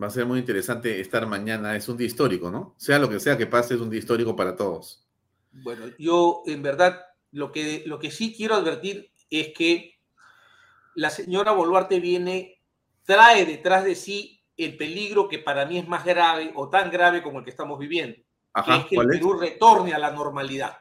[0.02, 1.76] Va a ser muy interesante estar mañana.
[1.76, 2.76] Es un día histórico, ¿no?
[2.78, 5.08] Sea lo que sea que pase, es un día histórico para todos.
[5.52, 7.02] Bueno, yo en verdad
[7.32, 10.00] lo que, lo que sí quiero advertir es que
[10.96, 12.62] la señora Boluarte viene,
[13.04, 17.22] trae detrás de sí el peligro que para mí es más grave o tan grave
[17.22, 18.18] como el que estamos viviendo,
[18.54, 19.08] Ajá, que es que el.
[19.08, 20.78] Perú retorne a la normalidad.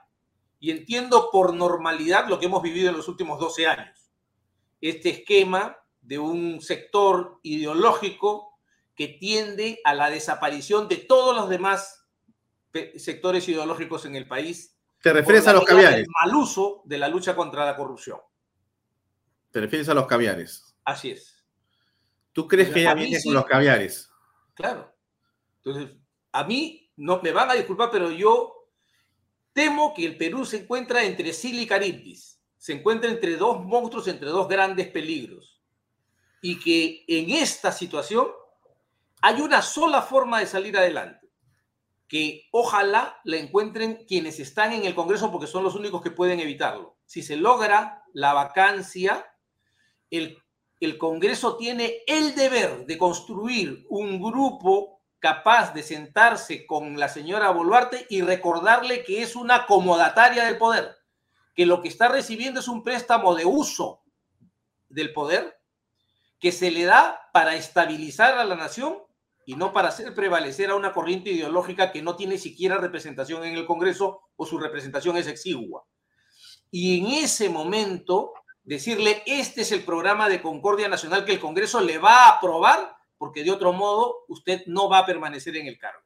[0.67, 4.11] Y entiendo por normalidad lo que hemos vivido en los últimos 12 años.
[4.81, 8.59] Este esquema de un sector ideológico
[8.97, 12.09] que tiende a la desaparición de todos los demás
[12.97, 14.77] sectores ideológicos en el país.
[15.01, 16.05] ¿Te refieres a los caviares?
[16.21, 18.19] mal uso de la lucha contra la corrupción.
[19.53, 20.75] Te refieres a los caviares.
[20.85, 21.47] Así es.
[22.33, 23.29] ¿Tú crees que A ella mí viene sí.
[23.29, 24.11] con los caviares?
[24.53, 24.93] Claro.
[25.59, 25.97] Entonces,
[26.33, 28.66] a mí no me van a disculpar, pero yo
[29.57, 32.39] temo que el Perú se encuentra entre Sila y Caribdis.
[32.59, 35.62] Se encuentra entre dos monstruos, entre dos grandes peligros.
[36.43, 38.28] Y que en esta situación
[39.23, 41.31] hay una sola forma de salir adelante.
[42.07, 46.39] Que ojalá la encuentren quienes están en el Congreso porque son los únicos que pueden
[46.39, 46.99] evitarlo.
[47.07, 49.27] Si se logra la vacancia,
[50.11, 57.51] el Congreso tiene el deber de construir un grupo capaz de sentarse con la señora
[57.51, 60.97] Boluarte y recordarle que es una acomodataria del poder,
[61.55, 64.03] que lo que está recibiendo es un préstamo de uso
[64.89, 65.59] del poder
[66.39, 68.99] que se le da para estabilizar a la nación
[69.47, 73.55] y no para hacer prevalecer a una corriente ideológica que no tiene siquiera representación en
[73.55, 75.85] el Congreso o su representación es exigua.
[76.71, 78.33] Y en ese momento
[78.65, 82.95] decirle, este es el programa de Concordia Nacional que el Congreso le va a aprobar,
[83.19, 86.03] porque de otro modo usted no va a permanecer en el cargo.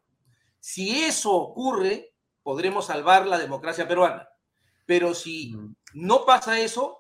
[0.58, 4.28] Si eso ocurre, podremos salvar la democracia peruana.
[4.86, 5.56] Pero si
[5.94, 6.98] no pasa eso,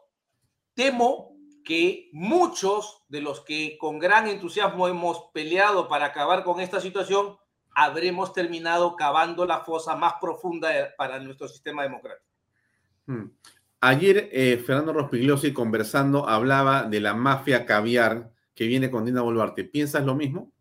[0.74, 6.80] temo que muchos de los que con gran entusiasmo hemos peleado para acabar con esta
[6.80, 7.36] situación,
[7.72, 12.26] habremos terminado cavando la fosa más profunda para nuestro sistema democrático.
[13.06, 13.26] Hmm.
[13.82, 18.30] Ayer eh, Fernando Rospigliosi conversando hablaba de la mafia caviar
[18.60, 19.64] que viene con Dina Boluarte.
[19.64, 20.52] ¿Piensas lo mismo?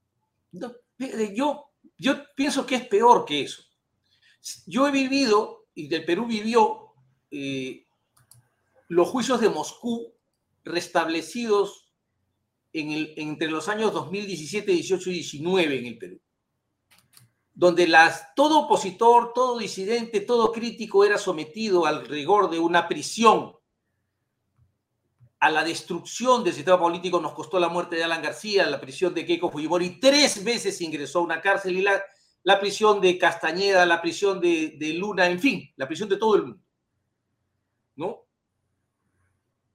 [0.53, 0.73] No,
[1.35, 1.65] yo,
[1.97, 3.61] yo pienso que es peor que eso.
[4.65, 6.93] Yo he vivido, y del Perú vivió,
[7.29, 7.85] eh,
[8.87, 10.13] los juicios de Moscú
[10.63, 11.91] restablecidos
[12.71, 16.21] en el, entre los años 2017, 18 y 19 en el Perú,
[17.53, 17.93] donde
[18.33, 23.58] todo opositor, todo disidente, todo crítico era sometido al rigor de una prisión,
[25.39, 29.13] a la destrucción del sistema político nos costó la muerte de Alan García, la prisión
[29.13, 32.01] de Keiko Fujimori, tres veces ingresó a una cárcel y la,
[32.43, 36.35] la prisión de Castañeda, la prisión de, de Luna, en fin, la prisión de todo
[36.35, 36.63] el mundo.
[37.95, 38.29] ¿No?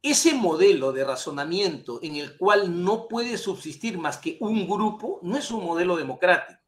[0.04, 5.38] ese modelo de razonamiento en el cual no puede subsistir más que un grupo, no
[5.38, 6.60] es un modelo democrático.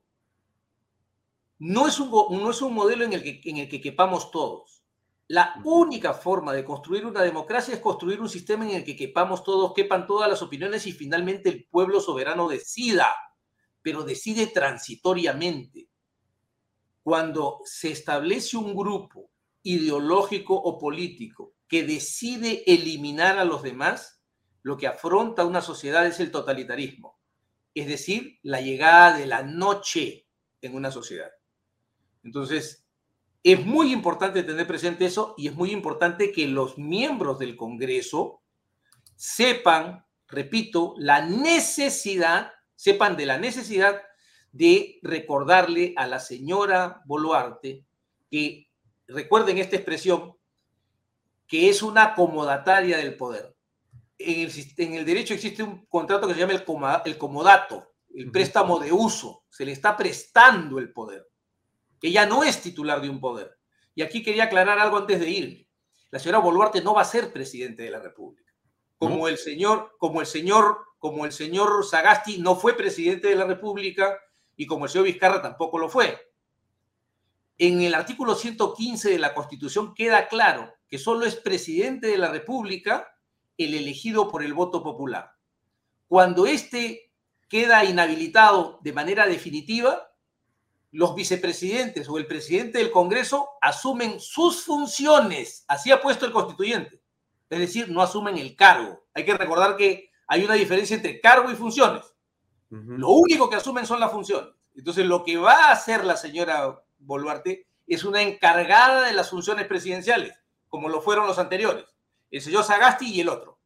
[1.59, 4.76] No es un, no es un modelo en el, que, en el que quepamos todos.
[5.28, 9.43] La única forma de construir una democracia es construir un sistema en el que quepamos
[9.43, 13.12] todos, quepan todas las opiniones y finalmente el pueblo soberano decida,
[13.82, 15.89] pero decide transitoriamente.
[17.03, 19.31] Cuando se establece un grupo
[19.62, 24.23] ideológico o político que decide eliminar a los demás,
[24.62, 27.19] lo que afronta una sociedad es el totalitarismo,
[27.74, 30.28] es decir, la llegada de la noche
[30.61, 31.31] en una sociedad.
[32.23, 32.85] Entonces,
[33.42, 38.42] es muy importante tener presente eso y es muy importante que los miembros del Congreso
[39.14, 44.02] sepan, repito, la necesidad, sepan de la necesidad
[44.52, 47.84] de recordarle a la señora Boluarte
[48.30, 48.66] que,
[49.08, 50.36] recuerden esta expresión,
[51.46, 53.54] que es una acomodataria del poder.
[54.18, 57.92] En el, en el, derecho existe un contrato que se llama el, comodato, el, comodato,
[58.14, 59.44] el préstamo de uso.
[59.48, 61.26] Se le está prestando el poder.
[62.07, 63.59] Ella no es titular de un poder.
[63.95, 65.69] Y aquí quería aclarar algo antes de ir.
[66.11, 68.53] La señora Boluarte no va a ser presidente de la República.
[68.97, 69.28] Como ¿No?
[69.28, 74.19] el señor, como el señor, como el señor Sagasti no fue presidente de la República
[74.57, 76.33] y como el señor Vizcarra tampoco lo fue.
[77.59, 82.31] En el artículo 115 de la Constitución queda claro que solo es presidente de la
[82.31, 83.09] República
[83.59, 85.33] el elegido por el voto popular.
[86.07, 87.12] Cuando éste
[87.49, 90.06] queda inhabilitado de manera definitiva,
[90.97, 95.64] los vicepresidentes o el presidente del Congreso asumen sus funciones.
[95.68, 97.02] Así ha puesto el constituyente.
[97.51, 99.05] Es decir, no asumen el cargo.
[99.14, 102.02] Hay que recordar que hay una diferencia entre cargo y funciones.
[102.70, 102.98] Uh -huh.
[102.98, 104.51] Lo único que asumen son las funciones.
[104.74, 109.66] Entonces, lo que va a hacer la señora Boluarte es una encargada de las funciones
[109.66, 110.35] presidenciales
[110.68, 111.85] como lo fueron los anteriores,
[112.31, 113.59] el señor Sagasti y el otro.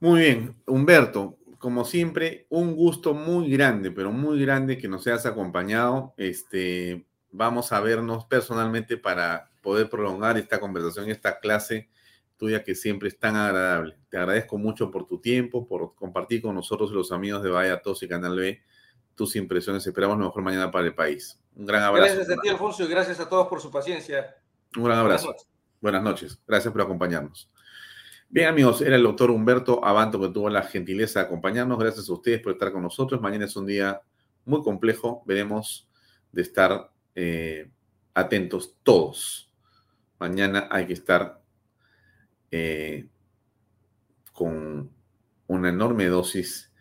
[0.00, 5.26] Muy bien, Humberto, como siempre, un gusto muy grande, pero muy grande que nos hayas
[5.26, 6.14] acompañado.
[6.16, 11.88] Este, vamos a vernos personalmente para poder prolongar esta conversación, esta clase
[12.36, 13.96] tu día que siempre es tan agradable.
[14.10, 18.02] Te agradezco mucho por tu tiempo, por compartir con nosotros los amigos de Vaya Tos
[18.02, 18.60] y Canal B
[19.16, 19.84] tus impresiones.
[19.86, 21.40] Esperamos lo mejor mañana para el país.
[21.56, 22.14] Un gran abrazo.
[22.14, 24.36] Gracias a ti, Alfonso, y gracias a todos por su paciencia.
[24.76, 25.34] Un gran abrazo.
[25.80, 26.38] Buenas noches.
[26.46, 27.50] Gracias por acompañarnos.
[28.28, 31.78] Bien, amigos, era el doctor Humberto Abanto que tuvo la gentileza de acompañarnos.
[31.78, 33.20] Gracias a ustedes por estar con nosotros.
[33.20, 34.00] Mañana es un día
[34.44, 35.22] muy complejo.
[35.26, 35.88] Veremos
[36.32, 37.70] de estar eh,
[38.14, 39.52] atentos todos.
[40.18, 41.40] Mañana hay que estar
[42.50, 43.06] eh,
[44.32, 44.90] con
[45.46, 46.72] una enorme dosis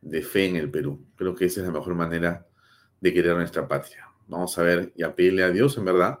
[0.00, 1.06] de fe en el Perú.
[1.14, 2.46] Creo que esa es la mejor manera
[3.00, 4.08] de querer nuestra patria.
[4.26, 6.18] Vamos a ver y a a Dios, en verdad,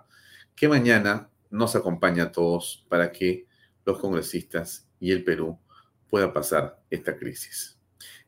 [0.54, 3.47] que mañana nos acompañe a todos para que
[3.88, 5.58] los congresistas y el Perú
[6.08, 7.78] puedan pasar esta crisis.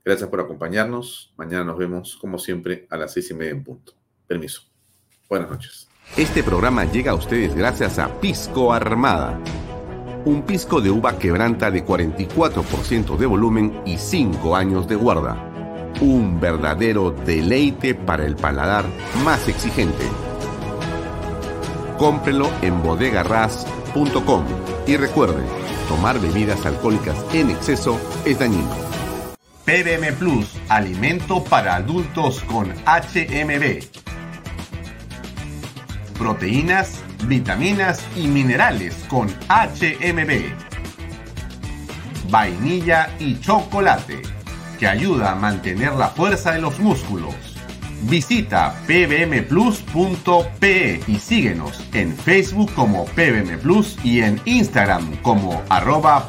[0.05, 1.32] Gracias por acompañarnos.
[1.37, 3.93] Mañana nos vemos, como siempre, a las seis y media en punto.
[4.27, 4.62] Permiso.
[5.28, 5.89] Buenas noches.
[6.16, 9.41] Este programa llega a ustedes gracias a Pisco Armada
[10.24, 15.47] un pisco de uva quebranta de 44% de volumen y 5 años de guarda.
[16.01, 18.85] Un verdadero deleite para el paladar
[19.24, 20.05] más exigente.
[21.99, 25.40] Cómprelo en bodegarras.com y recuerde,
[25.88, 28.74] tomar bebidas alcohólicas en exceso es dañino.
[29.64, 33.84] PBM Plus, alimento para adultos con HMB.
[36.18, 40.42] Proteínas vitaminas y minerales con HMB.
[42.28, 44.22] Vainilla y chocolate,
[44.80, 47.49] que ayuda a mantener la fuerza de los músculos.
[48.02, 50.20] Visita pbmplus.pe
[51.06, 56.27] y síguenos en Facebook como PBM Plus y en Instagram como arroba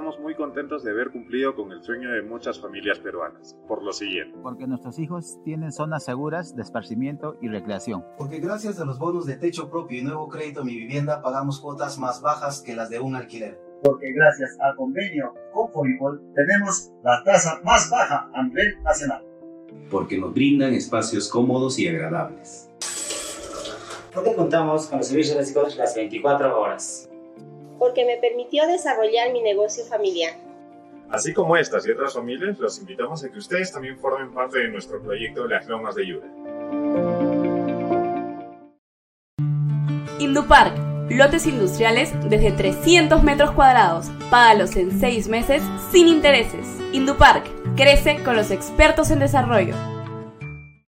[0.00, 0.36] PBM Plus.
[0.36, 4.38] contentos de haber cumplido con el sueño de muchas familias peruanas, por lo siguiente.
[4.42, 8.04] Porque nuestros hijos tienen zonas seguras de esparcimiento y recreación.
[8.18, 11.98] Porque gracias a los bonos de techo propio y nuevo crédito Mi Vivienda pagamos cuotas
[11.98, 13.58] más bajas que las de un alquiler.
[13.82, 19.24] Porque gracias al convenio con Foripol tenemos la tasa más baja a nivel nacional.
[19.90, 22.70] Porque nos brindan espacios cómodos y agradables.
[24.14, 27.08] Porque contamos con los servicios básicos las 24 horas
[27.78, 30.34] porque me permitió desarrollar mi negocio familiar.
[31.10, 34.68] Así como estas y otras familias, los invitamos a que ustedes también formen parte de
[34.68, 36.26] nuestro proyecto Las Lomas de Yura.
[40.18, 40.74] Indupark,
[41.10, 44.10] lotes industriales desde 300 metros cuadrados.
[44.30, 45.62] Págalos en 6 meses
[45.92, 46.66] sin intereses.
[46.92, 47.44] Indupark,
[47.76, 49.74] crece con los expertos en desarrollo.